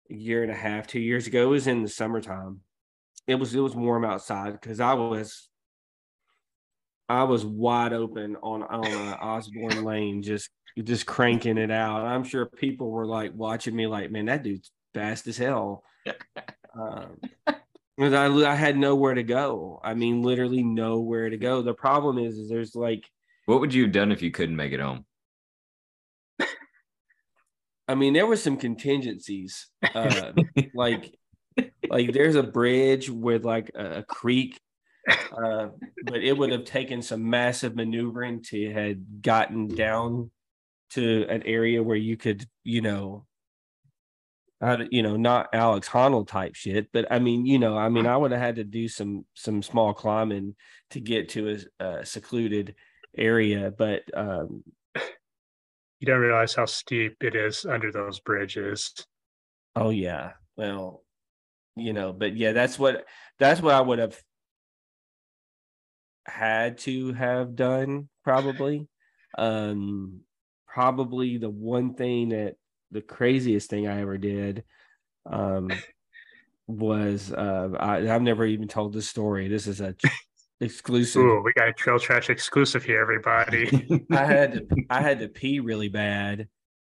a 0.10 0.16
year 0.16 0.44
and 0.44 0.52
a 0.52 0.56
half, 0.56 0.88
two 0.88 1.00
years 1.00 1.28
ago. 1.28 1.44
It 1.44 1.50
was 1.50 1.68
in 1.68 1.84
the 1.84 1.90
summertime. 1.90 2.62
It 3.28 3.36
was. 3.36 3.54
It 3.54 3.60
was 3.60 3.76
warm 3.76 4.06
outside 4.06 4.54
because 4.54 4.80
I 4.80 4.94
was 4.94 5.50
I 7.08 7.24
was 7.24 7.46
wide 7.46 7.94
open 7.94 8.36
on 8.42 8.64
on 8.64 8.86
uh, 8.86 9.18
Osborne 9.22 9.84
Lane, 9.84 10.24
just 10.24 10.50
just 10.84 11.06
cranking 11.06 11.58
it 11.58 11.72
out. 11.72 12.06
I'm 12.06 12.24
sure 12.24 12.46
people 12.48 12.90
were 12.90 13.06
like 13.06 13.32
watching 13.34 13.76
me, 13.76 13.88
like, 13.88 14.12
man, 14.12 14.26
that 14.26 14.44
dude's 14.44 14.72
fast 14.94 15.28
as 15.28 15.38
hell. 15.38 15.84
um, 16.80 17.18
I 18.00 18.26
I 18.26 18.56
had 18.56 18.78
nowhere 18.78 19.14
to 19.14 19.24
go. 19.24 19.80
I 19.84 19.94
mean, 19.94 20.22
literally 20.22 20.64
nowhere 20.64 21.30
to 21.30 21.38
go. 21.38 21.62
The 21.62 21.74
problem 21.74 22.18
is, 22.18 22.38
is 22.38 22.50
there's 22.50 22.76
like, 22.76 23.06
what 23.46 23.62
would 23.62 23.74
you 23.74 23.84
have 23.84 23.92
done 23.92 24.12
if 24.12 24.22
you 24.22 24.32
couldn't 24.32 24.56
make 24.56 24.74
it 24.74 24.80
home? 24.80 25.06
I 27.88 27.96
mean, 27.96 28.14
there 28.14 28.26
were 28.26 28.36
some 28.36 28.58
contingencies, 28.58 29.68
uh, 29.94 30.32
like 30.74 31.16
like 31.90 32.12
there's 32.12 32.36
a 32.36 32.44
bridge 32.44 33.10
with 33.10 33.46
like 33.46 33.72
a, 33.76 34.00
a 34.00 34.04
creek 34.04 34.60
uh, 35.08 35.68
but 36.04 36.24
it 36.24 36.38
would 36.38 36.52
have 36.52 36.66
taken 36.66 37.02
some 37.02 37.30
massive 37.30 37.76
maneuvering 37.76 38.42
to 38.42 38.72
had 38.72 39.22
gotten 39.22 39.68
down 39.68 40.32
to 40.92 41.26
an 41.30 41.44
area 41.44 41.84
where 41.84 41.98
you 41.98 42.18
could, 42.18 42.46
you 42.64 42.82
know, 42.82 43.26
I, 44.62 44.88
you 44.90 45.04
know, 45.04 45.18
not 45.18 45.50
Alex 45.54 45.90
Honnold 45.90 46.28
type 46.28 46.56
shit, 46.56 46.88
but 46.94 47.12
I 47.12 47.20
mean, 47.20 47.46
you 47.46 47.60
know, 47.60 47.78
I 47.78 47.90
mean, 47.90 48.08
I 48.08 48.16
would 48.16 48.32
have 48.32 48.40
had 48.40 48.56
to 48.56 48.64
do 48.64 48.88
some 48.88 49.26
some 49.34 49.62
small 49.62 49.94
climbing 49.94 50.56
to 50.92 51.00
get 51.00 51.30
to 51.30 51.60
a, 51.80 51.86
a 51.86 52.06
secluded 52.06 52.76
area, 53.18 53.72
but 53.78 54.04
um, 54.14 54.64
you 56.00 56.08
don't 56.08 56.22
realize 56.22 56.56
how 56.56 56.66
steep 56.66 57.18
it 57.22 57.36
is 57.36 57.66
under 57.66 57.92
those 57.92 58.20
bridges. 58.20 58.94
Oh 59.76 59.90
yeah, 59.90 60.34
well, 60.56 61.04
you 61.76 61.94
know, 61.94 62.14
but 62.14 62.36
yeah, 62.36 62.54
that's 62.54 62.80
what 62.80 63.06
that's 63.40 63.62
what 63.62 63.74
I 63.74 63.82
would 63.82 64.00
have 64.00 64.18
had 66.26 66.80
to 66.80 67.14
have 67.14 67.56
done 67.56 68.10
probably. 68.24 68.88
Um 69.38 70.22
probably 70.68 71.38
the 71.38 71.50
one 71.50 71.94
thing 71.94 72.30
that 72.30 72.56
the 72.92 73.02
craziest 73.02 73.70
thing 73.70 73.88
i 73.88 74.02
ever 74.02 74.18
did 74.18 74.64
um 75.26 75.72
was 76.68 77.32
uh 77.32 77.70
I, 77.80 78.02
have 78.02 78.22
never 78.22 78.46
even 78.46 78.68
told 78.68 78.94
this 78.94 79.08
story 79.08 79.48
this 79.48 79.68
is 79.68 79.82
a 79.82 79.96
exclusive 80.62 81.22
Ooh, 81.22 81.42
we 81.44 81.54
got 81.54 81.68
a 81.68 81.74
trail 81.74 82.00
trash 82.00 82.30
exclusive 82.30 82.84
here 82.84 83.02
everybody 83.02 84.06
i 84.12 84.26
had 84.26 84.54
to 84.54 84.68
i 84.90 85.02
had 85.02 85.20
to 85.20 85.28
pee 85.28 85.60
really 85.60 85.90
bad 85.90 86.48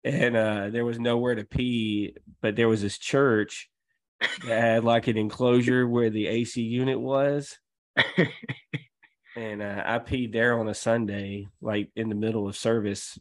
and 0.05 0.37
uh 0.37 0.69
there 0.71 0.85
was 0.85 0.99
nowhere 0.99 1.35
to 1.35 1.45
pee 1.45 2.15
but 2.41 2.55
there 2.55 2.69
was 2.69 2.83
this 2.83 2.99
church 2.99 3.69
that 4.47 4.61
had 4.61 4.85
like 4.85 5.09
an 5.09 5.17
enclosure 5.17 5.87
where 5.87 6.11
the 6.11 6.27
ac 6.27 6.61
unit 6.61 7.01
was 7.01 7.59
and 9.37 9.63
uh, 9.63 9.83
I 9.85 9.99
peed 9.99 10.33
there 10.33 10.59
on 10.59 10.69
a 10.69 10.75
Sunday, 10.75 11.47
like 11.61 11.91
in 11.95 12.09
the 12.09 12.15
middle 12.15 12.49
of 12.49 12.57
service. 12.57 13.19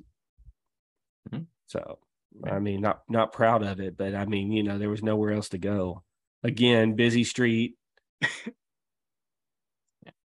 Mm-hmm. 1.30 1.44
So, 1.68 2.00
I 2.44 2.60
mean, 2.60 2.82
not 2.82 3.02
not 3.10 3.32
proud 3.34 3.64
of 3.64 3.80
it, 3.80 3.98
but 3.98 4.14
I 4.16 4.26
mean, 4.26 4.52
you 4.52 4.64
know, 4.64 4.78
there 4.78 4.90
was 4.90 5.04
nowhere 5.04 5.32
else 5.32 5.50
to 5.50 5.58
go. 5.58 6.04
Again, 6.44 6.96
busy 6.96 7.24
street. 7.24 7.76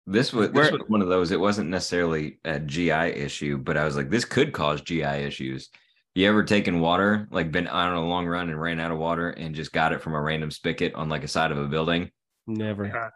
this 0.06 0.32
was 0.32 0.50
this 0.50 0.70
was 0.70 0.82
one 0.88 1.02
of 1.02 1.08
those. 1.08 1.30
It 1.30 1.40
wasn't 1.40 1.70
necessarily 1.70 2.38
a 2.44 2.58
GI 2.58 2.90
issue, 2.90 3.58
but 3.58 3.76
I 3.76 3.84
was 3.84 3.96
like, 3.96 4.10
this 4.10 4.24
could 4.24 4.52
cause 4.52 4.82
GI 4.82 5.02
issues. 5.02 5.70
You 6.14 6.28
ever 6.28 6.42
taken 6.42 6.80
water, 6.80 7.28
like 7.30 7.52
been 7.52 7.68
on 7.68 7.94
a 7.94 8.04
long 8.04 8.26
run 8.26 8.50
and 8.50 8.60
ran 8.60 8.80
out 8.80 8.90
of 8.90 8.98
water 8.98 9.30
and 9.30 9.54
just 9.54 9.72
got 9.72 9.92
it 9.92 10.02
from 10.02 10.14
a 10.14 10.20
random 10.20 10.50
spigot 10.50 10.94
on 10.94 11.08
like 11.08 11.22
a 11.22 11.28
side 11.28 11.52
of 11.52 11.58
a 11.58 11.68
building? 11.68 12.10
Never. 12.46 13.12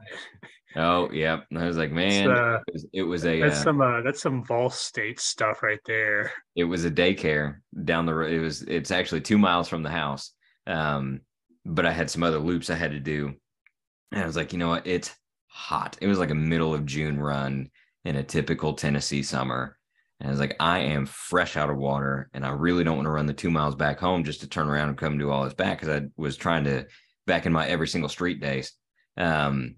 Oh 0.77 1.09
yeah, 1.13 1.41
I 1.57 1.67
was 1.67 1.77
like, 1.77 1.93
man, 1.93 2.31
uh, 2.31 2.59
it, 2.67 2.73
was, 2.73 2.87
it 2.93 3.03
was, 3.03 3.25
a 3.25 3.41
that's 3.41 3.61
uh, 3.61 3.63
some 3.63 3.81
uh, 3.81 4.03
that's 4.03 4.21
some 4.21 4.45
Vol 4.45 4.71
State 4.71 5.21
stuff 5.21 5.63
right 5.63 5.79
there. 5.87 6.33
It 6.57 6.65
was 6.65 6.85
a 6.85 6.91
daycare 6.91 7.59
down 7.85 8.07
the 8.07 8.15
road. 8.15 8.33
It 8.33 8.41
was 8.41 8.63
it's 8.63 8.91
actually 8.91 9.21
two 9.21 9.39
miles 9.39 9.69
from 9.69 9.85
the 9.85 9.91
house. 9.91 10.33
Um, 10.67 11.21
but 11.65 11.87
I 11.87 11.93
had 11.93 12.11
some 12.11 12.25
other 12.25 12.39
loops 12.39 12.71
I 12.71 12.75
had 12.75 12.91
to 12.91 13.01
do, 13.01 13.35
and 14.11 14.23
I 14.23 14.27
was 14.27 14.37
like, 14.37 14.53
you 14.53 14.59
know 14.59 14.69
what, 14.69 14.87
it's 14.87 15.15
hot. 15.47 15.97
It 16.01 16.09
was 16.09 16.19
like 16.19 16.31
a 16.31 16.35
middle 16.35 16.75
of 16.75 16.87
June 16.87 17.21
run 17.21 17.71
in 18.05 18.17
a 18.17 18.25
typical 18.25 18.75
Tennessee 18.75 19.23
summer. 19.23 19.79
And 20.21 20.29
I 20.29 20.31
was 20.31 20.41
like, 20.41 20.57
I 20.61 20.81
am 20.81 21.07
fresh 21.07 21.57
out 21.57 21.71
of 21.71 21.77
water, 21.77 22.31
and 22.35 22.45
I 22.45 22.51
really 22.51 22.83
don't 22.83 22.97
want 22.97 23.07
to 23.07 23.11
run 23.11 23.27
the 23.27 23.33
two 23.33 23.51
miles 23.51 23.77
back 23.77 23.99
home 24.01 24.25
just 24.25 24.41
to 24.41 24.49
turn 24.49 24.69
around 24.69 24.89
and 24.89 24.99
come 24.99 25.19
do 25.19 25.31
all 25.31 25.45
this 25.45 25.55
back 25.55 25.81
because 25.81 26.03
I 26.03 26.07
was 26.17 26.37
trying 26.37 26.65
to 26.65 26.87
back 27.27 27.47
in 27.47 27.53
my 27.53 27.67
every 27.67 27.89
single 27.89 28.09
street 28.09 28.41
days. 28.41 28.73
Um, 29.17 29.77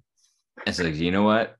and 0.64 0.74
so, 0.74 0.84
you 0.84 1.10
know 1.10 1.22
what? 1.22 1.56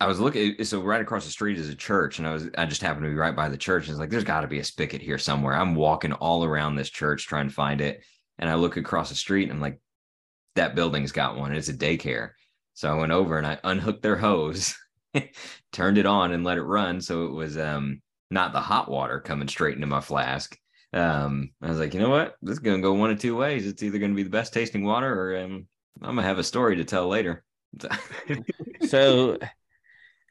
I 0.00 0.06
was 0.06 0.18
looking, 0.18 0.62
so 0.64 0.82
right 0.82 1.00
across 1.00 1.24
the 1.24 1.30
street 1.30 1.56
is 1.56 1.68
a 1.68 1.74
church, 1.74 2.18
and 2.18 2.26
I 2.26 2.32
was, 2.32 2.48
I 2.58 2.66
just 2.66 2.82
happened 2.82 3.04
to 3.04 3.10
be 3.10 3.14
right 3.14 3.34
by 3.34 3.48
the 3.48 3.56
church. 3.56 3.84
And 3.84 3.90
it's 3.90 4.00
like, 4.00 4.10
there's 4.10 4.24
got 4.24 4.40
to 4.40 4.48
be 4.48 4.58
a 4.58 4.64
spigot 4.64 5.00
here 5.00 5.18
somewhere. 5.18 5.54
I'm 5.54 5.74
walking 5.74 6.12
all 6.12 6.44
around 6.44 6.74
this 6.74 6.90
church 6.90 7.26
trying 7.26 7.48
to 7.48 7.54
find 7.54 7.80
it. 7.80 8.02
And 8.38 8.50
I 8.50 8.54
look 8.54 8.76
across 8.76 9.08
the 9.08 9.14
street 9.14 9.44
and 9.44 9.52
I'm 9.52 9.60
like, 9.60 9.80
that 10.56 10.74
building's 10.74 11.12
got 11.12 11.36
one. 11.36 11.54
It's 11.54 11.68
a 11.68 11.74
daycare. 11.74 12.30
So 12.74 12.90
I 12.90 12.98
went 12.98 13.12
over 13.12 13.38
and 13.38 13.46
I 13.46 13.58
unhooked 13.62 14.02
their 14.02 14.16
hose, 14.16 14.74
turned 15.72 15.98
it 15.98 16.06
on 16.06 16.32
and 16.32 16.44
let 16.44 16.58
it 16.58 16.62
run. 16.62 17.00
So 17.00 17.26
it 17.26 17.32
was 17.32 17.56
um, 17.56 18.02
not 18.30 18.52
the 18.52 18.60
hot 18.60 18.90
water 18.90 19.20
coming 19.20 19.48
straight 19.48 19.76
into 19.76 19.86
my 19.86 20.00
flask. 20.00 20.56
Um, 20.92 21.50
I 21.62 21.68
was 21.68 21.78
like, 21.78 21.94
you 21.94 22.00
know 22.00 22.10
what? 22.10 22.34
This 22.42 22.54
is 22.54 22.58
going 22.58 22.76
to 22.76 22.82
go 22.82 22.94
one 22.94 23.10
of 23.10 23.20
two 23.20 23.36
ways. 23.36 23.66
It's 23.66 23.82
either 23.82 23.98
going 23.98 24.12
to 24.12 24.16
be 24.16 24.22
the 24.22 24.30
best 24.30 24.52
tasting 24.52 24.84
water 24.84 25.12
or 25.12 25.38
um, 25.38 25.66
I'm 26.02 26.14
going 26.14 26.16
to 26.18 26.22
have 26.22 26.38
a 26.38 26.44
story 26.44 26.76
to 26.76 26.84
tell 26.84 27.08
later. 27.08 27.44
so 28.86 29.38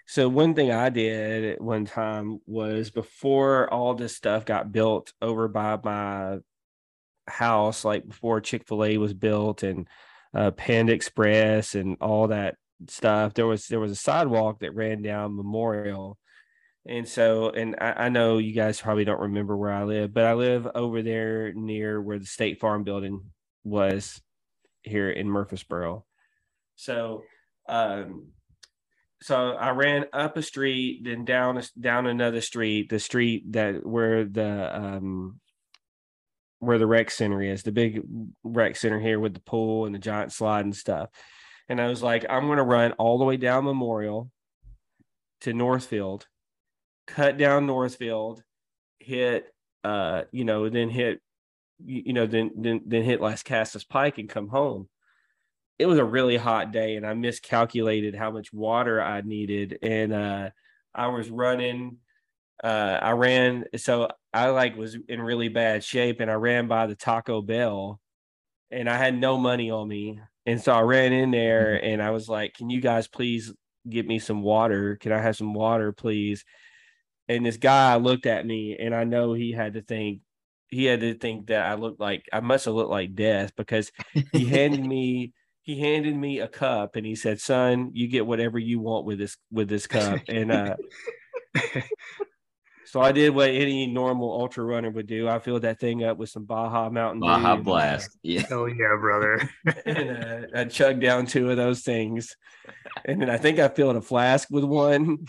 so 0.06 0.28
one 0.28 0.54
thing 0.54 0.72
I 0.72 0.90
did 0.90 1.60
one 1.60 1.86
time 1.86 2.40
was 2.46 2.92
before 2.92 3.72
all 3.74 3.96
this 3.96 4.16
stuff 4.16 4.46
got 4.46 4.72
built 4.72 5.14
over 5.22 5.48
by 5.48 5.80
my 5.84 6.40
house, 7.28 7.86
like 7.86 8.08
before 8.08 8.42
Chick 8.42 8.68
Fil 8.68 8.84
A 8.84 8.98
was 8.98 9.14
built 9.14 9.64
and 9.64 9.88
uh, 10.34 10.52
Panda 10.52 10.94
Express 10.94 11.76
and 11.76 11.98
all 12.02 12.28
that 12.28 12.56
stuff. 12.88 13.34
There 13.34 13.48
was 13.48 13.68
there 13.68 13.80
was 13.80 13.92
a 13.92 13.96
sidewalk 13.96 14.60
that 14.60 14.76
ran 14.76 15.02
down 15.02 15.36
Memorial, 15.36 16.18
and 16.86 17.08
so 17.08 17.50
and 17.50 17.76
I, 17.80 18.06
I 18.06 18.10
know 18.10 18.40
you 18.40 18.54
guys 18.54 18.82
probably 18.82 19.06
don't 19.06 19.22
remember 19.22 19.56
where 19.56 19.72
I 19.72 19.84
live, 19.84 20.14
but 20.14 20.26
I 20.26 20.34
live 20.34 20.68
over 20.76 21.02
there 21.02 21.54
near 21.54 22.02
where 22.02 22.20
the 22.20 22.26
State 22.26 22.60
Farm 22.60 22.84
building 22.84 23.22
was 23.64 24.22
here 24.82 25.10
in 25.10 25.30
Murfreesboro. 25.30 26.06
So 26.76 27.24
um 27.68 28.28
so 29.24 29.52
I 29.52 29.70
ran 29.70 30.06
up 30.12 30.36
a 30.36 30.42
street, 30.42 31.04
then 31.06 31.24
down 31.24 31.62
down 31.80 32.08
another 32.08 32.42
street, 32.42 32.90
the 32.90 33.00
street 33.00 33.54
that 33.54 33.86
where 33.86 34.26
the 34.26 34.78
um 34.78 35.40
where 36.60 36.78
the 36.78 36.88
rec 36.88 37.10
center 37.10 37.42
is, 37.42 37.64
the 37.64 37.72
big 37.72 38.02
rec 38.44 38.76
center 38.76 39.00
here 39.00 39.20
with 39.20 39.34
the 39.34 39.40
pool 39.40 39.86
and 39.86 39.96
the 39.96 40.00
giant 40.00 40.34
slide 40.34 40.66
and 40.66 40.76
stuff. 40.76 41.10
And 41.70 41.80
I 41.80 41.88
was 41.88 42.04
like, 42.04 42.26
I'm 42.30 42.48
going 42.48 42.58
to 42.58 42.64
run 42.64 42.92
all 42.94 43.18
the 43.18 43.24
way 43.24 43.38
down 43.38 43.64
Memorial 43.64 44.30
to 45.42 45.54
Northfield, 45.54 46.28
cut 47.08 47.38
down 47.38 47.66
Northfield, 47.66 48.44
hit, 49.00 49.46
uh, 49.86 50.24
you 50.32 50.44
know, 50.44 50.68
then 50.70 50.90
hit, 50.90 51.22
you 51.86 52.14
know, 52.14 52.28
then 52.28 52.52
then 52.58 52.82
then 52.86 53.04
hit 53.04 53.22
Lascassas 53.22 53.88
Pike 53.88 54.18
and 54.18 54.30
come 54.30 54.50
home. 54.50 54.90
It 55.84 55.88
was 55.88 56.00
a 56.00 56.06
really 56.06 56.38
hot 56.38 56.72
day, 56.72 56.96
and 56.96 57.06
I 57.06 57.14
miscalculated 57.14 58.16
how 58.16 58.32
much 58.32 58.54
water 58.54 59.02
I 59.02 59.22
needed, 59.22 59.80
and 59.82 60.14
uh, 60.14 60.50
I 60.96 61.08
was 61.08 61.30
running 61.30 61.98
uh, 62.64 63.00
I 63.02 63.12
ran 63.12 63.66
so 63.76 64.10
I 64.34 64.50
like 64.50 64.78
was 64.78 64.98
in 65.10 65.22
really 65.22 65.50
bad 65.50 65.84
shape 65.84 66.22
and 66.22 66.32
I 66.32 66.36
ran 66.36 66.68
by 66.68 66.88
the 66.88 66.96
Taco 66.96 67.42
Bell 67.42 68.00
and 68.72 68.90
I 68.90 68.98
had 68.98 69.16
no 69.16 69.38
money 69.38 69.70
on 69.70 69.88
me. 69.88 70.20
And 70.46 70.62
so 70.62 70.74
I 70.74 70.82
ran 70.82 71.14
in 71.14 71.32
there 71.32 71.76
mm-hmm. 71.76 71.86
and 71.86 72.02
I 72.02 72.12
was 72.12 72.30
like, 72.30 72.54
Can 72.54 72.70
you 72.70 72.80
guys 72.80 73.08
please 73.08 73.54
get 73.88 74.08
me 74.08 74.18
some 74.18 74.42
water? 74.42 74.96
Can 74.96 75.12
I 75.12 75.22
have 75.22 75.36
some 75.36 75.54
water, 75.54 75.92
please? 75.92 76.46
And 77.28 77.46
this 77.46 77.58
guy 77.58 77.96
looked 77.96 78.26
at 78.26 78.46
me 78.46 78.78
and 78.80 78.96
I 78.96 79.04
know 79.04 79.34
he 79.34 79.52
had 79.52 79.74
to 79.74 79.82
think 79.82 80.22
he 80.70 80.86
had 80.86 81.02
to 81.02 81.14
think 81.14 81.48
that 81.48 81.66
I 81.66 81.76
looked 81.76 82.00
like 82.00 82.24
I 82.32 82.40
must 82.40 82.66
have 82.66 82.74
looked 82.74 82.90
like 82.90 83.14
death 83.14 83.52
because 83.58 83.92
he 84.32 84.46
handed 84.46 84.84
me 84.86 85.34
he 85.64 85.80
handed 85.80 86.16
me 86.16 86.40
a 86.40 86.48
cup 86.48 86.96
and 86.96 87.06
he 87.06 87.16
said, 87.16 87.40
Son, 87.40 87.92
you 87.94 88.08
get 88.08 88.26
whatever 88.26 88.60
you 88.60 88.80
want 88.80 89.06
with 89.06 89.18
this 89.18 89.38
with 89.52 89.68
this 89.68 89.88
cup. 89.88 90.22
And 90.28 90.52
uh 90.52 90.76
So 92.94 93.02
I 93.02 93.12
did 93.12 93.34
what 93.34 93.50
any 93.50 93.88
normal 93.88 94.32
ultra 94.32 94.64
runner 94.64 94.92
would 94.92 95.08
do. 95.08 95.28
I 95.28 95.40
filled 95.40 95.64
that 95.64 95.80
thing 95.80 96.04
up 96.04 96.18
with 96.18 96.30
some 96.30 96.44
Baja 96.44 96.92
Mountain 96.92 97.22
Baja 97.22 97.56
Dew 97.56 97.64
Blast. 97.64 98.16
Yeah. 98.22 98.44
Hell 98.48 98.70
yeah, 98.70 98.96
brother. 99.00 99.50
and 99.88 100.10
uh, 100.24 100.60
I 100.60 100.66
chugged 100.66 101.02
down 101.02 101.26
two 101.26 101.50
of 101.50 101.58
those 101.58 101.82
things. 101.82 102.36
And 103.04 103.20
then 103.20 103.32
I 103.32 103.38
think 103.38 103.58
I 103.58 103.68
filled 103.70 103.96
a 103.96 104.02
flask 104.02 104.48
with 104.52 104.64
one, 104.64 105.26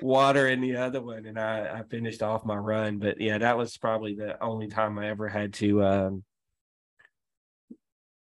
water 0.00 0.48
in 0.48 0.62
the 0.62 0.76
other 0.76 1.02
one. 1.02 1.26
And 1.26 1.38
I, 1.38 1.80
I 1.80 1.82
finished 1.82 2.22
off 2.22 2.46
my 2.46 2.56
run. 2.56 2.96
But 2.96 3.20
yeah, 3.20 3.36
that 3.36 3.58
was 3.58 3.76
probably 3.76 4.14
the 4.14 4.42
only 4.42 4.68
time 4.68 4.98
I 4.98 5.10
ever 5.10 5.28
had 5.28 5.52
to 5.54 5.84
um, 5.84 6.24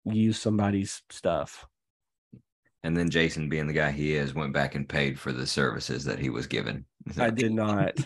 use 0.05 0.39
somebody's 0.39 1.01
stuff. 1.09 1.65
And 2.83 2.95
then 2.95 3.09
Jason, 3.09 3.49
being 3.49 3.67
the 3.67 3.73
guy 3.73 3.91
he 3.91 4.15
is, 4.15 4.33
went 4.33 4.53
back 4.53 4.75
and 4.75 4.87
paid 4.87 5.19
for 5.19 5.33
the 5.33 5.45
services 5.45 6.05
that 6.05 6.19
he 6.19 6.29
was 6.29 6.47
given. 6.47 6.85
I 7.17 7.29
did 7.29 7.51
not. 7.51 7.97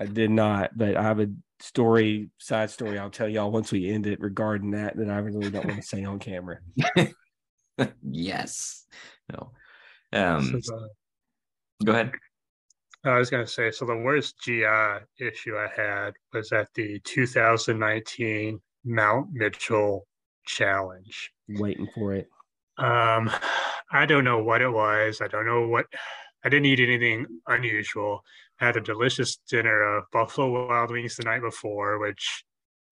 I 0.00 0.06
did 0.06 0.30
not, 0.30 0.76
but 0.76 0.96
I 0.96 1.02
have 1.02 1.20
a 1.20 1.28
story, 1.60 2.30
side 2.38 2.70
story 2.70 2.98
I'll 2.98 3.10
tell 3.10 3.28
y'all 3.28 3.50
once 3.50 3.72
we 3.72 3.90
end 3.90 4.06
it 4.06 4.20
regarding 4.20 4.72
that 4.72 4.96
that 4.96 5.10
I 5.10 5.18
really 5.18 5.50
don't 5.50 5.66
want 5.66 5.80
to 5.80 5.86
say 5.86 6.04
on 6.04 6.18
camera. 6.18 6.58
yes. 8.02 8.86
No. 9.32 9.50
Um, 10.12 10.60
so 10.62 10.88
the, 11.80 11.84
go 11.84 11.92
ahead. 11.92 12.12
I 13.04 13.18
was 13.18 13.30
going 13.30 13.44
to 13.44 13.50
say 13.50 13.70
so 13.70 13.86
the 13.86 13.96
worst 13.96 14.40
GI 14.40 14.64
issue 15.20 15.56
I 15.56 15.68
had 15.74 16.14
was 16.32 16.52
at 16.52 16.68
the 16.74 17.00
2019 17.04 18.60
Mount 18.84 19.28
Mitchell 19.32 20.06
Challenge. 20.46 21.30
Waiting 21.48 21.88
for 21.94 22.14
it. 22.14 22.28
Um, 22.78 23.30
I 23.90 24.06
don't 24.06 24.24
know 24.24 24.42
what 24.42 24.62
it 24.62 24.70
was. 24.70 25.20
I 25.20 25.28
don't 25.28 25.46
know 25.46 25.66
what. 25.68 25.86
I 26.44 26.48
didn't 26.48 26.66
eat 26.66 26.80
anything 26.80 27.26
unusual. 27.46 28.22
I 28.60 28.66
had 28.66 28.76
a 28.76 28.80
delicious 28.80 29.36
dinner 29.48 29.98
of 29.98 30.04
Buffalo 30.12 30.68
Wild 30.68 30.90
Wings 30.90 31.16
the 31.16 31.24
night 31.24 31.42
before, 31.42 31.98
which 31.98 32.44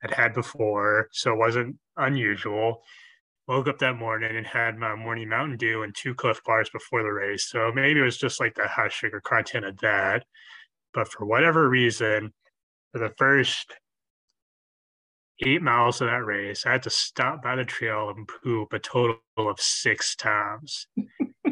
I'd 0.02 0.12
had 0.12 0.34
before, 0.34 1.08
so 1.12 1.32
it 1.32 1.38
wasn't 1.38 1.76
unusual. 1.96 2.82
Woke 3.48 3.68
up 3.68 3.78
that 3.78 3.96
morning 3.96 4.36
and 4.36 4.46
had 4.46 4.76
my 4.76 4.96
morning 4.96 5.28
Mountain 5.28 5.56
Dew 5.58 5.82
and 5.82 5.94
two 5.94 6.14
Clif 6.14 6.42
Bars 6.44 6.68
before 6.70 7.02
the 7.02 7.12
race. 7.12 7.48
So 7.48 7.70
maybe 7.72 8.00
it 8.00 8.04
was 8.04 8.18
just 8.18 8.40
like 8.40 8.56
the 8.56 8.66
high 8.66 8.88
sugar 8.88 9.20
content 9.20 9.64
of 9.64 9.78
that. 9.78 10.24
But 10.92 11.08
for 11.08 11.24
whatever 11.24 11.68
reason, 11.68 12.32
for 12.92 12.98
the 12.98 13.14
first 13.16 13.72
eight 15.44 15.62
miles 15.62 16.00
of 16.00 16.08
that 16.08 16.24
race, 16.24 16.64
I 16.66 16.72
had 16.72 16.82
to 16.84 16.90
stop 16.90 17.42
by 17.42 17.56
the 17.56 17.64
trail 17.64 18.10
and 18.10 18.28
poop 18.42 18.72
a 18.72 18.78
total 18.78 19.18
of 19.36 19.60
six 19.60 20.16
times. 20.16 20.86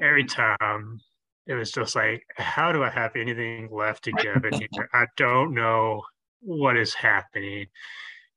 Every 0.01 0.25
time 0.25 1.01
it 1.47 1.55
was 1.55 1.71
just 1.71 1.95
like, 1.95 2.25
how 2.37 2.73
do 2.73 2.83
I 2.83 2.91
have 2.91 3.17
anything 3.17 3.69
left 3.71 4.05
to 4.05 4.13
give 4.13 4.45
in 4.45 4.53
here? 4.73 4.89
I 4.93 5.07
don't 5.17 5.55
know 5.55 6.03
what 6.41 6.77
is 6.77 6.95
happening. 6.95 7.67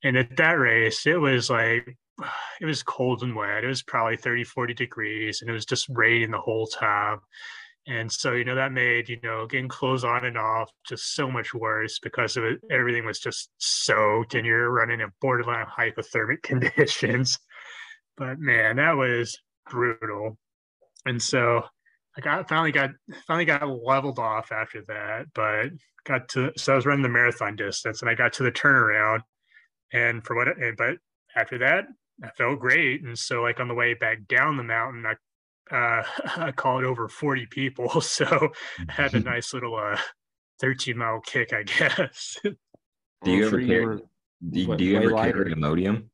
And 0.03 0.17
at 0.17 0.35
that 0.37 0.53
race, 0.53 1.05
it 1.07 1.19
was 1.19 1.49
like, 1.49 1.97
it 2.61 2.65
was 2.65 2.83
cold 2.83 3.23
and 3.23 3.35
wet. 3.35 3.63
It 3.63 3.67
was 3.67 3.83
probably 3.83 4.17
30, 4.17 4.43
40 4.43 4.73
degrees, 4.73 5.41
and 5.41 5.49
it 5.49 5.53
was 5.53 5.65
just 5.65 5.87
raining 5.89 6.31
the 6.31 6.39
whole 6.39 6.67
time. 6.67 7.19
And 7.87 8.11
so, 8.11 8.33
you 8.33 8.43
know, 8.43 8.55
that 8.55 8.73
made, 8.73 9.07
you 9.07 9.17
know, 9.23 9.47
getting 9.47 9.69
clothes 9.69 10.03
on 10.03 10.25
and 10.25 10.37
off 10.37 10.69
just 10.85 11.15
so 11.15 11.31
much 11.31 11.53
worse 11.53 11.99
because 11.99 12.35
of 12.35 12.43
it. 12.43 12.59
Everything 12.69 13.05
was 13.05 13.19
just 13.19 13.49
soaked 13.59 14.35
and 14.35 14.45
you're 14.45 14.69
running 14.69 14.99
in 14.99 15.09
borderline 15.21 15.65
hypothermic 15.65 16.41
conditions. 16.43 17.39
But 18.17 18.39
man, 18.39 18.75
that 18.75 18.97
was 18.97 19.39
brutal. 19.69 20.37
And 21.05 21.21
so 21.21 21.63
I 22.17 22.21
got 22.21 22.49
finally 22.49 22.73
got 22.73 22.89
finally 23.25 23.45
got 23.45 23.67
leveled 23.67 24.19
off 24.19 24.51
after 24.51 24.83
that, 24.87 25.27
but 25.33 25.69
got 26.03 26.27
to 26.29 26.51
so 26.57 26.73
I 26.73 26.75
was 26.75 26.85
running 26.85 27.03
the 27.03 27.09
marathon 27.09 27.55
distance 27.55 28.01
and 28.01 28.09
I 28.09 28.15
got 28.15 28.33
to 28.33 28.43
the 28.43 28.51
turnaround 28.51 29.19
and 29.93 30.25
for 30.25 30.35
what 30.35 30.47
but 30.77 30.97
after 31.35 31.59
that 31.59 31.85
I 32.23 32.29
felt 32.31 32.59
great. 32.59 33.03
And 33.03 33.17
so 33.17 33.43
like 33.43 33.59
on 33.59 33.67
the 33.67 33.73
way 33.75 33.93
back 33.93 34.27
down 34.27 34.57
the 34.57 34.63
mountain, 34.63 35.05
I 35.05 35.13
uh, 35.71 36.03
I 36.37 36.51
called 36.55 36.83
over 36.83 37.07
40 37.07 37.45
people. 37.47 38.01
So 38.01 38.25
I 38.87 38.91
had 38.91 39.13
a 39.13 39.19
nice 39.33 39.53
little 39.53 39.75
uh, 39.75 39.97
13 40.59 40.97
mile 40.97 41.19
kick, 41.21 41.53
I 41.53 41.63
guess. 41.63 42.37
do 42.43 43.31
you 43.31 43.45
ever 43.45 43.61
carry, 43.61 43.97
do, 44.49 44.59
you, 44.59 44.75
do 44.75 44.83
you 44.83 44.97
ever 44.97 45.11
carry 45.11 45.53
Imodium? 45.53 46.05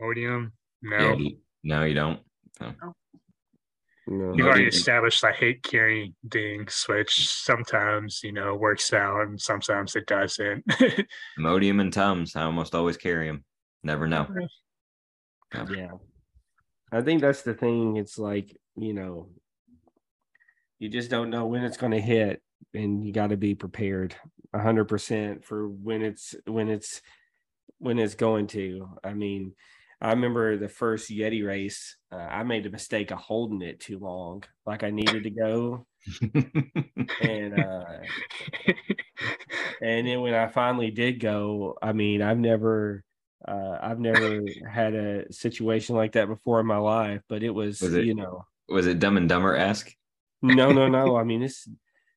Imodium? 0.00 0.52
No. 0.82 0.96
Yeah, 0.98 1.14
you, 1.14 1.36
no, 1.64 1.84
you 1.84 1.94
don't. 1.94 2.20
No. 2.60 2.74
No. 4.08 4.34
You've 4.34 4.46
already 4.46 4.66
established 4.66 5.22
I 5.24 5.32
hate 5.32 5.62
carrying 5.62 6.14
things, 6.30 6.84
which 6.88 7.28
sometimes, 7.28 8.20
you 8.24 8.32
know, 8.32 8.56
works 8.56 8.92
out 8.92 9.22
and 9.22 9.40
sometimes 9.40 9.94
it 9.94 10.06
doesn't. 10.06 10.64
Imodium 11.38 11.80
and 11.80 11.92
Tums. 11.92 12.34
I 12.34 12.42
almost 12.42 12.74
always 12.74 12.96
carry 12.96 13.28
them. 13.28 13.44
Never 13.84 14.08
know. 14.08 14.26
Yeah. 15.54 15.92
I 16.92 17.00
think 17.00 17.22
that's 17.22 17.42
the 17.42 17.54
thing. 17.54 17.96
It's 17.96 18.18
like, 18.18 18.56
you 18.76 18.92
know, 18.92 19.28
you 20.78 20.88
just 20.88 21.10
don't 21.10 21.30
know 21.30 21.46
when 21.46 21.64
it's 21.64 21.76
going 21.76 21.92
to 21.92 22.00
hit 22.00 22.42
and 22.74 23.04
you 23.04 23.12
got 23.12 23.28
to 23.28 23.36
be 23.36 23.54
prepared 23.54 24.14
100% 24.54 25.44
for 25.44 25.68
when 25.68 26.02
it's 26.02 26.34
when 26.46 26.68
it's 26.68 27.00
when 27.78 27.98
it's 27.98 28.14
going 28.14 28.46
to. 28.48 28.88
I 29.02 29.14
mean, 29.14 29.54
I 30.00 30.10
remember 30.10 30.56
the 30.56 30.68
first 30.68 31.10
Yeti 31.10 31.46
race. 31.46 31.96
Uh, 32.10 32.16
I 32.16 32.42
made 32.42 32.66
a 32.66 32.70
mistake 32.70 33.10
of 33.10 33.18
holding 33.18 33.62
it 33.62 33.80
too 33.80 33.98
long, 33.98 34.42
like 34.66 34.82
I 34.82 34.90
needed 34.90 35.22
to 35.22 35.30
go, 35.30 35.86
and 37.22 37.58
uh, 37.58 37.84
and 39.82 40.06
then 40.06 40.20
when 40.20 40.34
I 40.34 40.48
finally 40.48 40.90
did 40.90 41.20
go, 41.20 41.78
I 41.80 41.92
mean, 41.92 42.20
I've 42.20 42.38
never, 42.38 43.04
uh, 43.46 43.78
I've 43.80 43.98
never 44.00 44.42
had 44.70 44.94
a 44.94 45.32
situation 45.32 45.96
like 45.96 46.12
that 46.12 46.28
before 46.28 46.60
in 46.60 46.66
my 46.66 46.76
life. 46.78 47.22
But 47.28 47.42
it 47.42 47.50
was, 47.50 47.80
Was 47.80 47.94
it- 47.94 48.04
you 48.04 48.14
know, 48.14 48.44
Was 48.68 48.86
it 48.86 48.98
Dumb 48.98 49.16
and 49.16 49.28
Dumber 49.28 49.56
esque? 49.56 49.92
no, 50.42 50.72
no, 50.72 50.88
no. 50.98 51.16
I 51.16 51.24
mean, 51.24 51.42
it's, 51.42 51.68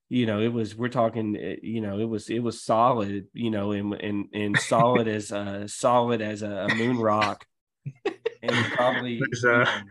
you 0.09 0.26
know, 0.26 0.39
it 0.39 0.53
was. 0.53 0.76
We're 0.76 0.89
talking, 0.89 1.36
uh, 1.36 1.55
you 1.61 1.82
know, 1.82 1.99
it 1.99 2.05
was, 2.05 2.30
it 2.30 2.39
was 2.39 2.63
solid, 2.63 3.28
you 3.34 3.49
know, 3.49 3.71
and 3.71 3.93
and 3.95 4.26
and 4.34 4.57
solid 4.59 5.07
as 5.07 5.32
uh 5.32 5.67
solid 5.67 6.21
as 6.21 6.41
a, 6.43 6.67
a 6.69 6.76
moon 6.76 6.97
rock, 6.97 7.45
and 8.43 8.65
probably. 8.73 9.19
Was, 9.19 9.43
you 9.43 9.49
uh, 9.49 9.63
know, 9.63 9.82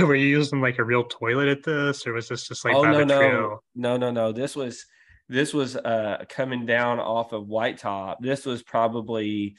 Were 0.06 0.16
you 0.16 0.26
using 0.26 0.60
like 0.60 0.78
a 0.80 0.84
real 0.84 1.04
toilet 1.04 1.48
at 1.48 1.62
this, 1.62 2.04
or 2.06 2.12
was 2.12 2.28
this 2.28 2.48
just 2.48 2.64
like 2.64 2.74
oh 2.74 2.82
no 2.82 3.04
no 3.04 3.18
trail? 3.18 3.64
no 3.76 3.96
no 3.96 4.10
no 4.10 4.32
this 4.32 4.56
was 4.56 4.84
this 5.28 5.54
was 5.54 5.76
uh 5.76 6.24
coming 6.28 6.66
down 6.66 6.98
off 6.98 7.32
of 7.32 7.44
Whitetop 7.44 8.16
this 8.18 8.44
was 8.44 8.60
probably 8.64 9.54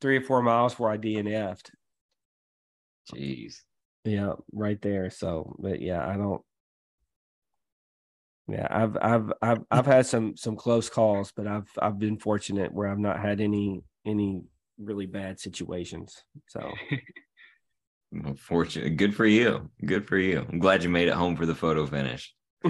three 0.00 0.16
or 0.16 0.22
four 0.22 0.42
miles 0.42 0.78
where 0.78 0.90
i 0.90 0.96
dnf'd 0.96 1.70
Jeez. 3.12 3.62
yeah 4.04 4.34
right 4.52 4.80
there 4.82 5.10
so 5.10 5.56
but 5.58 5.80
yeah 5.80 6.06
i 6.06 6.16
don't 6.16 6.42
yeah 8.48 8.66
i've 8.70 8.96
i've 9.00 9.32
i've, 9.42 9.64
I've 9.70 9.86
had 9.86 10.06
some 10.06 10.36
some 10.36 10.56
close 10.56 10.88
calls 10.88 11.32
but 11.34 11.46
i've 11.46 11.68
i've 11.80 11.98
been 11.98 12.18
fortunate 12.18 12.72
where 12.72 12.88
i've 12.88 12.98
not 12.98 13.20
had 13.20 13.40
any 13.40 13.82
any 14.06 14.42
really 14.78 15.06
bad 15.06 15.40
situations 15.40 16.22
so 16.48 16.72
Well, 18.10 18.34
fortunate. 18.34 18.96
Good 18.96 19.14
for 19.14 19.26
you. 19.26 19.70
Good 19.84 20.06
for 20.06 20.16
you. 20.16 20.46
I'm 20.48 20.58
glad 20.58 20.82
you 20.82 20.88
made 20.88 21.08
it 21.08 21.14
home 21.14 21.36
for 21.36 21.46
the 21.46 21.54
photo 21.54 21.86
finish. 21.86 22.34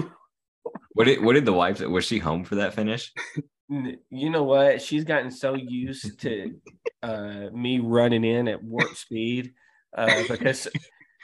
what 0.93 1.05
did 1.05 1.23
what 1.23 1.33
did 1.33 1.45
the 1.45 1.53
wife 1.53 1.79
was 1.79 2.05
she 2.05 2.19
home 2.19 2.43
for 2.43 2.55
that 2.55 2.73
finish? 2.73 3.13
You 3.69 4.29
know 4.31 4.43
what? 4.43 4.81
She's 4.81 5.03
gotten 5.03 5.29
so 5.29 5.53
used 5.53 6.19
to 6.21 6.59
uh 7.01 7.49
me 7.53 7.79
running 7.79 8.25
in 8.25 8.47
at 8.47 8.61
warp 8.61 8.93
speed 8.95 9.53
uh 9.95 10.23
because 10.27 10.67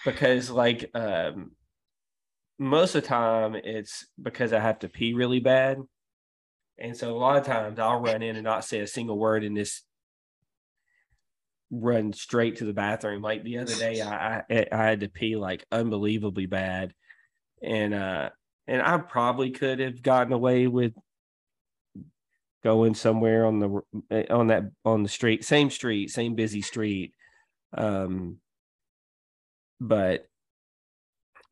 because 0.06 0.50
like 0.50 0.90
um 0.94 1.52
most 2.58 2.96
of 2.96 3.02
the 3.02 3.08
time 3.10 3.56
it's 3.56 4.08
because 4.22 4.54
i 4.54 4.60
have 4.60 4.80
to 4.80 4.88
pee 4.90 5.14
really 5.14 5.40
bad. 5.40 5.80
And 6.78 6.96
so 6.96 7.16
a 7.16 7.18
lot 7.18 7.38
of 7.38 7.46
times 7.46 7.80
i'll 7.80 8.00
run 8.00 8.22
in 8.22 8.36
and 8.36 8.44
not 8.44 8.64
say 8.64 8.80
a 8.80 8.88
single 8.88 9.18
word 9.18 9.44
and 9.44 9.58
just 9.58 9.84
run 11.72 12.14
straight 12.14 12.58
to 12.58 12.66
the 12.66 12.74
bathroom. 12.74 13.22
Like 13.22 13.44
the 13.44 13.58
other 13.58 13.76
day 13.76 14.02
i 14.02 14.44
i, 14.50 14.68
I 14.72 14.84
had 14.86 15.00
to 15.02 15.10
pee 15.10 15.36
like 15.36 15.66
unbelievably 15.72 16.46
bad. 16.46 16.94
And 17.62 17.94
uh 17.94 18.30
and 18.68 18.82
i 18.82 18.98
probably 19.00 19.52
could 19.52 19.80
have 19.80 20.02
gotten 20.02 20.32
away 20.32 20.68
with 20.68 20.94
going 22.66 22.96
somewhere 22.96 23.46
on 23.46 23.60
the 23.60 23.82
eh, 24.10 24.26
on 24.32 24.48
that 24.48 24.64
on 24.84 25.04
the 25.04 25.10
street 25.10 25.46
same 25.46 25.70
street 25.70 26.10
same 26.10 26.34
busy 26.34 26.64
street. 26.64 27.14
Um 27.78 28.40
but 29.80 30.26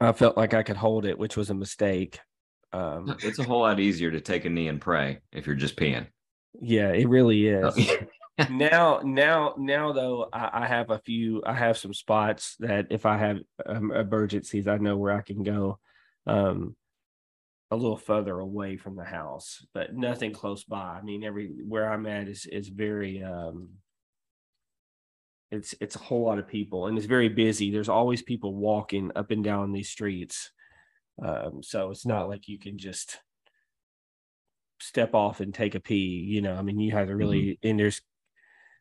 i 0.02 0.12
felt 0.12 0.36
like 0.38 0.54
i 0.56 0.64
could 0.64 0.78
hold 0.78 1.06
it 1.06 1.20
which 1.20 1.38
was 1.38 1.52
a 1.52 1.54
mistake. 1.54 2.20
Um 2.74 3.16
It's 3.22 3.38
a 3.38 3.44
whole 3.44 3.62
lot 3.62 3.80
easier 3.80 4.10
to 4.10 4.22
take 4.22 4.46
a 4.46 4.50
knee 4.50 4.70
and 4.70 4.82
pray 4.82 5.20
if 5.32 5.46
you're 5.46 5.56
just 5.56 5.76
peeing. 5.78 6.08
yeah 6.60 6.90
it 6.90 7.08
really 7.08 7.46
is. 7.48 7.64
Oh, 7.78 8.46
now 8.50 9.02
now 9.04 9.54
now 9.60 9.92
though 9.94 10.28
I, 10.34 10.64
I 10.64 10.66
have 10.68 10.90
a 10.90 10.98
few 10.98 11.44
i 11.46 11.54
have 11.54 11.78
some 11.78 11.94
spots 11.94 12.56
that 12.60 12.88
if 12.90 13.06
i 13.06 13.16
have 13.26 13.38
um, 13.68 13.92
emergencies 13.92 14.68
i 14.68 14.78
know 14.78 14.98
where 14.98 15.14
i 15.16 15.22
can 15.22 15.44
go. 15.44 15.78
Um 16.26 16.76
a 17.74 17.76
little 17.76 17.98
further 17.98 18.40
away 18.40 18.78
from 18.78 18.96
the 18.96 19.04
house 19.04 19.66
but 19.74 19.96
nothing 19.96 20.32
close 20.32 20.64
by. 20.64 20.98
I 21.00 21.02
mean 21.02 21.24
every 21.24 21.48
where 21.68 21.92
i'm 21.92 22.06
at 22.06 22.28
is 22.28 22.46
is 22.46 22.68
very 22.70 23.24
um 23.24 23.70
it's 25.52 25.76
it's 25.80 25.96
a 25.96 26.00
whole 26.00 26.24
lot 26.26 26.40
of 26.40 26.48
people 26.48 26.88
and 26.88 26.98
it's 26.98 27.08
very 27.08 27.30
busy. 27.30 27.72
There's 27.72 27.90
always 27.90 28.22
people 28.22 28.56
walking 28.56 29.12
up 29.16 29.32
and 29.32 29.44
down 29.44 29.72
these 29.72 29.90
streets. 29.90 30.52
Um 31.24 31.62
so 31.62 31.92
it's 31.92 32.06
not 32.06 32.30
like 32.30 32.48
you 32.48 32.60
can 32.60 32.78
just 32.78 33.20
step 34.80 35.14
off 35.14 35.40
and 35.40 35.54
take 35.54 35.76
a 35.76 35.80
pee 35.80 36.26
you 36.28 36.42
know 36.42 36.56
i 36.56 36.62
mean 36.62 36.78
you 36.78 36.92
have 36.92 37.08
to 37.08 37.16
really 37.16 37.58
and 37.64 37.80
there's 37.80 38.02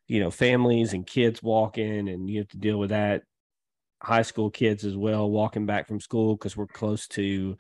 you 0.09 0.21
know 0.21 0.31
families 0.31 0.93
and 0.93 1.07
kids 1.07 1.43
walking 1.43 2.09
and 2.09 2.29
you 2.29 2.41
have 2.41 2.49
to 2.49 2.59
deal 2.59 2.79
with 2.79 2.91
that. 2.91 3.23
High 4.03 4.23
school 4.23 4.51
kids 4.51 4.85
as 4.85 4.97
well 4.97 5.31
walking 5.31 5.65
back 5.65 5.89
from 5.89 6.01
school 6.01 6.37
because 6.37 6.57
we're 6.57 6.67
close 6.67 7.07
to 7.09 7.57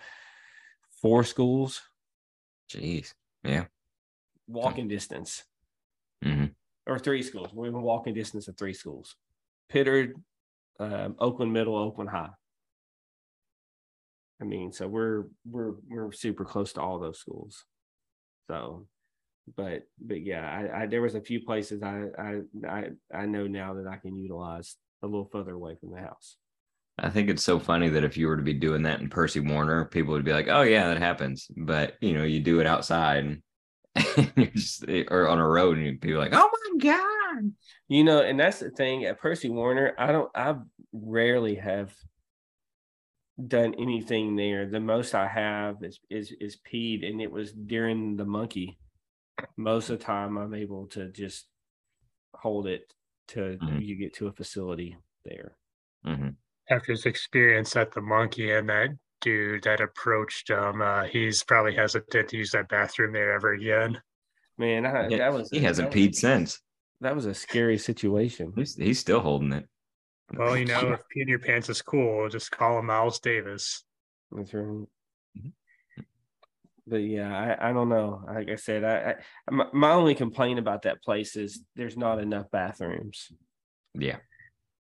four 1.03 1.25
schools? 1.25 1.83
Jeez. 2.71 3.13
Yeah. 3.45 3.65
walking 4.47 4.89
distance. 4.89 5.45
Hmm 6.23 6.47
or 6.87 6.99
three 6.99 7.23
schools. 7.23 7.51
We're 7.53 7.69
in 7.69 7.81
walking 7.81 8.15
distance 8.15 8.49
of 8.49 8.57
three 8.57 8.75
schools. 8.75 9.17
Pittard 9.73 10.15
um, 10.81 11.15
oakland 11.19 11.53
middle 11.53 11.77
oakland 11.77 12.11
high. 12.11 12.31
I 14.41 14.45
mean 14.45 14.73
so 14.73 14.89
we're 14.89 15.25
we're 15.49 15.75
we're 15.89 16.13
super 16.13 16.45
close 16.45 16.73
to 16.75 16.81
all 16.81 16.99
those 16.99 17.21
schools. 17.21 17.65
So 18.49 18.87
but 19.57 19.83
but 20.01 20.23
yeah 20.23 20.49
i, 20.49 20.83
I 20.83 20.87
there 20.87 21.03
was 21.03 21.17
a 21.17 21.21
few 21.21 21.41
places 21.41 21.83
I, 21.83 22.05
I 22.17 22.41
i 22.65 22.85
i 23.13 23.27
know 23.27 23.49
now 23.49 23.75
that 23.75 23.89
i 23.89 23.97
can 23.97 24.17
utilize 24.17 24.77
a 25.03 25.07
little 25.07 25.29
further 25.33 25.55
away 25.55 25.75
from 25.81 25.91
the 25.91 25.99
house 25.99 26.37
I 26.99 27.11
think 27.11 27.31
it's 27.31 27.43
so 27.45 27.59
funny 27.59 27.89
that 27.89 28.05
if 28.05 28.17
you 28.17 28.29
were 28.29 28.37
to 28.37 28.43
be 28.43 28.53
doing 28.53 28.83
that 28.83 29.01
in 29.01 29.09
Percy 29.09 29.41
Warner, 29.41 29.87
people 29.87 30.13
would 30.13 30.25
be 30.25 30.33
like, 30.33 30.49
"Oh 30.49 30.63
yeah, 30.63 30.89
that 30.89 30.99
happens." 30.99 31.49
But 31.57 31.97
you 32.01 32.13
know, 32.15 32.23
you 32.25 32.41
do 32.41 32.61
it 32.61 32.67
outside, 32.67 33.25
and 33.97 34.33
you're 34.37 34.47
just, 34.49 34.85
or 35.11 35.29
on 35.29 35.39
a 35.41 35.49
road, 35.49 35.79
and 35.79 36.01
people 36.01 36.21
like, 36.21 36.35
"Oh 36.35 36.51
my 36.53 36.79
god!" 36.79 37.53
You 37.89 38.05
know, 38.05 38.21
and 38.23 38.39
that's 38.41 38.61
the 38.61 38.71
thing 38.71 39.05
at 39.07 39.21
Percy 39.21 39.51
Warner. 39.51 39.95
I 39.99 40.13
don't. 40.13 40.31
I 40.37 40.57
rarely 40.93 41.57
have 41.57 41.95
done 43.47 43.75
anything 43.79 44.37
there. 44.37 44.67
The 44.67 44.81
most 44.81 45.15
I 45.15 45.27
have 45.29 45.83
is 45.83 46.01
is 46.11 46.33
is 46.41 46.57
peed, 46.57 47.07
and 47.09 47.21
it 47.21 47.31
was 47.31 47.53
during 47.53 48.17
the 48.17 48.25
monkey. 48.25 48.79
Most 49.57 49.91
of 49.91 49.99
the 50.01 50.05
time, 50.05 50.39
I'm 50.39 50.55
able 50.55 50.89
to 50.89 51.11
just 51.11 51.49
hold 52.35 52.67
it 52.69 52.95
till 53.29 53.59
Mhm. 53.61 53.81
you 53.81 53.97
get 53.97 54.15
to 54.17 54.29
a 54.29 54.33
facility 54.33 54.99
there. 55.25 55.57
hmm 56.05 56.42
After 56.73 56.93
his 56.93 57.07
experience 57.07 57.77
at 57.77 57.93
the 57.93 58.01
monkey 58.01 58.51
and 58.53 58.69
that 58.69 58.91
dude 59.21 59.65
that 59.65 59.81
approached 59.81 60.49
him, 60.51 60.81
uh, 60.81 61.05
he's 61.05 61.43
probably 61.45 61.75
hesitant 61.75 62.29
to 62.31 62.37
use 62.37 62.51
that 62.53 62.69
bathroom 62.69 63.13
there 63.13 63.33
ever 63.35 63.53
again. 63.53 64.01
Man, 64.59 64.87
I, 64.87 65.09
Yeah, 65.09 65.19
that 65.19 65.33
was 65.33 65.51
he 65.51 65.61
hasn't 65.61 65.91
that 65.91 65.97
was- 65.99 66.09
peed 66.09 66.15
since. 66.15 66.61
That 67.03 67.17
was 67.17 67.27
a 67.27 67.35
scary 67.35 67.79
situation. 67.79 68.53
He's, 68.55 68.77
he's 68.77 69.01
still 69.01 69.19
holding 69.21 69.53
it. 69.53 69.67
Well, 70.35 70.57
you 70.57 70.65
know, 70.65 70.79
if 70.93 71.01
peeing 71.15 71.29
your 71.29 71.41
pants 71.41 71.69
is 71.69 71.83
cool, 71.83 72.29
just 72.29 72.51
call 72.53 72.79
him 72.79 72.87
Miles 72.87 73.19
Davis. 73.21 73.85
That's 74.31 74.55
right. 74.55 74.65
Mhm. 75.37 75.53
But 76.87 76.99
yeah, 76.99 77.57
I, 77.61 77.71
I 77.71 77.73
don't 77.73 77.89
know. 77.89 78.23
Like 78.27 78.49
I 78.51 78.55
said, 78.57 78.83
I, 78.85 79.15
I 79.49 79.51
my, 79.51 79.67
my 79.73 79.91
only 79.93 80.15
complaint 80.15 80.59
about 80.59 80.83
that 80.83 81.03
place 81.03 81.37
is 81.37 81.63
there's 81.77 81.97
not 81.97 82.19
enough 82.21 82.51
bathrooms. 82.51 83.31
Yeah. 83.95 84.19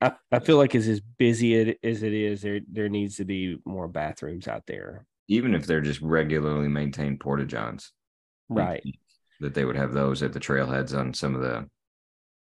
I, 0.02 0.14
I 0.32 0.40
feel 0.40 0.58
like 0.58 0.76
as 0.76 0.88
as 0.88 1.02
busy 1.02 1.56
it, 1.56 1.80
as 1.84 2.04
it 2.04 2.14
is, 2.14 2.42
there 2.42 2.62
there 2.72 2.90
needs 2.90 3.18
to 3.18 3.26
be 3.26 3.58
more 3.66 3.88
bathrooms 3.88 4.48
out 4.48 4.66
there. 4.68 5.06
Even 5.30 5.56
if 5.56 5.66
they're 5.66 5.80
just 5.82 6.02
regularly 6.02 6.68
maintained 6.68 7.20
porta 7.22 7.46
johns, 7.46 7.94
Right. 8.50 8.84
that 9.40 9.54
they 9.54 9.66
would 9.66 9.76
have 9.76 9.94
those 9.94 10.22
at 10.24 10.34
the 10.34 10.40
trailheads 10.40 10.98
on 10.98 11.14
some 11.14 11.36
of 11.36 11.42
the. 11.42 11.70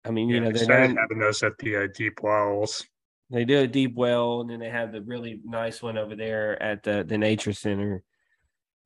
I 0.04 0.10
mean, 0.10 0.28
you 0.30 0.40
Yeah, 0.40 0.40
know, 0.40 0.52
they 0.52 0.66
they're 0.66 0.88
not, 0.88 0.96
having 1.00 1.18
those 1.18 1.42
at 1.42 1.58
the 1.58 1.76
uh, 1.76 1.86
deep 1.94 2.22
wells. 2.22 2.84
they 3.30 3.44
do 3.44 3.58
a 3.60 3.66
deep 3.66 3.94
well, 3.94 4.40
and 4.40 4.50
then 4.50 4.58
they 4.60 4.70
have 4.70 4.92
the 4.92 5.02
really 5.02 5.40
nice 5.44 5.82
one 5.82 5.96
over 5.96 6.16
there 6.16 6.60
at 6.62 6.82
the 6.82 7.04
the 7.06 7.18
nature 7.18 7.52
center. 7.52 8.02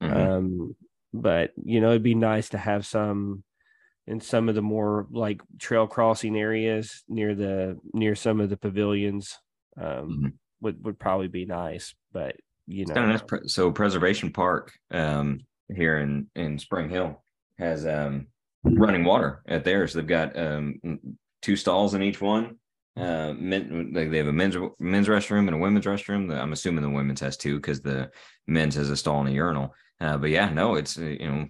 Mhm. 0.00 0.11
Um, 0.14 0.76
but 1.12 1.52
you 1.64 1.80
know, 1.80 1.90
it'd 1.90 2.02
be 2.02 2.14
nice 2.14 2.50
to 2.50 2.59
have 2.59 2.86
some 2.86 3.44
in 4.07 4.20
some 4.20 4.48
of 4.48 4.55
the 4.55 4.62
more 4.62 5.07
like 5.11 5.40
trail 5.59 5.86
crossing 5.86 6.36
areas 6.36 7.02
near 7.09 7.34
the 7.34 7.78
near 7.92 8.14
some 8.14 8.40
of 8.40 8.50
the 8.50 8.57
pavilions. 8.57 9.38
Um, 9.76 10.09
Mhm. 10.09 10.32
would 10.61 10.84
would 10.84 10.98
probably 10.98 11.28
be 11.28 11.46
nice, 11.46 11.94
but 12.12 12.36
you 12.66 12.86
know, 12.86 12.94
nice. 12.94 13.22
Pre- 13.22 13.48
So 13.48 13.70
Preservation 13.72 14.30
Park 14.32 14.72
um, 14.90 15.40
here 15.74 15.98
in 15.98 16.28
in 16.34 16.59
Spring 16.59 16.88
Hill 16.88 17.22
has 17.59 17.86
um, 17.86 18.28
running 18.62 19.05
water 19.05 19.42
at 19.46 19.64
theirs. 19.64 19.92
They've 19.92 20.07
got 20.07 20.36
um, 20.38 20.80
two 21.42 21.57
stalls 21.57 21.94
in 21.94 22.02
each 22.02 22.20
one. 22.20 22.57
Uh, 22.96 23.34
men, 23.36 23.90
like 23.92 24.11
they 24.11 24.18
have 24.18 24.28
a 24.28 24.32
men's 24.32 24.57
men's 24.78 25.09
restroom 25.09 25.46
and 25.48 25.55
a 25.55 25.59
women's 25.59 25.84
restroom. 25.84 26.32
I'm 26.32 26.52
assuming 26.52 26.82
the 26.82 26.90
women's 26.90 27.20
has 27.20 27.36
two 27.36 27.57
because 27.57 27.80
the 27.80 28.11
men's 28.46 28.76
has 28.76 28.88
a 28.90 28.96
stall 28.96 29.20
and 29.20 29.28
a 29.28 29.32
urinal. 29.32 29.74
Uh, 30.00 30.16
but 30.16 30.30
yeah, 30.30 30.48
no, 30.50 30.76
it's 30.76 30.96
uh, 30.98 31.02
you 31.02 31.28
know 31.28 31.46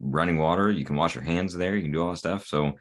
running 0.00 0.38
water. 0.38 0.70
You 0.70 0.84
can 0.84 0.96
wash 0.96 1.14
your 1.14 1.24
hands 1.24 1.54
there. 1.54 1.76
You 1.76 1.82
can 1.82 1.92
do 1.92 2.02
all 2.02 2.10
that 2.10 2.18
stuff. 2.18 2.46
So 2.46 2.74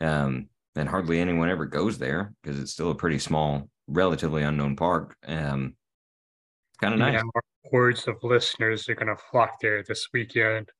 um, 0.00 0.48
and 0.76 0.88
hardly 0.88 1.20
anyone 1.20 1.50
ever 1.50 1.66
goes 1.66 1.98
there 1.98 2.32
because 2.42 2.58
it's 2.58 2.72
still 2.72 2.90
a 2.90 2.94
pretty 2.94 3.18
small, 3.18 3.68
relatively 3.88 4.42
unknown 4.42 4.76
park. 4.76 5.16
Um, 5.26 5.74
kind 6.80 6.94
of 6.94 7.00
nice. 7.00 7.14
Yeah, 7.14 7.22
more 7.22 7.42
hordes 7.70 8.08
of 8.08 8.16
listeners 8.22 8.88
are 8.88 8.94
gonna 8.94 9.16
flock 9.30 9.60
there 9.60 9.82
this 9.82 10.08
weekend. 10.12 10.70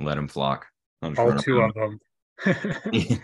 Let 0.00 0.14
them 0.14 0.28
flock. 0.28 0.66
All 1.02 1.12
two 1.12 1.54
to 1.54 1.60
of 1.62 1.74
them. 1.74 2.00
'em. 2.46 3.20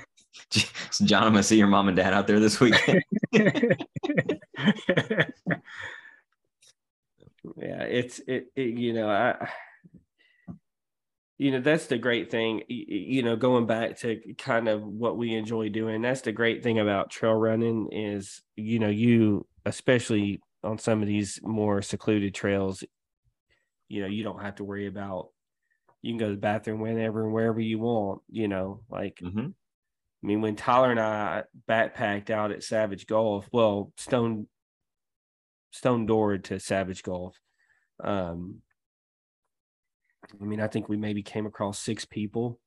John, 1.05 1.25
I'm 1.25 1.33
gonna 1.33 1.43
see 1.43 1.59
your 1.59 1.67
mom 1.69 1.89
and 1.89 1.97
dad 1.97 2.13
out 2.13 2.27
there 2.27 2.41
this 2.41 2.61
weekend. 2.61 3.03
yeah 7.57 7.83
it's 7.83 8.21
it, 8.21 8.47
it 8.57 8.79
you 8.79 8.93
know 8.93 9.09
i 9.09 9.49
you 11.39 11.51
know 11.51 11.61
that's 11.61 11.87
the 11.87 11.99
great 11.99 12.31
thing 12.31 12.63
you 12.69 13.23
know 13.23 13.37
going 13.37 13.67
back 13.67 13.99
to 13.99 14.21
kind 14.39 14.69
of 14.69 14.83
what 14.83 15.17
we 15.17 15.35
enjoy 15.35 15.69
doing 15.69 16.03
that's 16.03 16.21
the 16.21 16.33
great 16.33 16.63
thing 16.63 16.79
about 16.79 17.11
trail 17.11 17.35
running 17.35 17.89
is 17.91 18.43
you 18.57 18.79
know 18.79 18.89
you 18.89 19.47
especially 19.67 20.41
on 20.63 20.79
some 20.79 21.03
of 21.03 21.09
these 21.09 21.41
more 21.43 21.83
secluded 21.83 22.35
trails 22.35 22.85
you 23.89 24.01
know 24.01 24.07
you 24.07 24.23
don't 24.23 24.43
have 24.43 24.55
to 24.55 24.65
worry 24.65 24.87
about 24.87 25.29
you 26.03 26.13
can 26.13 26.19
go 26.19 26.27
to 26.27 26.35
the 26.35 26.41
bathroom 26.41 26.81
whenever 26.81 27.25
and 27.25 27.33
wherever 27.33 27.61
you 27.61 27.79
want 27.79 28.23
you 28.31 28.49
know 28.49 28.81
like 28.89 29.19
Mhm. 29.23 29.55
I 30.23 30.27
mean, 30.27 30.41
when 30.41 30.57
Tyler 30.57 30.91
and 30.91 30.99
I 30.99 31.43
backpacked 31.69 32.31
out 32.31 32.51
at 32.51 32.63
Savage 32.63 33.07
Gulf, 33.07 33.47
well, 33.53 33.93
Stone 33.99 34.47
Stone 35.71 36.07
Door 36.07 36.39
to 36.39 36.59
Savage 36.59 37.03
Gulf. 37.03 37.37
Um, 38.03 38.63
I 40.41 40.45
mean, 40.45 40.61
I 40.61 40.69
think 40.69 40.89
we 40.89 40.97
maybe 40.97 41.23
came 41.23 41.47
across 41.47 41.79
six 41.79 42.05
people 42.05 42.61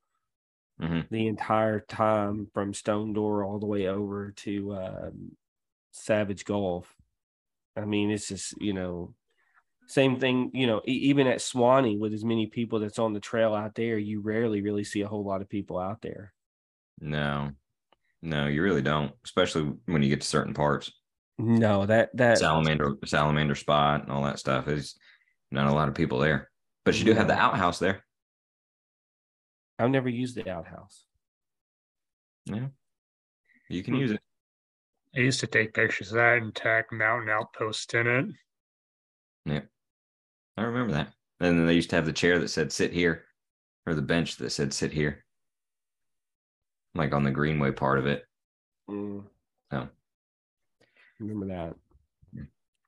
Mhm. 0.78 1.08
the 1.10 1.26
entire 1.26 1.80
time 1.80 2.46
from 2.52 2.74
Stone 2.74 3.14
Door 3.14 3.44
all 3.44 3.58
the 3.58 3.66
way 3.66 3.86
over 3.86 4.30
to 4.32 4.74
um, 4.76 5.36
Savage 5.92 6.44
Gulf. 6.44 6.94
I 7.76 7.84
mean, 7.86 8.10
it's 8.10 8.28
just 8.28 8.54
you 8.60 8.74
know, 8.74 9.14
same 9.88 10.20
thing. 10.20 10.50
You 10.54 10.66
know, 10.68 10.82
e- 10.88 10.92
even 11.10 11.26
at 11.28 11.38
Sewanee 11.40 11.98
with 11.98 12.14
as 12.14 12.24
many 12.24 12.46
people 12.48 12.80
that's 12.80 12.98
on 13.00 13.14
the 13.14 13.20
trail 13.20 13.54
out 13.54 13.74
there, 13.76 13.98
you 13.98 14.20
rarely 14.22 14.62
really 14.62 14.84
see 14.84 15.02
a 15.02 15.08
whole 15.08 15.24
lot 15.24 15.42
of 15.42 15.48
people 15.50 15.78
out 15.78 16.02
there. 16.02 16.34
No, 17.00 17.52
no, 18.22 18.46
you 18.48 18.62
really 18.62 18.82
don't, 18.82 19.14
especially 19.24 19.64
when 19.86 20.02
you 20.02 20.10
get 20.10 20.22
to 20.22 20.28
certain 20.28 20.54
parts. 20.54 20.92
No, 21.38 21.86
that 21.86 22.10
that 22.16 22.38
Salamander, 22.38 22.96
salamander 23.04 23.54
spot, 23.54 24.02
and 24.02 24.10
all 24.12 24.24
that 24.24 24.38
stuff 24.38 24.68
is 24.68 24.96
not 25.50 25.68
a 25.68 25.72
lot 25.74 25.88
of 25.88 25.94
people 25.94 26.18
there. 26.18 26.47
But 26.88 26.98
you 26.98 27.04
do 27.04 27.12
have 27.12 27.28
the 27.28 27.36
outhouse 27.36 27.78
there. 27.78 28.02
I've 29.78 29.90
never 29.90 30.08
used 30.08 30.36
the 30.36 30.48
outhouse. 30.48 31.04
Yeah, 32.46 32.68
you 33.68 33.82
can 33.82 33.92
Hmm. 33.92 34.00
use 34.00 34.12
it. 34.12 34.20
I 35.14 35.20
used 35.20 35.40
to 35.40 35.46
take 35.46 35.74
pictures 35.74 36.12
of 36.12 36.16
that 36.16 36.38
and 36.38 36.54
tag 36.54 36.86
Mountain 36.90 37.28
Outpost 37.28 37.92
in 37.92 38.06
it. 38.06 38.26
Yeah, 39.44 39.60
I 40.56 40.62
remember 40.62 40.94
that. 40.94 41.12
And 41.40 41.58
then 41.58 41.66
they 41.66 41.74
used 41.74 41.90
to 41.90 41.96
have 41.96 42.06
the 42.06 42.12
chair 42.14 42.38
that 42.38 42.48
said 42.48 42.72
"sit 42.72 42.94
here," 42.94 43.26
or 43.84 43.94
the 43.94 44.00
bench 44.00 44.36
that 44.38 44.48
said 44.48 44.72
"sit 44.72 44.90
here," 44.92 45.26
like 46.94 47.12
on 47.12 47.22
the 47.22 47.30
greenway 47.30 47.70
part 47.70 47.98
of 47.98 48.06
it. 48.06 48.26
Mm. 48.88 49.28
Oh. 49.72 49.88
Remember 51.18 51.48
that. 51.48 51.76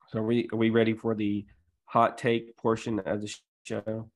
So 0.09 0.21
are 0.21 0.27
we 0.27 0.49
are 0.55 0.57
we 0.57 0.71
ready 0.71 0.95
for 0.95 1.15
the 1.15 1.47
hot 1.85 2.17
take 2.17 2.57
portion 2.57 2.99
of 3.01 3.21
the 3.21 3.29
show? 3.65 4.11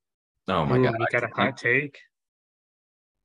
Oh 0.49 0.67
my 0.67 0.79
Ooh, 0.79 0.85
god! 0.85 0.95
you 0.99 1.07
got 1.11 1.25
a 1.25 1.35
hot 1.35 1.57
take? 1.57 1.99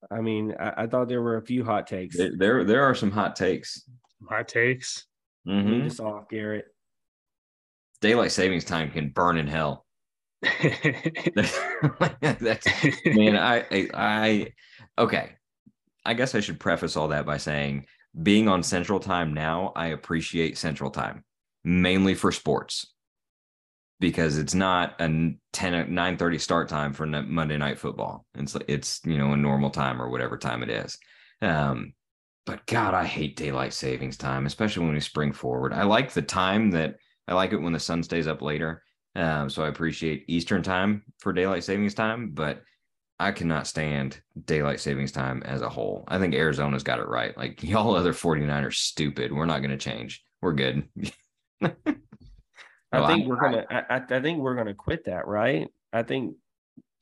I 0.09 0.21
mean, 0.21 0.55
I, 0.59 0.83
I 0.83 0.87
thought 0.87 1.09
there 1.09 1.21
were 1.21 1.37
a 1.37 1.41
few 1.41 1.65
hot 1.65 1.87
takes. 1.87 2.17
There, 2.17 2.31
there, 2.37 2.63
there 2.63 2.83
are 2.83 2.95
some 2.95 3.11
hot 3.11 3.35
takes. 3.35 3.83
Hot 4.29 4.47
takes? 4.47 5.05
Mhm. 5.47 5.71
Lead 5.71 5.85
us 5.87 5.99
off, 5.99 6.29
Garrett. 6.29 6.65
Daylight 8.01 8.31
savings 8.31 8.63
time 8.63 8.91
can 8.91 9.09
burn 9.09 9.37
in 9.37 9.47
hell. 9.47 9.85
That's 10.41 11.59
man 13.05 13.35
I, 13.35 13.65
I 13.69 13.89
i 13.93 14.47
okay 14.97 15.31
i 16.05 16.13
guess 16.13 16.33
i 16.33 16.39
should 16.39 16.61
preface 16.61 16.95
all 16.95 17.09
that 17.09 17.25
by 17.25 17.35
saying 17.35 17.87
being 18.23 18.47
on 18.47 18.63
central 18.63 19.01
time 19.01 19.33
now 19.33 19.73
i 19.75 19.87
appreciate 19.87 20.57
central 20.57 20.91
time 20.91 21.25
mainly 21.65 22.15
for 22.15 22.31
sports 22.31 22.93
because 23.99 24.37
it's 24.37 24.55
not 24.55 24.99
a 24.99 25.31
10 25.53 25.93
9 25.93 26.17
30 26.17 26.37
start 26.37 26.69
time 26.69 26.93
for 26.93 27.05
monday 27.05 27.57
night 27.57 27.79
football 27.79 28.25
it's 28.35 28.55
it's 28.67 29.01
you 29.05 29.17
know 29.17 29.33
a 29.33 29.37
normal 29.37 29.69
time 29.69 30.01
or 30.01 30.09
whatever 30.09 30.37
time 30.37 30.63
it 30.63 30.69
is 30.69 30.97
um 31.41 31.93
but 32.45 32.65
god 32.65 32.93
i 32.93 33.05
hate 33.05 33.35
daylight 33.35 33.73
savings 33.73 34.17
time 34.17 34.45
especially 34.45 34.85
when 34.85 34.93
we 34.93 34.99
spring 34.99 35.31
forward 35.31 35.73
i 35.73 35.83
like 35.83 36.11
the 36.11 36.21
time 36.21 36.71
that 36.71 36.95
i 37.27 37.33
like 37.33 37.51
it 37.51 37.61
when 37.61 37.73
the 37.73 37.79
sun 37.79 38.01
stays 38.03 38.27
up 38.27 38.41
later 38.41 38.81
um, 39.15 39.49
so 39.49 39.63
I 39.63 39.67
appreciate 39.67 40.25
Eastern 40.27 40.63
time 40.63 41.03
for 41.19 41.33
daylight 41.33 41.63
savings 41.63 41.93
time, 41.93 42.31
but 42.31 42.61
I 43.19 43.31
cannot 43.31 43.67
stand 43.67 44.21
daylight 44.45 44.79
savings 44.79 45.11
time 45.11 45.43
as 45.43 45.61
a 45.61 45.69
whole. 45.69 46.05
I 46.07 46.19
think 46.19 46.33
Arizona's 46.33 46.83
got 46.83 46.99
it 46.99 47.07
right. 47.07 47.37
Like 47.37 47.63
y'all 47.63 47.95
other 47.95 48.13
49ers 48.13 48.75
stupid. 48.75 49.33
We're 49.33 49.45
not 49.45 49.59
going 49.59 49.71
to 49.71 49.77
change. 49.77 50.23
We're 50.41 50.53
good. 50.53 50.87
I 52.91 53.05
think 53.07 53.27
we're 53.27 53.39
gonna. 53.39 53.65
I, 53.69 53.97
I 53.97 54.01
I 54.09 54.21
think 54.21 54.39
we're 54.39 54.55
gonna 54.55 54.73
quit 54.73 55.05
that, 55.05 55.27
right? 55.27 55.67
I 55.93 56.03
think 56.03 56.35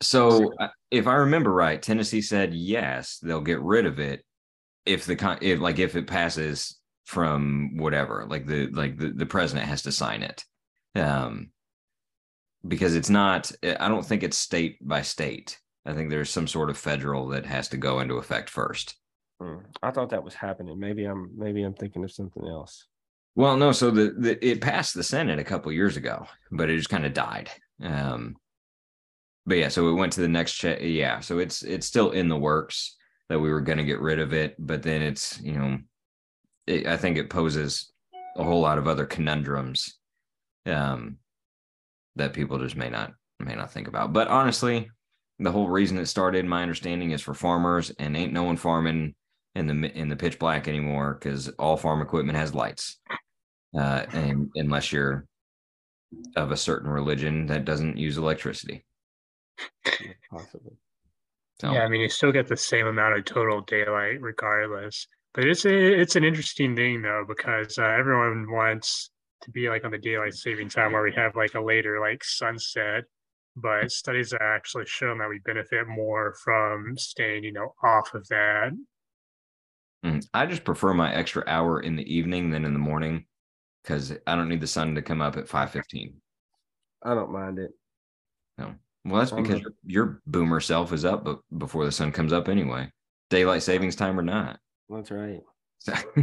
So 0.01 0.53
uh, 0.59 0.67
if 0.91 1.07
I 1.07 1.15
remember 1.15 1.51
right, 1.51 1.81
Tennessee 1.81 2.21
said 2.21 2.53
yes, 2.53 3.19
they'll 3.19 3.41
get 3.41 3.61
rid 3.61 3.85
of 3.85 3.99
it 3.99 4.23
if 4.85 5.05
the 5.05 5.15
con- 5.15 5.39
if 5.41 5.59
like 5.59 5.79
if 5.79 5.95
it 5.95 6.07
passes 6.07 6.79
from 7.05 7.77
whatever, 7.77 8.25
like 8.27 8.45
the 8.45 8.67
like 8.67 8.97
the, 8.97 9.09
the 9.11 9.25
president 9.25 9.67
has 9.67 9.83
to 9.83 9.91
sign 9.91 10.23
it. 10.23 10.43
Um 10.95 11.51
because 12.67 12.95
it's 12.95 13.09
not 13.09 13.51
I 13.63 13.87
don't 13.87 14.05
think 14.05 14.23
it's 14.23 14.37
state 14.37 14.77
by 14.85 15.01
state. 15.01 15.59
I 15.85 15.93
think 15.93 16.09
there's 16.09 16.29
some 16.29 16.47
sort 16.47 16.69
of 16.69 16.77
federal 16.77 17.29
that 17.29 17.45
has 17.45 17.69
to 17.69 17.77
go 17.77 17.99
into 18.01 18.15
effect 18.15 18.49
first. 18.49 18.97
hmm, 19.39 19.59
I 19.81 19.91
thought 19.91 20.09
that 20.09 20.23
was 20.23 20.35
happening. 20.35 20.79
Maybe 20.79 21.05
I'm 21.05 21.31
maybe 21.37 21.63
I'm 21.63 21.73
thinking 21.73 22.03
of 22.03 22.11
something 22.11 22.45
else. 22.45 22.87
Well, 23.37 23.55
no, 23.55 23.71
so 23.71 23.91
the, 23.91 24.15
the 24.17 24.45
it 24.45 24.61
passed 24.61 24.95
the 24.95 25.03
Senate 25.03 25.37
a 25.37 25.43
couple 25.43 25.71
years 25.71 25.95
ago, 25.95 26.25
but 26.51 26.71
it 26.71 26.77
just 26.77 26.89
kind 26.89 27.05
of 27.05 27.13
died. 27.13 27.51
Um, 27.79 28.35
but 29.45 29.59
yeah, 29.59 29.67
so 29.67 29.89
it 29.89 29.93
went 29.93 30.13
to 30.13 30.21
the 30.21 30.27
next 30.27 30.53
check. 30.53 30.79
Yeah, 30.81 31.19
so 31.19 31.37
it's 31.37 31.61
it's 31.61 31.85
still 31.85 32.11
in 32.11 32.29
the 32.29 32.35
works 32.35 32.95
that 33.29 33.37
we 33.37 33.51
were 33.51 33.61
going 33.61 33.77
to 33.77 33.83
get 33.83 33.99
rid 33.99 34.19
of 34.19 34.33
it, 34.33 34.55
but 34.57 34.81
then 34.81 35.03
it's 35.03 35.39
you 35.39 35.51
know, 35.51 35.77
it, 36.65 36.87
I 36.87 36.97
think 36.97 37.17
it 37.17 37.29
poses 37.29 37.91
a 38.37 38.43
whole 38.43 38.59
lot 38.59 38.79
of 38.79 38.87
other 38.87 39.05
conundrums, 39.05 39.99
um, 40.65 41.17
that 42.15 42.33
people 42.33 42.57
just 42.57 42.75
may 42.75 42.89
not 42.89 43.13
may 43.39 43.53
not 43.53 43.71
think 43.71 43.87
about. 43.87 44.13
But 44.13 44.29
honestly, 44.29 44.89
the 45.37 45.51
whole 45.51 45.69
reason 45.69 45.99
it 45.99 46.07
started, 46.07 46.43
my 46.43 46.63
understanding, 46.63 47.11
is 47.11 47.21
for 47.21 47.35
farmers, 47.35 47.91
and 47.99 48.17
ain't 48.17 48.33
no 48.33 48.41
one 48.41 48.57
farming 48.57 49.13
in 49.53 49.67
the 49.67 49.95
in 49.95 50.09
the 50.09 50.15
pitch 50.15 50.39
black 50.39 50.67
anymore 50.67 51.19
because 51.19 51.49
all 51.59 51.77
farm 51.77 52.01
equipment 52.01 52.35
has 52.35 52.55
lights 52.55 52.97
uh, 53.75 54.05
and 54.13 54.49
unless 54.55 54.91
you're 54.91 55.25
of 56.35 56.51
a 56.51 56.57
certain 56.57 56.89
religion 56.89 57.47
that 57.47 57.65
doesn't 57.65 57.97
use 57.97 58.17
electricity. 58.17 58.85
Possibly. 60.31 60.73
So 61.59 61.73
Yeah, 61.73 61.83
I 61.83 61.89
mean, 61.89 62.01
you 62.01 62.09
still 62.09 62.31
get 62.31 62.47
the 62.47 62.57
same 62.57 62.87
amount 62.87 63.17
of 63.17 63.25
total 63.25 63.61
daylight 63.61 64.21
regardless. 64.21 65.07
But 65.33 65.45
it's 65.45 65.65
a, 65.65 65.99
it's 66.01 66.15
an 66.15 66.23
interesting 66.23 66.75
thing 66.75 67.01
though 67.01 67.25
because 67.27 67.77
uh, 67.77 67.83
everyone 67.83 68.49
wants 68.51 69.11
to 69.41 69.51
be 69.51 69.69
like 69.69 69.85
on 69.85 69.91
the 69.91 69.97
daylight 69.97 70.33
saving 70.33 70.69
time 70.69 70.93
where 70.93 71.03
we 71.03 71.13
have 71.13 71.35
like 71.35 71.55
a 71.55 71.61
later 71.61 71.99
like 71.99 72.23
sunset. 72.23 73.03
But 73.55 73.91
studies 73.91 74.31
have 74.31 74.41
actually 74.41 74.85
shown 74.85 75.17
that 75.17 75.29
we 75.29 75.39
benefit 75.39 75.87
more 75.87 76.35
from 76.43 76.95
staying, 76.97 77.43
you 77.43 77.51
know, 77.51 77.73
off 77.83 78.13
of 78.13 78.27
that. 78.27 78.71
mm, 80.05 80.27
I 80.33 80.45
just 80.45 80.63
prefer 80.63 80.93
my 80.93 81.11
extra 81.13 81.43
hour 81.47 81.79
in 81.79 81.95
the 81.95 82.13
evening 82.13 82.51
than 82.51 82.65
in 82.65 82.73
the 82.73 82.79
morning 82.79 83.25
because 83.87 84.13
I 84.27 84.35
don't 84.35 84.49
need 84.49 84.59
the 84.59 84.67
sun 84.67 84.95
to 84.95 85.01
come 85.01 85.21
up 85.21 85.37
at 85.37 85.47
five 85.47 85.71
fifteen. 85.71 86.15
I 87.03 87.13
don't 87.13 87.31
mind 87.31 87.59
it. 87.59 87.71
No, 88.57 88.75
well, 89.05 89.19
that's 89.19 89.31
because 89.31 89.61
your, 89.61 89.73
your 89.85 90.21
boomer 90.27 90.59
self 90.59 90.91
is 90.91 91.05
up 91.05 91.23
but 91.23 91.39
before 91.57 91.85
the 91.85 91.91
sun 91.91 92.11
comes 92.11 92.33
up 92.33 92.49
anyway, 92.49 92.91
daylight 93.29 93.63
savings 93.63 93.95
time 93.95 94.19
or 94.19 94.23
not. 94.23 94.59
That's 94.89 95.11
right. 95.11 95.41
So, 95.79 95.93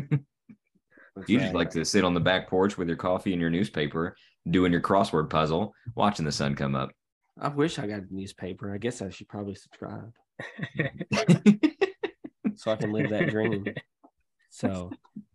That's 1.16 1.28
you 1.28 1.38
just 1.38 1.54
right. 1.54 1.54
like 1.54 1.70
to 1.70 1.84
sit 1.84 2.04
on 2.04 2.12
the 2.12 2.20
back 2.20 2.48
porch 2.48 2.76
with 2.76 2.88
your 2.88 2.96
coffee 2.96 3.32
and 3.32 3.40
your 3.40 3.50
newspaper, 3.50 4.16
doing 4.50 4.72
your 4.72 4.80
crossword 4.80 5.30
puzzle, 5.30 5.72
watching 5.94 6.24
the 6.24 6.32
sun 6.32 6.56
come 6.56 6.74
up. 6.74 6.90
I 7.40 7.48
wish 7.48 7.78
I 7.78 7.86
got 7.86 8.00
a 8.00 8.06
newspaper. 8.10 8.74
I 8.74 8.78
guess 8.78 9.00
I 9.00 9.10
should 9.10 9.28
probably 9.28 9.54
subscribe 9.54 10.12
so 12.56 12.72
I 12.72 12.76
can 12.76 12.92
live 12.92 13.10
that 13.10 13.28
dream. 13.28 13.66
So, 14.50 14.90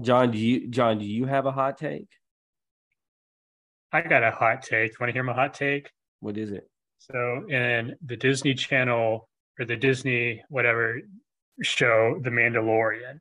John, 0.00 0.30
do 0.30 0.38
you 0.38 0.68
John, 0.68 0.98
do 0.98 1.04
you 1.04 1.24
have 1.26 1.46
a 1.46 1.52
hot 1.52 1.78
take? 1.78 2.08
I 3.92 4.02
got 4.02 4.22
a 4.22 4.30
hot 4.30 4.62
take. 4.62 4.98
Want 5.00 5.08
to 5.08 5.12
hear 5.12 5.22
my 5.22 5.32
hot 5.32 5.54
take? 5.54 5.90
What 6.20 6.36
is 6.36 6.52
it? 6.52 6.68
So 6.98 7.46
in 7.48 7.96
the 8.04 8.16
Disney 8.16 8.54
Channel 8.54 9.28
or 9.58 9.64
the 9.64 9.76
Disney 9.76 10.42
whatever 10.48 11.00
show, 11.62 12.20
The 12.22 12.30
Mandalorian, 12.30 13.18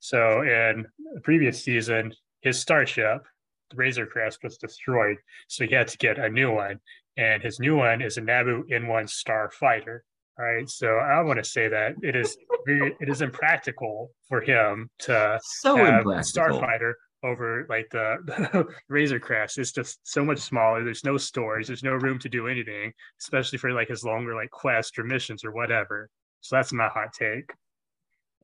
So 0.00 0.42
in 0.42 0.86
the 1.14 1.20
previous 1.22 1.64
season, 1.64 2.12
his 2.40 2.60
starship, 2.60 3.22
the 3.70 3.76
Razor 3.76 4.06
Crest, 4.06 4.40
was 4.42 4.58
destroyed. 4.58 5.16
So 5.48 5.64
he 5.64 5.74
had 5.74 5.88
to 5.88 5.98
get 5.98 6.18
a 6.18 6.28
new 6.28 6.52
one. 6.52 6.78
And 7.16 7.42
his 7.42 7.60
new 7.60 7.76
one 7.76 8.00
is 8.02 8.16
a 8.16 8.22
Naboo 8.22 8.62
N1 8.70 9.08
Starfighter. 9.08 10.00
All 10.38 10.44
right. 10.44 10.68
So 10.68 10.96
I 10.96 11.20
want 11.22 11.38
to 11.38 11.44
say 11.48 11.68
that 11.68 11.92
it 12.02 12.16
is 12.16 12.36
very, 12.66 12.96
it 13.00 13.08
is 13.08 13.20
impractical 13.22 14.10
for 14.28 14.40
him 14.40 14.88
to 15.00 15.38
So 15.42 15.76
have. 15.76 16.04
Starfighter 16.04 16.92
over 17.24 17.66
like 17.68 17.86
the, 17.90 18.16
the 18.26 18.66
Razor 18.88 19.20
Crest. 19.20 19.58
It's 19.58 19.72
just 19.72 20.00
so 20.04 20.24
much 20.24 20.38
smaller. 20.38 20.82
There's 20.84 21.04
no 21.04 21.16
storage. 21.18 21.66
There's 21.66 21.84
no 21.84 21.92
room 21.92 22.18
to 22.20 22.28
do 22.28 22.48
anything, 22.48 22.92
especially 23.20 23.58
for 23.58 23.72
like 23.72 23.88
his 23.88 24.04
longer 24.04 24.34
like 24.34 24.50
quests 24.50 24.98
or 24.98 25.04
missions 25.04 25.44
or 25.44 25.52
whatever. 25.52 26.08
So 26.40 26.56
that's 26.56 26.72
my 26.72 26.88
hot 26.88 27.12
take. 27.12 27.52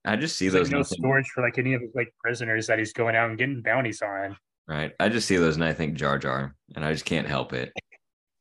I 0.04 0.14
just 0.16 0.36
see 0.36 0.48
There's 0.48 0.64
those 0.64 0.68
like 0.68 0.72
no 0.72 0.78
nothing- 0.80 0.98
storage 0.98 1.28
for 1.34 1.42
like 1.42 1.58
any 1.58 1.74
of 1.74 1.80
his 1.80 1.90
like 1.94 2.14
prisoners 2.22 2.66
that 2.68 2.78
he's 2.78 2.92
going 2.92 3.16
out 3.16 3.30
and 3.30 3.38
getting 3.38 3.62
bounties 3.62 4.00
on. 4.02 4.36
right. 4.68 4.92
I 5.00 5.08
just 5.08 5.26
see 5.26 5.36
those 5.36 5.56
and 5.56 5.64
I 5.64 5.72
think 5.72 5.94
Jar 5.94 6.18
Jar, 6.18 6.54
and 6.76 6.84
I 6.84 6.92
just 6.92 7.04
can't 7.04 7.26
help 7.26 7.52
it. 7.54 7.72
I 7.76 7.80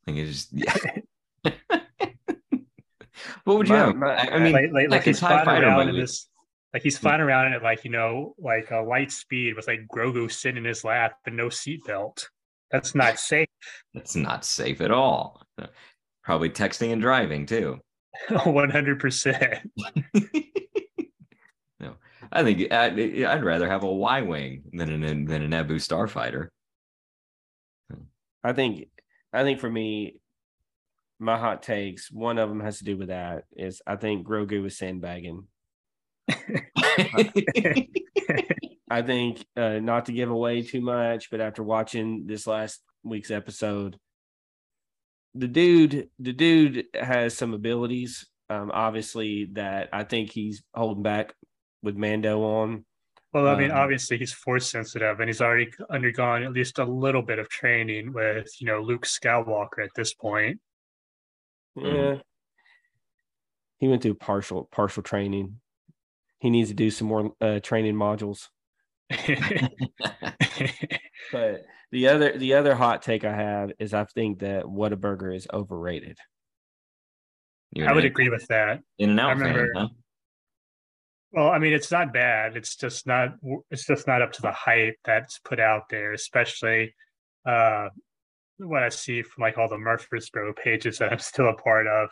think 0.06 0.18
it's 0.20 0.46
just 0.48 0.54
yeah. 0.54 1.00
what 3.48 3.58
would 3.60 3.68
you 3.70 3.74
My- 3.76 3.86
have? 3.86 3.96
my- 3.96 4.14
I, 4.16 4.28
I 4.36 4.40
mean, 4.40 4.54
like, 4.54 4.64
like, 4.66 4.72
like 4.74 4.90
like 4.92 5.04
he's 5.04 5.20
flying 5.20 5.46
fighter 5.46 5.66
around 5.68 5.82
in 5.82 5.88
movie. 5.88 6.02
this 6.02 6.30
like 6.74 6.84
he's 6.84 6.98
flying 6.98 7.22
around 7.22 7.54
at 7.54 7.64
like 7.64 7.84
you 7.86 7.90
know 7.92 8.36
like 8.38 8.70
a 8.72 8.82
light 8.82 9.12
speed 9.12 9.56
with 9.56 9.68
like 9.68 9.88
Grogu 9.92 10.30
sitting 10.32 10.58
in 10.58 10.66
his 10.66 10.84
lap 10.84 11.14
and 11.26 11.36
no 11.38 11.48
seatbelt. 11.48 12.26
That's 12.72 12.94
not 12.94 13.20
safe. 13.32 13.48
That's 13.94 14.16
not 14.16 14.44
safe 14.46 14.82
at 14.82 14.92
all. 14.92 15.42
Probably 16.24 16.50
texting 16.50 16.92
and 16.92 17.02
driving 17.02 17.46
too. 17.46 17.80
One 18.44 18.70
hundred 18.70 19.00
percent. 19.00 19.72
no, 21.80 21.96
I 22.32 22.44
think 22.44 22.72
I'd, 22.72 23.00
I'd 23.24 23.44
rather 23.46 23.70
have 23.70 23.84
a 23.84 23.92
Y 23.94 24.22
wing 24.24 24.64
than 24.74 24.90
an 25.04 25.26
than 25.26 25.42
an 25.42 25.52
Naboo 25.52 25.76
starfighter. 25.76 26.48
I 28.44 28.54
think 28.54 28.88
I 29.34 29.44
think 29.44 29.60
for 29.60 29.70
me, 29.70 30.20
my 31.20 31.38
hot 31.38 31.64
takes, 31.64 32.12
one 32.12 32.38
of 32.38 32.50
them 32.50 32.60
has 32.60 32.80
to 32.80 32.84
do 32.84 32.98
with 32.98 33.08
that 33.10 33.44
is 33.56 33.82
I 33.86 33.96
think 33.96 34.28
Grogu 34.28 34.66
is 34.66 34.78
sandbagging. 34.78 35.46
I 38.90 39.02
think 39.02 39.46
uh, 39.56 39.80
not 39.80 40.06
to 40.06 40.14
give 40.14 40.30
away 40.30 40.62
too 40.62 40.82
much, 40.82 41.30
but 41.30 41.42
after 41.42 41.64
watching 41.64 42.26
this 42.26 42.48
last 42.48 42.82
week's 43.04 43.32
episode, 43.32 43.98
the 45.34 45.48
dude, 45.48 46.10
the 46.20 46.34
dude 46.34 46.86
has 46.94 47.38
some 47.38 47.54
abilities. 47.54 48.28
Um, 48.50 48.72
obviously, 48.74 49.50
that 49.54 49.90
I 49.92 50.04
think 50.04 50.32
he's 50.32 50.64
holding 50.74 51.04
back 51.04 51.34
with 51.84 51.98
Mando 51.98 52.44
on. 52.44 52.86
Well, 53.34 53.48
I 53.48 53.58
mean, 53.58 53.72
Um, 53.72 53.78
obviously 53.78 54.18
he's 54.18 54.34
force 54.34 54.70
sensitive, 54.70 55.20
and 55.20 55.28
he's 55.30 55.42
already 55.42 55.70
undergone 55.90 56.44
at 56.44 56.54
least 56.54 56.80
a 56.80 56.86
little 56.86 57.22
bit 57.22 57.40
of 57.40 57.50
training 57.50 58.14
with 58.14 58.50
you 58.60 58.68
know 58.68 58.82
Luke 58.82 59.06
Skywalker 59.06 59.84
at 59.84 59.92
this 59.96 60.14
point. 60.14 60.60
Mhm. 61.78 62.16
Yeah, 62.16 62.22
he 63.80 63.88
went 63.88 64.02
through 64.02 64.16
partial 64.16 64.68
partial 64.72 65.04
training. 65.04 65.60
He 66.40 66.50
needs 66.50 66.70
to 66.70 66.76
do 66.76 66.90
some 66.92 67.08
more 67.08 67.34
uh, 67.42 67.60
training 67.60 67.96
modules. 67.96 68.48
But 71.32 71.66
the 71.92 72.08
other 72.08 72.38
the 72.38 72.54
other 72.54 72.74
hot 72.76 73.02
take 73.02 73.26
I 73.26 73.36
have 73.36 73.72
is 73.80 73.94
I 73.94 74.06
think 74.06 74.40
that 74.40 74.64
Whataburger 74.64 75.36
is 75.36 75.48
overrated. 75.54 76.18
You're 77.74 77.90
I 77.90 77.94
would 77.94 78.06
an 78.06 78.12
agree 78.12 78.30
with 78.30 78.48
that. 78.48 78.80
In 78.98 79.10
and 79.12 79.20
I 79.20 79.24
out 79.32 79.38
fan, 79.38 79.48
remember- 79.48 79.72
huh? 79.76 79.88
Well, 81.34 81.50
I 81.50 81.60
mean, 81.60 81.74
it's 81.74 81.92
not 81.92 82.14
bad. 82.14 82.56
It's 82.56 82.78
just 82.78 83.06
not. 83.06 83.36
It's 83.70 83.86
just 83.86 84.08
not 84.08 84.22
up 84.22 84.32
to 84.34 84.42
the 84.42 84.52
hype 84.54 84.96
that's 85.04 85.40
put 85.40 85.60
out 85.60 85.84
there, 85.90 86.14
especially 86.14 86.96
uh, 87.46 87.90
what 88.58 88.84
I 88.84 88.90
see 88.90 89.22
from 89.22 89.44
like 89.44 89.58
all 89.58 89.70
the 89.70 89.78
Murfreesboro 89.78 90.54
pages 90.54 90.98
that 90.98 91.12
I'm 91.12 91.20
still 91.20 91.50
a 91.50 91.54
part 91.54 91.88
of. 91.88 92.10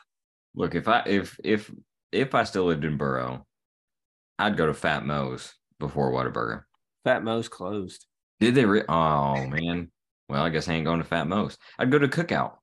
Look, 0.55 0.75
if 0.75 0.87
I 0.87 1.03
if 1.05 1.39
if 1.43 1.71
if 2.11 2.35
I 2.35 2.43
still 2.43 2.65
lived 2.65 2.85
in 2.85 2.97
Boro, 2.97 3.45
I'd 4.39 4.57
go 4.57 4.65
to 4.65 4.73
Fat 4.73 5.05
Mo's 5.05 5.53
before 5.79 6.11
Whataburger. 6.11 6.63
Fat 7.03 7.23
Mo's 7.23 7.47
closed. 7.47 8.05
Did 8.39 8.55
they? 8.55 8.65
Re- 8.65 8.83
oh 8.87 9.47
man. 9.47 9.91
Well, 10.27 10.43
I 10.43 10.49
guess 10.49 10.67
I 10.67 10.73
ain't 10.73 10.85
going 10.85 10.99
to 10.99 11.05
Fat 11.05 11.27
Mo's. 11.27 11.57
I'd 11.77 11.91
go 11.91 11.99
to 11.99 12.07
Cookout 12.07 12.55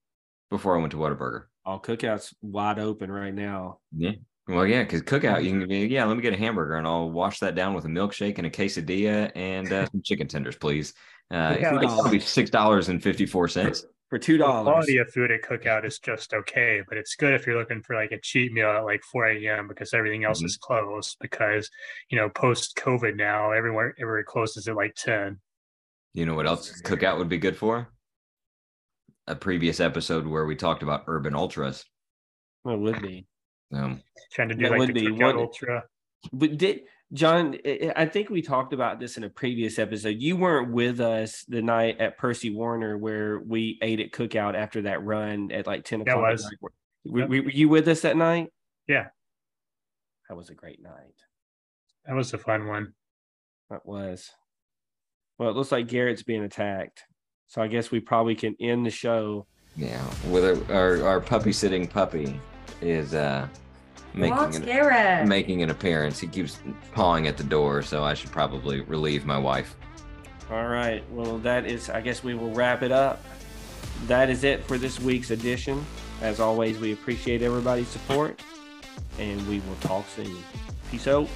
before 0.50 0.76
I 0.76 0.80
went 0.80 0.90
to 0.92 0.96
Whataburger. 0.96 1.44
All 1.64 1.80
cookouts 1.80 2.34
wide 2.42 2.80
open 2.80 3.10
right 3.10 3.34
now. 3.34 3.78
Yeah. 3.96 4.12
Well, 4.48 4.66
yeah, 4.66 4.82
because 4.82 5.02
Cookout, 5.02 5.44
you 5.44 5.50
can 5.50 5.68
be 5.68 5.86
yeah. 5.86 6.04
Let 6.04 6.16
me 6.16 6.22
get 6.22 6.34
a 6.34 6.36
hamburger 6.36 6.74
and 6.74 6.86
I'll 6.86 7.10
wash 7.10 7.38
that 7.38 7.54
down 7.54 7.74
with 7.74 7.84
a 7.84 7.88
milkshake 7.88 8.38
and 8.38 8.46
a 8.46 8.50
quesadilla 8.50 9.30
and 9.36 9.72
uh, 9.72 9.86
some 9.86 10.02
chicken 10.02 10.26
tenders, 10.26 10.56
please. 10.56 10.94
Uh, 11.32 11.56
Yeah. 11.58 11.76
it'll 11.82 12.10
be 12.10 12.20
six 12.20 12.50
dollars 12.50 12.88
and 12.88 13.02
fifty 13.02 13.26
four 13.26 13.48
cents. 13.48 13.86
For 14.10 14.18
two 14.18 14.34
The 14.34 14.40
dollars. 14.44 14.64
quality 14.64 14.98
of 14.98 15.10
food 15.10 15.30
at 15.30 15.40
Cookout 15.40 15.86
is 15.86 15.98
just 15.98 16.34
okay, 16.34 16.82
but 16.86 16.98
it's 16.98 17.14
good 17.16 17.32
if 17.32 17.46
you're 17.46 17.58
looking 17.58 17.82
for 17.82 17.96
like 17.96 18.12
a 18.12 18.20
cheap 18.20 18.52
meal 18.52 18.68
at 18.68 18.84
like 18.84 19.02
4 19.04 19.24
a.m. 19.28 19.66
because 19.68 19.94
everything 19.94 20.24
else 20.24 20.42
Mhm. 20.42 20.44
is 20.46 20.58
closed. 20.58 21.16
Because 21.18 21.70
you 22.10 22.18
know, 22.18 22.28
post 22.28 22.76
COVID 22.76 23.16
now, 23.16 23.52
everywhere 23.52 23.94
everywhere 23.98 24.22
closes 24.24 24.68
at 24.68 24.76
like 24.76 24.94
10. 24.96 25.40
You 26.12 26.26
know 26.26 26.34
what 26.34 26.46
else 26.46 26.82
Cookout 26.82 27.16
would 27.16 27.30
be 27.30 27.38
good 27.38 27.56
for? 27.56 27.88
A 29.28 29.34
previous 29.34 29.80
episode 29.80 30.26
where 30.26 30.44
we 30.44 30.56
talked 30.56 30.82
about 30.82 31.04
urban 31.06 31.34
ultras. 31.34 31.86
It 32.66 32.78
would 32.78 33.00
be. 33.00 33.26
Um, 33.72 34.02
Trying 34.32 34.50
to 34.50 34.54
do 34.54 34.64
That 34.64 34.72
like 34.72 34.78
would 34.80 34.88
the 34.90 34.92
be 34.92 35.06
Cookout 35.06 35.18
one- 35.34 35.36
Ultra. 35.38 35.84
But 36.34 36.58
did 36.58 36.82
John? 37.12 37.56
I- 37.66 37.92
I 37.96 38.06
think 38.06 38.30
we 38.30 38.42
talked 38.42 38.72
about 38.72 38.98
this 39.00 39.16
in 39.16 39.24
a 39.24 39.28
previous 39.30 39.78
episode. 39.78 40.16
You 40.20 40.36
weren't 40.36 40.72
with 40.72 41.00
us 41.00 41.44
the 41.48 41.62
night 41.62 42.00
at 42.00 42.16
Percy 42.18 42.50
Warner 42.50 42.96
where 42.96 43.38
we 43.40 43.78
ate 43.82 44.00
at 44.00 44.12
Cookout 44.12 44.54
after 44.54 44.82
that 44.82 45.04
run 45.04 45.50
at 45.52 45.66
like 45.66 45.84
ten 45.84 46.00
o'clock. 46.00 46.16
at 46.26 46.32
was. 46.32 46.56
Were, 47.04 47.20
Yep. 47.20 47.28
were 47.28 47.50
you 47.50 47.68
with 47.68 47.88
us 47.88 48.00
that 48.02 48.16
night? 48.16 48.48
Yeah. 48.86 49.08
That 50.28 50.36
was 50.36 50.50
a 50.50 50.54
great 50.54 50.80
night. 50.82 51.14
That 52.06 52.14
was 52.14 52.32
a 52.32 52.38
fun 52.38 52.66
one. 52.68 52.94
That 53.70 53.84
was. 53.84 54.30
Well, 55.38 55.50
it 55.50 55.56
looks 55.56 55.72
like 55.72 55.88
Garrett's 55.88 56.22
being 56.22 56.44
attacked. 56.44 57.02
So 57.48 57.60
I 57.60 57.66
guess 57.66 57.90
we 57.90 58.00
probably 58.00 58.34
can 58.34 58.54
end 58.60 58.86
the 58.86 58.90
show. 58.90 59.46
yeah, 59.76 60.02
with 60.28 60.44
our, 60.70 60.76
our 60.76 61.06
our 61.06 61.20
puppy 61.20 61.52
sitting 61.52 61.86
puppy 61.86 62.40
is 62.80 63.14
uh 63.14 63.46
making 64.14 64.36
What's 64.36 64.58
an, 64.58 65.28
making 65.28 65.62
an 65.62 65.70
appearance. 65.70 66.18
He 66.18 66.26
keeps 66.26 66.60
pawing 66.92 67.26
at 67.26 67.36
the 67.36 67.44
door, 67.44 67.82
so 67.82 68.04
I 68.04 68.14
should 68.14 68.30
probably 68.30 68.80
relieve 68.82 69.24
my 69.24 69.38
wife. 69.38 69.76
All 70.50 70.68
right. 70.68 71.02
Well, 71.10 71.38
that 71.38 71.66
is, 71.66 71.88
I 71.88 72.00
guess 72.00 72.22
we 72.22 72.34
will 72.34 72.52
wrap 72.52 72.82
it 72.82 72.92
up. 72.92 73.24
That 74.06 74.28
is 74.28 74.44
it 74.44 74.64
for 74.64 74.78
this 74.78 75.00
week's 75.00 75.30
edition. 75.30 75.84
As 76.20 76.40
always, 76.40 76.78
we 76.78 76.92
appreciate 76.92 77.42
everybody's 77.42 77.88
support 77.88 78.42
and 79.18 79.46
we 79.48 79.60
will 79.60 79.76
talk 79.80 80.06
soon. 80.08 80.36
Peace 80.90 81.06
out. 81.06 81.28